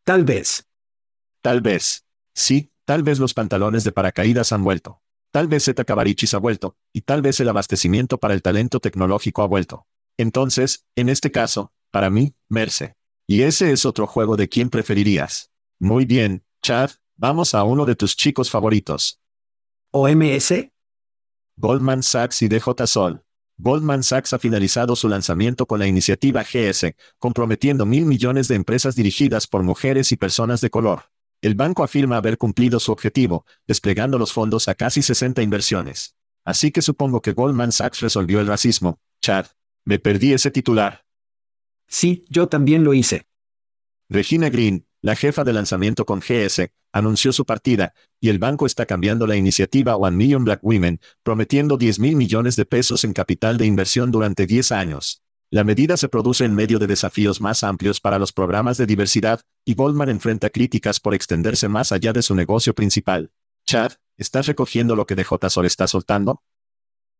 Tal 0.05 0.25
vez. 0.25 0.69
Tal 1.41 1.63
vez. 1.63 2.05
Sí, 2.35 2.73
tal 2.85 3.03
vez 3.03 3.19
los 3.19 3.33
pantalones 3.33 3.85
de 3.85 3.93
paracaídas 3.93 4.53
han 4.53 4.65
vuelto. 4.65 5.01
Tal 5.31 5.49
vez 5.49 5.65
Zeta 5.65 5.85
Cabarichis 5.85 6.35
ha 6.35 6.39
vuelto, 6.39 6.77
y 6.93 7.03
tal 7.03 7.23
vez 7.23 7.41
el 7.41 7.49
abastecimiento 7.49 8.19
para 8.19 8.35
el 8.35 8.43
talento 8.43 8.81
tecnológico 8.81 9.43
ha 9.43 9.47
vuelto. 9.47 9.87
Entonces, 10.21 10.85
en 10.97 11.09
este 11.09 11.31
caso, 11.31 11.73
para 11.91 12.11
mí, 12.11 12.35
Merce. 12.51 12.95
Y 13.27 13.41
ese 13.41 13.73
es 13.73 13.87
otro 13.87 14.07
juego 14.07 14.37
de 14.37 14.51
quién 14.51 14.69
preferirías. 14.69 15.51
Muy 15.79 16.05
bien, 16.05 16.45
Chad, 16.61 16.91
vamos 17.17 17.55
a 17.55 17.65
uno 17.65 17.87
de 17.87 17.97
tus 17.97 18.17
chicos 18.17 18.51
favoritos. 18.51 19.19
¿OMS? 19.93 20.53
Goldman 21.57 22.03
Sachs 22.03 22.43
y 22.43 22.49
DJ 22.49 22.87
Sol. 22.87 23.25
Goldman 23.57 24.03
Sachs 24.03 24.35
ha 24.35 24.39
finalizado 24.39 24.95
su 24.95 25.09
lanzamiento 25.09 25.65
con 25.65 25.79
la 25.79 25.87
iniciativa 25.87 26.43
GS, 26.43 26.95
comprometiendo 27.19 27.87
mil 27.87 28.05
millones 28.05 28.47
de 28.47 28.57
empresas 28.57 28.95
dirigidas 28.95 29.47
por 29.47 29.63
mujeres 29.63 30.13
y 30.13 30.17
personas 30.17 30.61
de 30.61 30.69
color. 30.69 31.05
El 31.41 31.55
banco 31.55 31.83
afirma 31.83 32.19
haber 32.19 32.37
cumplido 32.37 32.79
su 32.79 32.93
objetivo, 32.93 33.47
desplegando 33.67 34.19
los 34.19 34.35
fondos 34.35 34.69
a 34.69 34.75
casi 34.75 35.01
60 35.01 35.41
inversiones. 35.41 36.15
Así 36.45 36.73
que 36.73 36.83
supongo 36.83 37.23
que 37.23 37.33
Goldman 37.33 37.73
Sachs 37.73 38.01
resolvió 38.01 38.41
el 38.41 38.49
racismo. 38.49 39.01
Chad. 39.23 39.47
Me 39.91 39.99
perdí 39.99 40.33
ese 40.33 40.53
titular. 40.53 41.05
Sí, 41.89 42.25
yo 42.29 42.47
también 42.47 42.85
lo 42.85 42.95
hice. 42.95 43.27
Regina 44.09 44.49
Green, 44.49 44.87
la 45.03 45.17
jefa 45.17 45.43
de 45.43 45.53
lanzamiento 45.53 46.07
con 46.07 46.21
GS, 46.21 46.71
anunció 46.93 47.33
su 47.33 47.45
partida, 47.45 47.93
y 48.21 48.29
el 48.29 48.39
banco 48.39 48.67
está 48.67 48.87
cambiando 48.87 49.27
la 49.27 49.35
iniciativa 49.35 49.97
One 49.97 50.17
Million 50.17 50.45
Black 50.45 50.61
Women, 50.63 51.01
prometiendo 51.25 51.77
10 51.77 51.99
mil 51.99 52.15
millones 52.15 52.55
de 52.55 52.67
pesos 52.67 53.03
en 53.03 53.13
capital 53.13 53.59
de 53.59 53.67
inversión 53.67 54.13
durante 54.13 54.47
10 54.47 54.71
años. 54.71 55.25
La 55.51 55.65
medida 55.65 55.97
se 55.97 56.09
produce 56.09 56.45
en 56.45 56.55
medio 56.55 56.79
de 56.79 56.87
desafíos 56.87 57.41
más 57.41 57.65
amplios 57.65 58.01
para 58.01 58.21
los 58.21 58.31
programas 58.33 58.77
de 58.77 58.87
diversidad, 58.87 59.41
y 59.65 59.75
Goldman 59.75 60.09
enfrenta 60.09 60.51
críticas 60.51 61.01
por 61.01 61.15
extenderse 61.15 61.69
más 61.69 61.91
allá 61.91 62.13
de 62.13 62.23
su 62.23 62.37
negocio 62.37 62.77
principal. 62.77 63.33
Chad, 63.67 63.95
¿estás 64.17 64.47
recogiendo 64.47 64.95
lo 64.95 65.05
que 65.05 65.17
DJ 65.17 65.51
Sol 65.51 65.67
está 65.67 65.89
soltando? 65.89 66.45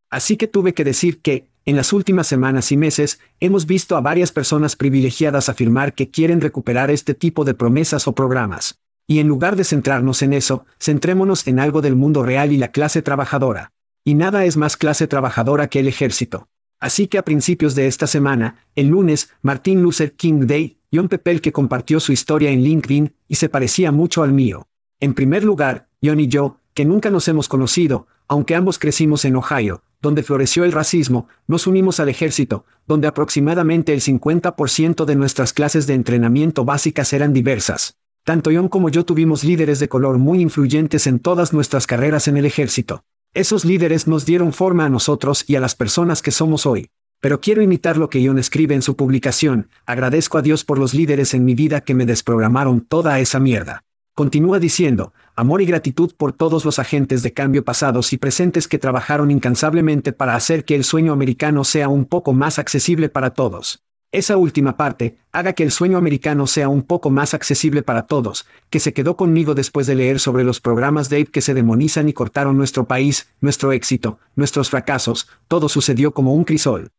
Así 0.09 0.37
que 0.37 0.49
tuve 0.49 0.73
que 0.73 0.85
decir 0.85 1.21
que, 1.21 1.50
en 1.67 1.77
las 1.77 1.93
últimas 1.93 2.27
semanas 2.27 2.73
y 2.73 2.77
meses, 2.77 3.21
hemos 3.39 3.67
visto 3.67 3.97
a 3.97 4.01
varias 4.01 4.33
personas 4.33 4.77
privilegiadas 4.77 5.49
afirmar 5.49 5.95
que 5.95 6.11
quieren 6.11 6.41
recuperar 6.41 6.91
este 6.91 7.15
tipo 7.15 7.45
de 7.45 7.55
promesas 7.55 8.09
o 8.09 8.15
programas. 8.15 8.79
Y 9.07 9.19
en 9.19 9.29
lugar 9.29 9.57
de 9.57 9.65
centrarnos 9.65 10.23
en 10.23 10.33
eso, 10.33 10.65
centrémonos 10.81 11.47
en 11.47 11.59
algo 11.61 11.83
del 11.83 11.97
mundo 11.97 12.23
real 12.23 12.53
y 12.53 12.57
la 12.57 12.69
clase 12.69 13.03
trabajadora. 13.03 13.73
Y 14.05 14.15
nada 14.15 14.45
es 14.45 14.57
más 14.57 14.77
clase 14.77 15.07
trabajadora 15.07 15.69
que 15.69 15.81
el 15.81 15.89
ejército. 15.89 16.49
Así 16.79 17.09
que 17.09 17.19
a 17.19 17.25
principios 17.25 17.75
de 17.75 17.87
esta 17.87 18.07
semana, 18.07 18.65
el 18.75 18.89
lunes, 18.89 19.31
Martin 19.43 19.83
Luther 19.83 20.13
King 20.13 20.47
Day, 20.47 20.79
John 20.93 21.09
Pepel 21.09 21.43
que 21.43 21.53
compartió 21.53 22.01
su 22.01 22.13
historia 22.13 22.51
en 22.51 22.63
LinkedIn, 22.63 23.15
y 23.29 23.35
se 23.35 23.51
parecía 23.51 23.93
mucho 23.93 24.23
al 24.23 24.33
mío. 24.33 24.67
En 24.99 25.13
primer 25.13 25.45
lugar, 25.45 25.89
John 26.03 26.21
y 26.21 26.29
yo, 26.29 26.57
que 26.73 26.87
nunca 26.87 27.11
nos 27.11 27.29
hemos 27.29 27.49
conocido, 27.49 28.07
aunque 28.29 28.55
ambos 28.55 28.79
crecimos 28.79 29.25
en 29.25 29.37
Ohio, 29.37 29.83
donde 30.01 30.23
floreció 30.23 30.65
el 30.65 30.73
racismo, 30.73 31.29
nos 31.47 31.67
unimos 31.67 32.01
al 32.01 32.09
ejército, 32.09 32.65
donde 32.87 33.09
aproximadamente 33.09 33.93
el 33.93 34.01
50% 34.01 35.05
de 35.05 35.17
nuestras 35.17 35.53
clases 35.53 35.87
de 35.87 35.95
entrenamiento 35.95 36.65
básicas 36.65 37.13
eran 37.13 37.33
diversas. 37.33 37.97
Tanto 38.25 38.51
John 38.53 38.69
como 38.69 38.89
yo 38.89 39.05
tuvimos 39.05 39.45
líderes 39.45 39.81
de 39.81 39.89
color 39.89 40.19
muy 40.19 40.41
influyentes 40.41 41.07
en 41.07 41.19
todas 41.19 41.53
nuestras 41.53 41.87
carreras 41.87 42.29
en 42.29 42.37
el 42.37 42.47
ejército. 42.47 43.05
Esos 43.33 43.65
líderes 43.65 44.07
nos 44.07 44.27
dieron 44.27 44.53
forma 44.53 44.85
a 44.85 44.91
nosotros 44.91 45.45
y 45.47 45.57
a 45.57 45.61
las 45.61 45.75
personas 45.75 46.21
que 46.21 46.31
somos 46.31 46.67
hoy. 46.67 46.89
Pero 47.21 47.41
quiero 47.41 47.61
imitar 47.61 47.97
lo 47.97 48.09
que 48.09 48.27
John 48.27 48.39
escribe 48.39 48.75
en 48.75 48.83
su 48.83 48.97
publicación, 48.97 49.69
agradezco 49.85 50.39
a 50.39 50.43
Dios 50.43 50.65
por 50.65 50.79
los 50.79 50.95
líderes 50.95 51.35
en 51.35 51.45
mi 51.45 51.55
vida 51.55 51.83
que 51.83 51.95
me 51.95 52.07
desprogramaron 52.07 52.81
toda 52.81 53.21
esa 53.21 53.39
mierda. 53.39 53.85
Continúa 54.21 54.59
diciendo, 54.59 55.15
amor 55.35 55.63
y 55.63 55.65
gratitud 55.65 56.13
por 56.15 56.35
todos 56.35 56.67
los 56.67 56.79
agentes 56.79 57.23
de 57.23 57.33
cambio 57.33 57.65
pasados 57.65 58.13
y 58.13 58.19
presentes 58.19 58.69
que 58.69 58.79
trabajaron 58.79 59.31
incansablemente 59.31 60.13
para 60.13 60.35
hacer 60.35 60.67
que 60.67 60.75
el 60.75 60.85
sueño 60.85 61.15
americano 61.15 61.65
sea 61.65 61.89
un 61.89 62.05
poco 62.05 62.35
más 62.35 62.59
accesible 62.59 63.09
para 63.09 63.31
todos. 63.31 63.83
Esa 64.13 64.37
última 64.37 64.77
parte, 64.77 65.17
haga 65.33 65.55
que 65.55 65.63
el 65.63 65.71
sueño 65.71 65.97
americano 65.97 66.47
sea 66.47 66.69
un 66.69 66.83
poco 66.83 67.09
más 67.09 67.33
accesible 67.33 67.83
para 67.83 68.03
todos, 68.03 68.47
que 68.69 68.79
se 68.79 68.93
quedó 68.93 69.17
conmigo 69.17 69.55
después 69.55 69.87
de 69.87 69.95
leer 69.95 70.21
sobre 70.21 70.45
los 70.45 70.61
programas 70.61 71.09
Dave 71.09 71.25
que 71.25 71.41
se 71.41 71.55
demonizan 71.55 72.07
y 72.11 72.13
cortaron 72.13 72.59
nuestro 72.59 72.87
país, 72.87 73.31
nuestro 73.41 73.73
éxito, 73.73 74.19
nuestros 74.37 74.69
fracasos, 74.69 75.29
todo 75.49 75.71
sucedió 75.71 76.13
como 76.13 76.35
un 76.35 76.45
crisol. 76.45 76.91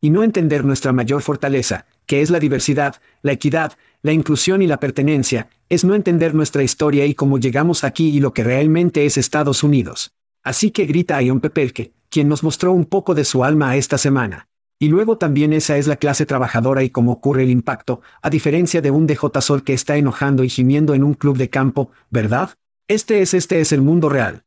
Y 0.00 0.10
no 0.10 0.22
entender 0.22 0.64
nuestra 0.64 0.92
mayor 0.92 1.22
fortaleza, 1.22 1.86
que 2.06 2.22
es 2.22 2.30
la 2.30 2.38
diversidad, 2.38 2.96
la 3.22 3.32
equidad, 3.32 3.72
la 4.06 4.12
inclusión 4.12 4.62
y 4.62 4.66
la 4.66 4.80
pertenencia, 4.80 5.48
es 5.68 5.84
no 5.84 5.94
entender 5.94 6.34
nuestra 6.34 6.62
historia 6.62 7.04
y 7.06 7.14
cómo 7.14 7.38
llegamos 7.38 7.84
aquí 7.84 8.08
y 8.08 8.20
lo 8.20 8.32
que 8.32 8.44
realmente 8.44 9.04
es 9.04 9.18
Estados 9.18 9.62
Unidos. 9.62 10.12
Así 10.42 10.70
que 10.70 10.86
grita 10.86 11.20
Ion 11.20 11.40
Pepelke, 11.40 11.92
quien 12.08 12.28
nos 12.28 12.44
mostró 12.44 12.72
un 12.72 12.84
poco 12.84 13.14
de 13.14 13.24
su 13.24 13.42
alma 13.42 13.76
esta 13.76 13.98
semana. 13.98 14.48
Y 14.78 14.88
luego 14.88 15.18
también 15.18 15.52
esa 15.52 15.76
es 15.76 15.86
la 15.88 15.96
clase 15.96 16.24
trabajadora 16.24 16.84
y 16.84 16.90
cómo 16.90 17.10
ocurre 17.10 17.42
el 17.42 17.50
impacto, 17.50 18.00
a 18.22 18.30
diferencia 18.30 18.80
de 18.80 18.92
un 18.92 19.06
DJ 19.06 19.40
Sol 19.40 19.64
que 19.64 19.72
está 19.72 19.96
enojando 19.96 20.44
y 20.44 20.50
gimiendo 20.50 20.94
en 20.94 21.02
un 21.02 21.14
club 21.14 21.36
de 21.36 21.50
campo, 21.50 21.90
¿verdad? 22.08 22.50
Este 22.86 23.22
es 23.22 23.34
este 23.34 23.60
es 23.60 23.72
el 23.72 23.82
mundo 23.82 24.08
real. 24.08 24.44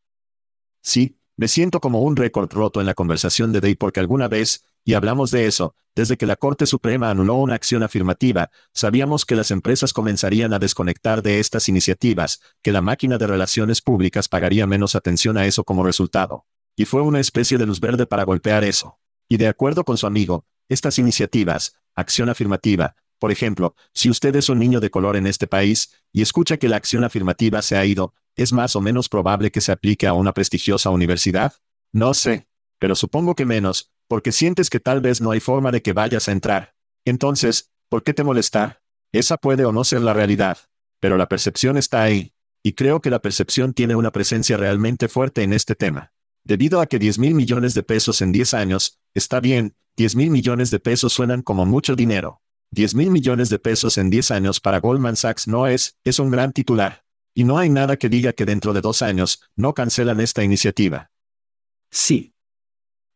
Sí, 0.82 1.18
me 1.36 1.50
siento 1.50 1.82
como 1.82 2.02
un 2.04 2.16
récord 2.16 2.50
roto 2.54 2.80
en 2.80 2.86
la 2.86 2.94
conversación 2.94 3.52
de 3.52 3.60
Day 3.60 3.76
porque 3.76 4.00
alguna 4.00 4.30
vez, 4.30 4.64
y 4.90 4.96
hablamos 4.96 5.30
de 5.30 5.46
eso, 5.46 5.76
desde 5.96 6.18
que 6.18 6.26
la 6.26 6.36
Corte 6.36 6.66
Suprema 6.66 7.12
anuló 7.12 7.36
una 7.36 7.54
acción 7.54 7.84
afirmativa, 7.84 8.50
sabíamos 8.74 9.24
que 9.24 9.36
las 9.36 9.52
empresas 9.52 9.94
comenzarían 9.94 10.52
a 10.52 10.58
desconectar 10.58 11.22
de 11.22 11.40
estas 11.40 11.70
iniciativas, 11.70 12.42
que 12.64 12.72
la 12.72 12.82
máquina 12.82 13.20
de 13.20 13.28
relaciones 13.28 13.84
públicas 13.84 14.28
pagaría 14.28 14.66
menos 14.66 14.96
atención 14.96 15.38
a 15.38 15.46
eso 15.46 15.64
como 15.64 15.84
resultado. 15.84 16.48
Y 16.76 16.86
fue 16.86 17.04
una 17.04 17.20
especie 17.20 17.60
de 17.60 17.68
luz 17.68 17.80
verde 17.80 18.08
para 18.08 18.24
golpear 18.24 18.64
eso. 18.64 18.98
Y 19.28 19.38
de 19.38 19.48
acuerdo 19.48 19.84
con 19.84 19.96
su 19.96 20.08
amigo, 20.08 20.48
estas 20.70 20.98
iniciativas, 20.98 21.76
acción 21.94 22.30
afirmativa, 22.30 22.96
por 23.20 23.32
ejemplo, 23.32 23.76
si 23.94 24.10
usted 24.10 24.36
es 24.38 24.50
un 24.50 24.58
niño 24.58 24.80
de 24.80 24.90
color 24.90 25.18
en 25.18 25.28
este 25.28 25.46
país, 25.46 25.94
y 26.12 26.24
escucha 26.24 26.58
que 26.58 26.68
la 26.68 26.78
acción 26.78 27.04
afirmativa 27.04 27.62
se 27.62 27.78
ha 27.78 27.86
ido, 27.86 28.16
¿es 28.36 28.54
más 28.54 28.76
o 28.76 28.82
menos 28.82 29.08
probable 29.08 29.52
que 29.52 29.62
se 29.62 29.72
aplique 29.72 30.08
a 30.08 30.14
una 30.14 30.34
prestigiosa 30.34 30.90
universidad? 30.90 31.54
No 31.92 32.16
sé. 32.16 32.48
Pero 32.80 32.96
supongo 32.96 33.36
que 33.36 33.46
menos, 33.46 33.92
porque 34.10 34.32
sientes 34.32 34.70
que 34.70 34.80
tal 34.80 35.00
vez 35.00 35.22
no 35.22 35.32
hay 35.32 35.40
forma 35.40 35.72
de 35.72 35.82
que 35.82 35.94
vayas 35.94 36.28
a 36.28 36.32
entrar. 36.32 36.74
Entonces, 37.06 37.72
¿por 37.90 38.04
qué 38.04 38.14
te 38.14 38.24
molestar? 38.24 38.82
Esa 39.14 39.38
puede 39.38 39.64
o 39.66 39.72
no 39.72 39.84
ser 39.84 40.02
la 40.02 40.14
realidad. 40.14 40.58
Pero 41.00 41.16
la 41.16 41.30
percepción 41.30 41.78
está 41.78 42.02
ahí. 42.02 42.34
Y 42.64 42.74
creo 42.74 43.02
que 43.02 43.12
la 43.12 43.22
percepción 43.22 43.74
tiene 43.74 43.96
una 43.96 44.12
presencia 44.12 44.58
realmente 44.58 45.08
fuerte 45.08 45.44
en 45.44 45.54
este 45.54 45.76
tema. 45.76 46.12
Debido 46.44 46.82
a 46.82 46.88
que 46.88 46.98
10 46.98 47.20
mil 47.20 47.36
millones 47.36 47.76
de 47.76 47.84
pesos 47.84 48.22
en 48.22 48.32
10 48.32 48.56
años, 48.56 49.00
está 49.14 49.40
bien, 49.40 49.76
10 49.96 50.16
mil 50.16 50.32
millones 50.32 50.72
de 50.72 50.80
pesos 50.80 51.14
suenan 51.14 51.44
como 51.44 51.68
mucho 51.68 51.96
dinero. 51.96 52.42
10 52.72 52.96
mil 52.96 53.12
millones 53.12 53.50
de 53.50 53.60
pesos 53.60 53.98
en 54.00 54.10
10 54.10 54.32
años 54.32 54.60
para 54.60 54.80
Goldman 54.80 55.16
Sachs 55.18 55.48
no 55.48 55.68
es, 55.68 55.98
es 56.04 56.18
un 56.18 56.32
gran 56.32 56.52
titular. 56.52 57.06
Y 57.36 57.44
no 57.44 57.60
hay 57.60 57.70
nada 57.70 57.96
que 57.98 58.10
diga 58.10 58.34
que 58.34 58.46
dentro 58.46 58.74
de 58.74 58.82
dos 58.82 59.04
años, 59.04 59.44
no 59.56 59.76
cancelan 59.76 60.20
esta 60.20 60.44
iniciativa. 60.44 61.12
Sí, 61.92 62.34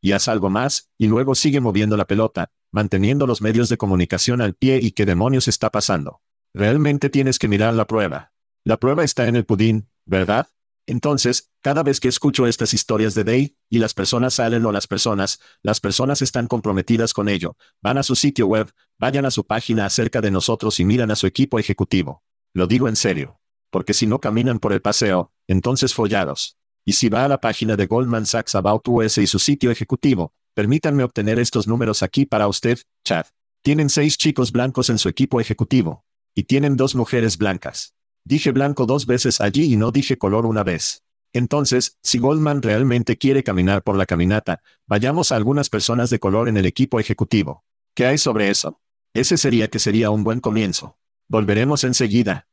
y 0.04 0.12
haz 0.12 0.28
algo 0.28 0.50
más, 0.50 0.92
y 0.98 1.08
luego 1.08 1.34
sigue 1.34 1.62
moviendo 1.62 1.96
la 1.96 2.06
pelota, 2.06 2.52
manteniendo 2.72 3.26
los 3.26 3.42
medios 3.42 3.70
de 3.70 3.78
comunicación 3.78 4.42
al 4.42 4.54
pie 4.54 4.80
y 4.82 4.92
qué 4.92 5.06
demonios 5.06 5.48
está 5.48 5.72
pasando. 5.72 6.22
Realmente 6.54 7.10
tienes 7.10 7.40
que 7.40 7.48
mirar 7.48 7.74
la 7.74 7.88
prueba. 7.88 8.34
La 8.66 8.78
prueba 8.78 9.06
está 9.06 9.30
en 9.30 9.38
el 9.38 9.46
pudín, 9.46 9.90
¿verdad? 10.06 10.50
Entonces, 10.88 11.54
cada 11.62 11.84
vez 11.84 12.02
que 12.02 12.10
escucho 12.10 12.48
estas 12.48 12.74
historias 12.74 13.16
de 13.16 13.24
Day, 13.24 13.58
y 13.70 13.80
las 13.80 13.94
personas 13.94 14.34
salen 14.34 14.66
o 14.66 14.74
las 14.74 14.88
personas, 14.88 15.40
las 15.62 15.80
personas 15.80 16.22
están 16.22 16.48
comprometidas 16.48 17.14
con 17.14 17.30
ello, 17.30 17.56
van 17.82 17.98
a 17.98 18.04
su 18.04 18.16
sitio 18.18 18.46
web, 18.48 18.70
vayan 19.00 19.26
a 19.26 19.32
su 19.32 19.46
página 19.46 19.86
acerca 19.86 20.20
de 20.20 20.32
nosotros 20.32 20.82
y 20.82 20.86
miran 20.86 21.12
a 21.12 21.16
su 21.16 21.28
equipo 21.28 21.60
ejecutivo. 21.60 22.24
Lo 22.54 22.68
digo 22.68 22.90
en 22.90 22.98
serio. 22.98 23.40
Porque 23.72 23.94
si 23.94 24.06
no 24.06 24.20
caminan 24.20 24.60
por 24.60 24.74
el 24.74 24.82
paseo, 24.82 25.32
entonces 25.48 25.94
follados. 25.94 26.58
Y 26.86 26.94
si 26.94 27.10
va 27.10 27.26
a 27.26 27.28
la 27.28 27.40
página 27.40 27.76
de 27.76 27.86
Goldman 27.86 28.26
Sachs 28.26 28.56
About 28.56 28.88
US 28.88 29.18
y 29.18 29.28
su 29.28 29.40
sitio 29.40 29.72
ejecutivo, 29.72 30.34
Permítanme 30.54 31.04
obtener 31.04 31.40
estos 31.40 31.68
números 31.68 32.04
aquí 32.04 32.28
para 32.28 32.48
usted, 32.48 32.78
Chad. 33.04 33.26
Tienen 33.64 33.90
seis 33.90 34.18
chicos 34.18 34.52
blancos 34.52 34.90
en 34.92 35.00
su 35.00 35.10
equipo 35.10 35.42
ejecutivo. 35.42 36.06
Y 36.36 36.44
tienen 36.44 36.78
dos 36.78 36.96
mujeres 36.96 37.38
blancas. 37.40 37.96
Dije 38.24 38.52
blanco 38.52 38.86
dos 38.86 39.08
veces 39.08 39.42
allí 39.42 39.74
y 39.74 39.78
no 39.78 39.92
dije 39.92 40.18
color 40.18 40.46
una 40.46 40.64
vez. 40.64 41.04
Entonces, 41.34 41.98
si 42.04 42.20
Goldman 42.20 42.62
realmente 42.62 43.18
quiere 43.18 43.44
caminar 43.44 43.82
por 43.82 43.98
la 43.98 44.06
caminata, 44.06 44.62
vayamos 44.86 45.32
a 45.32 45.38
algunas 45.38 45.70
personas 45.70 46.12
de 46.12 46.20
color 46.20 46.48
en 46.48 46.58
el 46.58 46.68
equipo 46.68 47.00
ejecutivo. 47.00 47.64
¿Qué 47.96 48.06
hay 48.06 48.20
sobre 48.20 48.52
eso? 48.52 48.80
Ese 49.16 49.38
sería 49.38 49.70
que 49.70 49.80
sería 49.80 50.12
un 50.12 50.24
buen 50.24 50.40
comienzo. 50.40 50.98
Volveremos 51.28 51.84
enseguida. 51.84 52.48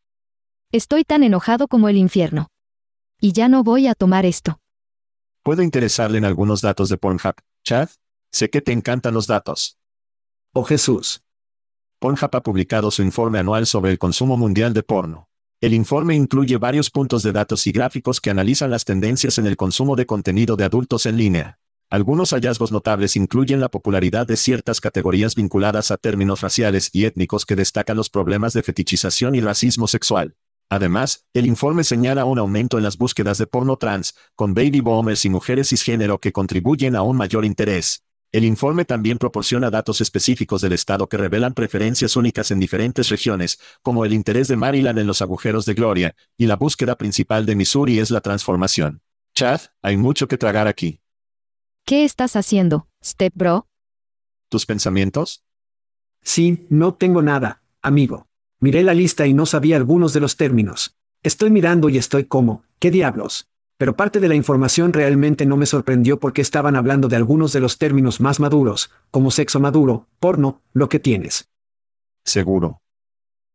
Estoy 0.72 1.04
tan 1.04 1.22
enojado 1.22 1.68
como 1.68 1.90
el 1.90 1.98
infierno. 1.98 2.48
Y 3.20 3.32
ya 3.32 3.48
no 3.48 3.62
voy 3.62 3.86
a 3.86 3.94
tomar 3.94 4.24
esto. 4.24 4.58
¿Puedo 5.42 5.62
interesarle 5.62 6.18
en 6.18 6.24
algunos 6.24 6.62
datos 6.62 6.88
de 6.88 6.96
Pornhub, 6.96 7.34
Chad? 7.62 7.90
Sé 8.32 8.48
que 8.48 8.62
te 8.62 8.72
encantan 8.72 9.12
los 9.12 9.26
datos. 9.26 9.78
Oh 10.54 10.64
Jesús. 10.64 11.22
Pornhub 11.98 12.34
ha 12.34 12.42
publicado 12.42 12.90
su 12.90 13.02
informe 13.02 13.38
anual 13.38 13.66
sobre 13.66 13.90
el 13.90 13.98
consumo 13.98 14.38
mundial 14.38 14.72
de 14.72 14.82
porno. 14.82 15.28
El 15.60 15.74
informe 15.74 16.14
incluye 16.14 16.56
varios 16.56 16.90
puntos 16.90 17.22
de 17.22 17.32
datos 17.32 17.66
y 17.66 17.72
gráficos 17.72 18.22
que 18.22 18.30
analizan 18.30 18.70
las 18.70 18.86
tendencias 18.86 19.36
en 19.36 19.46
el 19.46 19.58
consumo 19.58 19.96
de 19.96 20.06
contenido 20.06 20.56
de 20.56 20.64
adultos 20.64 21.04
en 21.04 21.18
línea. 21.18 21.58
Algunos 21.90 22.30
hallazgos 22.30 22.72
notables 22.72 23.16
incluyen 23.16 23.60
la 23.60 23.68
popularidad 23.68 24.26
de 24.26 24.38
ciertas 24.38 24.80
categorías 24.80 25.34
vinculadas 25.34 25.90
a 25.90 25.98
términos 25.98 26.40
raciales 26.40 26.88
y 26.94 27.04
étnicos 27.04 27.44
que 27.44 27.56
destacan 27.56 27.98
los 27.98 28.08
problemas 28.08 28.54
de 28.54 28.62
fetichización 28.62 29.34
y 29.34 29.40
racismo 29.40 29.88
sexual. 29.88 30.36
Además, 30.70 31.26
el 31.34 31.46
informe 31.46 31.82
señala 31.82 32.24
un 32.24 32.38
aumento 32.38 32.78
en 32.78 32.84
las 32.84 32.96
búsquedas 32.96 33.38
de 33.38 33.48
porno 33.48 33.76
trans, 33.76 34.14
con 34.36 34.54
baby 34.54 34.80
boomers 34.80 35.24
y 35.24 35.28
mujeres 35.28 35.70
cisgénero 35.70 36.20
que 36.20 36.32
contribuyen 36.32 36.94
a 36.94 37.02
un 37.02 37.16
mayor 37.16 37.44
interés. 37.44 38.04
El 38.30 38.44
informe 38.44 38.84
también 38.84 39.18
proporciona 39.18 39.70
datos 39.70 40.00
específicos 40.00 40.60
del 40.62 40.72
estado 40.72 41.08
que 41.08 41.16
revelan 41.16 41.54
preferencias 41.54 42.14
únicas 42.14 42.52
en 42.52 42.60
diferentes 42.60 43.08
regiones, 43.08 43.58
como 43.82 44.04
el 44.04 44.12
interés 44.12 44.46
de 44.46 44.54
Maryland 44.54 45.00
en 45.00 45.08
los 45.08 45.20
agujeros 45.20 45.66
de 45.66 45.74
gloria, 45.74 46.14
y 46.36 46.46
la 46.46 46.54
búsqueda 46.54 46.94
principal 46.94 47.44
de 47.44 47.56
Missouri 47.56 47.98
es 47.98 48.12
la 48.12 48.20
transformación. 48.20 49.02
Chad, 49.34 49.60
hay 49.82 49.96
mucho 49.96 50.28
que 50.28 50.38
tragar 50.38 50.68
aquí. 50.68 51.00
¿Qué 51.84 52.04
estás 52.04 52.36
haciendo, 52.36 52.86
Step 53.02 53.32
Bro? 53.34 53.66
¿Tus 54.48 54.66
pensamientos? 54.66 55.42
Sí, 56.22 56.66
no 56.70 56.94
tengo 56.94 57.22
nada, 57.22 57.64
amigo. 57.82 58.29
Miré 58.60 58.82
la 58.82 58.92
lista 58.92 59.26
y 59.26 59.32
no 59.32 59.46
sabía 59.46 59.76
algunos 59.76 60.12
de 60.12 60.20
los 60.20 60.36
términos. 60.36 60.94
Estoy 61.22 61.50
mirando 61.50 61.88
y 61.88 61.96
estoy 61.96 62.24
como, 62.24 62.62
¿qué 62.78 62.90
diablos? 62.90 63.48
Pero 63.78 63.96
parte 63.96 64.20
de 64.20 64.28
la 64.28 64.34
información 64.34 64.92
realmente 64.92 65.46
no 65.46 65.56
me 65.56 65.64
sorprendió 65.64 66.20
porque 66.20 66.42
estaban 66.42 66.76
hablando 66.76 67.08
de 67.08 67.16
algunos 67.16 67.54
de 67.54 67.60
los 67.60 67.78
términos 67.78 68.20
más 68.20 68.38
maduros, 68.38 68.90
como 69.10 69.30
sexo 69.30 69.60
maduro, 69.60 70.06
porno, 70.18 70.60
lo 70.74 70.90
que 70.90 71.00
tienes. 71.00 71.48
Seguro. 72.22 72.82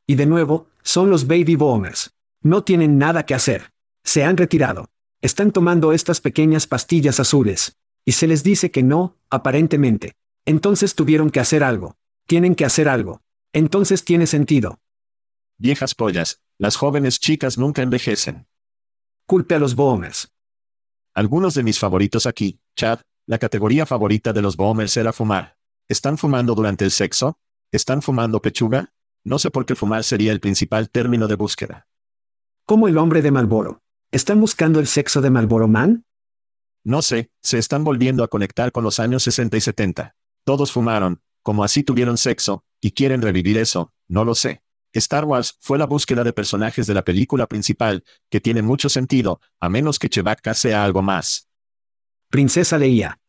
Y 0.08 0.16
de 0.16 0.26
nuevo, 0.26 0.70
son 0.82 1.12
los 1.12 1.28
baby 1.28 1.56
boomers. 1.56 2.12
No 2.42 2.64
tienen 2.64 2.98
nada 2.98 3.28
que 3.28 3.36
hacer. 3.36 3.72
Se 4.04 4.24
han 4.24 4.38
retirado. 4.38 4.90
Están 5.22 5.52
tomando 5.52 5.94
estas 5.94 6.20
pequeñas 6.20 6.66
pastillas 6.66 7.20
azules. 7.20 7.78
Y 8.06 8.14
se 8.14 8.26
les 8.26 8.44
dice 8.44 8.72
que 8.72 8.82
no, 8.82 9.18
aparentemente. 9.30 10.14
Entonces 10.46 10.96
tuvieron 10.96 11.30
que 11.30 11.40
hacer 11.40 11.64
algo. 11.64 11.96
Tienen 12.26 12.56
que 12.56 12.66
hacer 12.66 12.90
algo. 12.90 13.22
Entonces 13.54 14.04
tiene 14.04 14.26
sentido. 14.26 14.80
Viejas 15.58 15.96
pollas, 15.96 16.42
las 16.58 16.76
jóvenes 16.76 17.20
chicas 17.20 17.58
nunca 17.58 17.82
envejecen. 17.82 18.48
Culpe 19.26 19.56
a 19.56 19.60
los 19.60 19.76
boomers. 19.76 20.34
Algunos 21.14 21.54
de 21.54 21.64
mis 21.64 21.80
favoritos 21.80 22.26
aquí, 22.26 22.60
Chad, 22.76 23.00
la 23.26 23.38
categoría 23.38 23.86
favorita 23.86 24.34
de 24.34 24.42
los 24.42 24.58
boomers 24.58 24.98
era 24.98 25.14
fumar. 25.14 25.58
¿Están 25.88 26.18
fumando 26.18 26.56
durante 26.56 26.84
el 26.84 26.92
sexo? 26.92 27.40
¿Están 27.72 28.02
fumando 28.02 28.42
pechuga? 28.42 28.94
No 29.24 29.40
sé 29.40 29.50
por 29.50 29.66
qué 29.66 29.76
fumar 29.76 30.04
sería 30.04 30.34
el 30.34 30.42
principal 30.42 30.90
término 30.90 31.28
de 31.28 31.36
búsqueda. 31.36 31.88
Como 32.66 32.90
el 32.90 32.98
hombre 32.98 33.22
de 33.22 33.32
Malboro. 33.32 33.82
¿Están 34.12 34.42
buscando 34.42 34.80
el 34.82 34.88
sexo 34.88 35.22
de 35.22 35.30
Malboro 35.30 35.70
Man? 35.70 36.06
No 36.84 37.02
sé, 37.02 37.32
se 37.42 37.58
están 37.58 37.84
volviendo 37.84 38.24
a 38.24 38.28
conectar 38.28 38.72
con 38.74 38.84
los 38.84 39.00
años 39.00 39.24
60 39.24 39.56
y 39.56 39.62
70. 39.62 40.16
Todos 40.44 40.72
fumaron, 40.72 41.22
como 41.42 41.64
así 41.64 41.84
tuvieron 41.84 42.18
sexo, 42.18 42.66
y 42.82 42.92
quieren 42.92 43.22
revivir 43.22 43.58
eso, 43.58 43.94
no 44.08 44.26
lo 44.26 44.36
sé. 44.36 44.65
Star 45.00 45.26
Wars 45.26 45.58
fue 45.60 45.78
la 45.78 45.86
búsqueda 45.86 46.24
de 46.24 46.34
personajes 46.34 46.88
de 46.88 46.94
la 46.94 47.04
película 47.04 47.48
principal, 47.48 48.04
que 48.30 48.42
tiene 48.42 48.62
mucho 48.62 48.90
sentido, 48.90 49.42
a 49.60 49.70
menos 49.70 50.00
que 50.00 50.10
Chewbacca 50.10 50.54
sea 50.54 50.84
algo 50.84 51.02
más. 51.02 51.50
Princesa 52.30 52.78
Leia. 52.78 53.20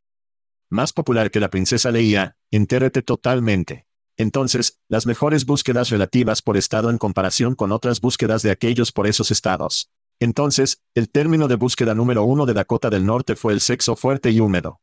Más 0.70 0.92
popular 0.92 1.30
que 1.30 1.40
la 1.40 1.50
princesa 1.50 1.90
Leia, 1.90 2.36
entérrete 2.50 3.02
totalmente. 3.02 3.86
Entonces, 4.16 4.80
las 4.88 5.06
mejores 5.06 5.44
búsquedas 5.44 5.90
relativas 5.90 6.40
por 6.40 6.56
estado 6.56 6.90
en 6.90 6.98
comparación 6.98 7.54
con 7.54 7.70
otras 7.72 8.00
búsquedas 8.00 8.42
de 8.42 8.50
aquellos 8.50 8.92
por 8.92 9.06
esos 9.06 9.30
estados. 9.30 9.90
Entonces, 10.18 10.82
el 10.94 11.10
término 11.10 11.48
de 11.48 11.56
búsqueda 11.56 11.94
número 11.94 12.24
uno 12.24 12.46
de 12.46 12.54
Dakota 12.54 12.88
del 12.88 13.04
Norte 13.04 13.36
fue 13.36 13.52
el 13.52 13.60
sexo 13.60 13.96
fuerte 13.96 14.30
y 14.30 14.40
húmedo. 14.40 14.80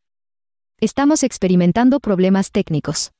Estamos 0.80 1.24
experimentando 1.24 2.00
problemas 2.00 2.52
técnicos. 2.52 3.12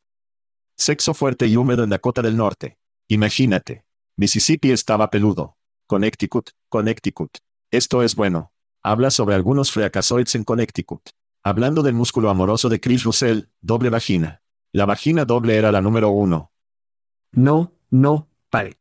Sexo 0.78 1.14
fuerte 1.14 1.48
y 1.48 1.56
húmedo 1.56 1.84
en 1.84 1.90
Dakota 1.90 2.22
del 2.22 2.38
Norte. 2.38 2.78
Imagínate. 3.08 3.86
Mississippi 4.16 4.72
estaba 4.72 5.10
peludo. 5.10 5.58
Connecticut, 5.88 6.52
Connecticut. 6.70 7.38
Esto 7.72 8.04
es 8.04 8.16
bueno. 8.16 8.54
Habla 8.82 9.12
sobre 9.12 9.36
algunos 9.36 9.72
fracasoids 9.72 10.36
en 10.36 10.44
Connecticut. 10.44 11.10
Hablando 11.44 11.84
del 11.84 11.94
músculo 11.94 12.30
amoroso 12.30 12.70
de 12.70 12.80
Chris 12.80 13.04
Russell, 13.04 13.44
doble 13.62 13.90
vagina. 13.90 14.42
La 14.72 14.86
vagina 14.86 15.26
doble 15.26 15.58
era 15.58 15.72
la 15.72 15.82
número 15.82 16.10
uno. 16.10 16.52
No, 17.32 17.74
no, 17.90 18.30
pare. 18.50 18.78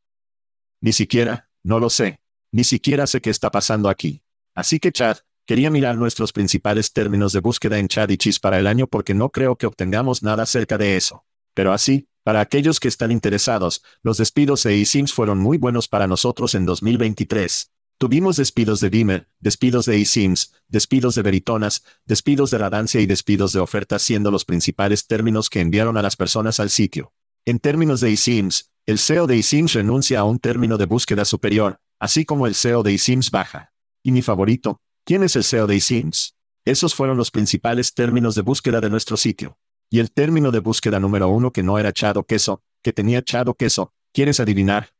Ni 0.80 0.92
siquiera, 0.92 1.50
no 1.62 1.80
lo 1.80 1.90
sé. 1.90 2.20
Ni 2.52 2.64
siquiera 2.64 3.06
sé 3.06 3.20
qué 3.20 3.30
está 3.30 3.50
pasando 3.50 3.88
aquí. 3.88 4.22
Así 4.54 4.78
que 4.78 4.92
Chad, 4.92 5.18
quería 5.46 5.70
mirar 5.70 5.96
nuestros 5.96 6.32
principales 6.32 6.92
términos 6.92 7.32
de 7.32 7.40
búsqueda 7.40 7.78
en 7.78 7.88
Chad 7.88 8.10
y 8.10 8.16
Chis 8.16 8.38
para 8.38 8.58
el 8.58 8.66
año 8.66 8.86
porque 8.86 9.14
no 9.14 9.30
creo 9.30 9.56
que 9.56 9.66
obtengamos 9.66 10.22
nada 10.22 10.42
acerca 10.44 10.78
de 10.78 10.96
eso. 10.96 11.24
Pero 11.54 11.72
así, 11.72 12.08
para 12.22 12.40
aquellos 12.40 12.78
que 12.78 12.88
están 12.88 13.10
interesados, 13.10 13.82
los 14.02 14.18
despidos 14.18 14.62
de 14.62 14.80
eSIMs 14.80 15.12
fueron 15.12 15.38
muy 15.38 15.58
buenos 15.58 15.88
para 15.88 16.06
nosotros 16.06 16.54
en 16.54 16.64
2023. 16.66 17.72
Tuvimos 17.98 18.36
despidos 18.36 18.80
de 18.80 18.90
Beamer, 18.90 19.28
despidos 19.40 19.86
de 19.86 20.00
eSIMs, 20.00 20.52
despidos 20.68 21.14
de 21.14 21.22
Veritonas, 21.22 21.84
despidos 22.04 22.50
de 22.50 22.58
Radancia 22.58 23.00
y 23.00 23.06
despidos 23.06 23.52
de 23.52 23.60
ofertas 23.60 24.02
siendo 24.02 24.30
los 24.30 24.44
principales 24.44 25.06
términos 25.06 25.48
que 25.48 25.60
enviaron 25.60 25.96
a 25.96 26.02
las 26.02 26.16
personas 26.16 26.58
al 26.60 26.70
sitio. 26.70 27.12
En 27.44 27.58
términos 27.58 28.00
de 28.00 28.12
eSIMs, 28.12 28.70
el 28.86 28.98
SEO 28.98 29.26
de 29.26 29.38
eSIMs 29.38 29.74
renuncia 29.74 30.20
a 30.20 30.24
un 30.24 30.38
término 30.38 30.78
de 30.78 30.86
búsqueda 30.86 31.24
superior, 31.24 31.80
así 32.00 32.24
como 32.24 32.48
el 32.48 32.54
SEO 32.54 32.82
de 32.82 32.94
eSIMs 32.94 33.30
baja. 33.30 33.72
Y 34.02 34.10
mi 34.10 34.22
favorito, 34.22 34.80
¿quién 35.04 35.22
es 35.22 35.36
el 35.36 35.44
SEO 35.44 35.68
de 35.68 35.76
eSIMs? 35.76 36.36
Esos 36.64 36.94
fueron 36.94 37.16
los 37.16 37.30
principales 37.30 37.94
términos 37.94 38.34
de 38.34 38.42
búsqueda 38.42 38.80
de 38.80 38.90
nuestro 38.90 39.16
sitio. 39.16 39.58
Y 39.92 40.00
el 40.00 40.10
término 40.10 40.50
de 40.50 40.60
búsqueda 40.60 40.98
número 40.98 41.28
uno 41.28 41.52
que 41.52 41.62
no 41.62 41.78
era 41.78 41.92
chado 41.92 42.24
queso, 42.24 42.62
que 42.80 42.94
tenía 42.94 43.20
chado 43.22 43.52
queso, 43.52 43.92
¿quieres 44.10 44.40
adivinar? 44.40 44.94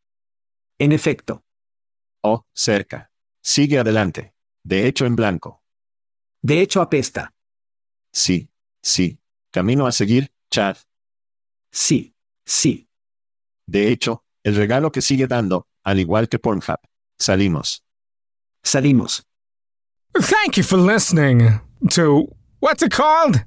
En 0.78 0.93
efecto. 0.93 1.47
Oh, 2.20 2.45
cerca. 2.53 3.11
Sigue 3.40 3.78
adelante. 3.78 4.34
De 4.62 4.86
hecho 4.86 5.07
en 5.07 5.16
blanco. 5.16 5.62
De 6.43 6.61
hecho 6.61 6.82
apesta. 6.82 7.32
Sí, 8.12 8.51
sí. 8.82 9.18
Camino 9.51 9.86
a 9.86 9.93
seguir, 9.93 10.30
Chad. 10.51 10.76
Sí, 11.70 12.14
sí. 12.45 12.90
De 13.66 13.88
hecho, 13.88 14.26
el 14.43 14.57
regalo 14.57 14.93
que 14.93 15.01
sigue 15.01 15.26
dando, 15.26 15.68
al 15.84 16.01
igual 16.01 16.28
que 16.28 16.38
Pornhub. 16.38 16.80
Salimos. 17.18 17.82
Salimos. 18.62 19.26
Thank 20.12 20.59
you 20.59 20.62
for 20.62 20.78
listening 20.78 21.62
to 21.88 22.28
what's 22.61 22.82
it 22.82 22.93
called? 22.93 23.47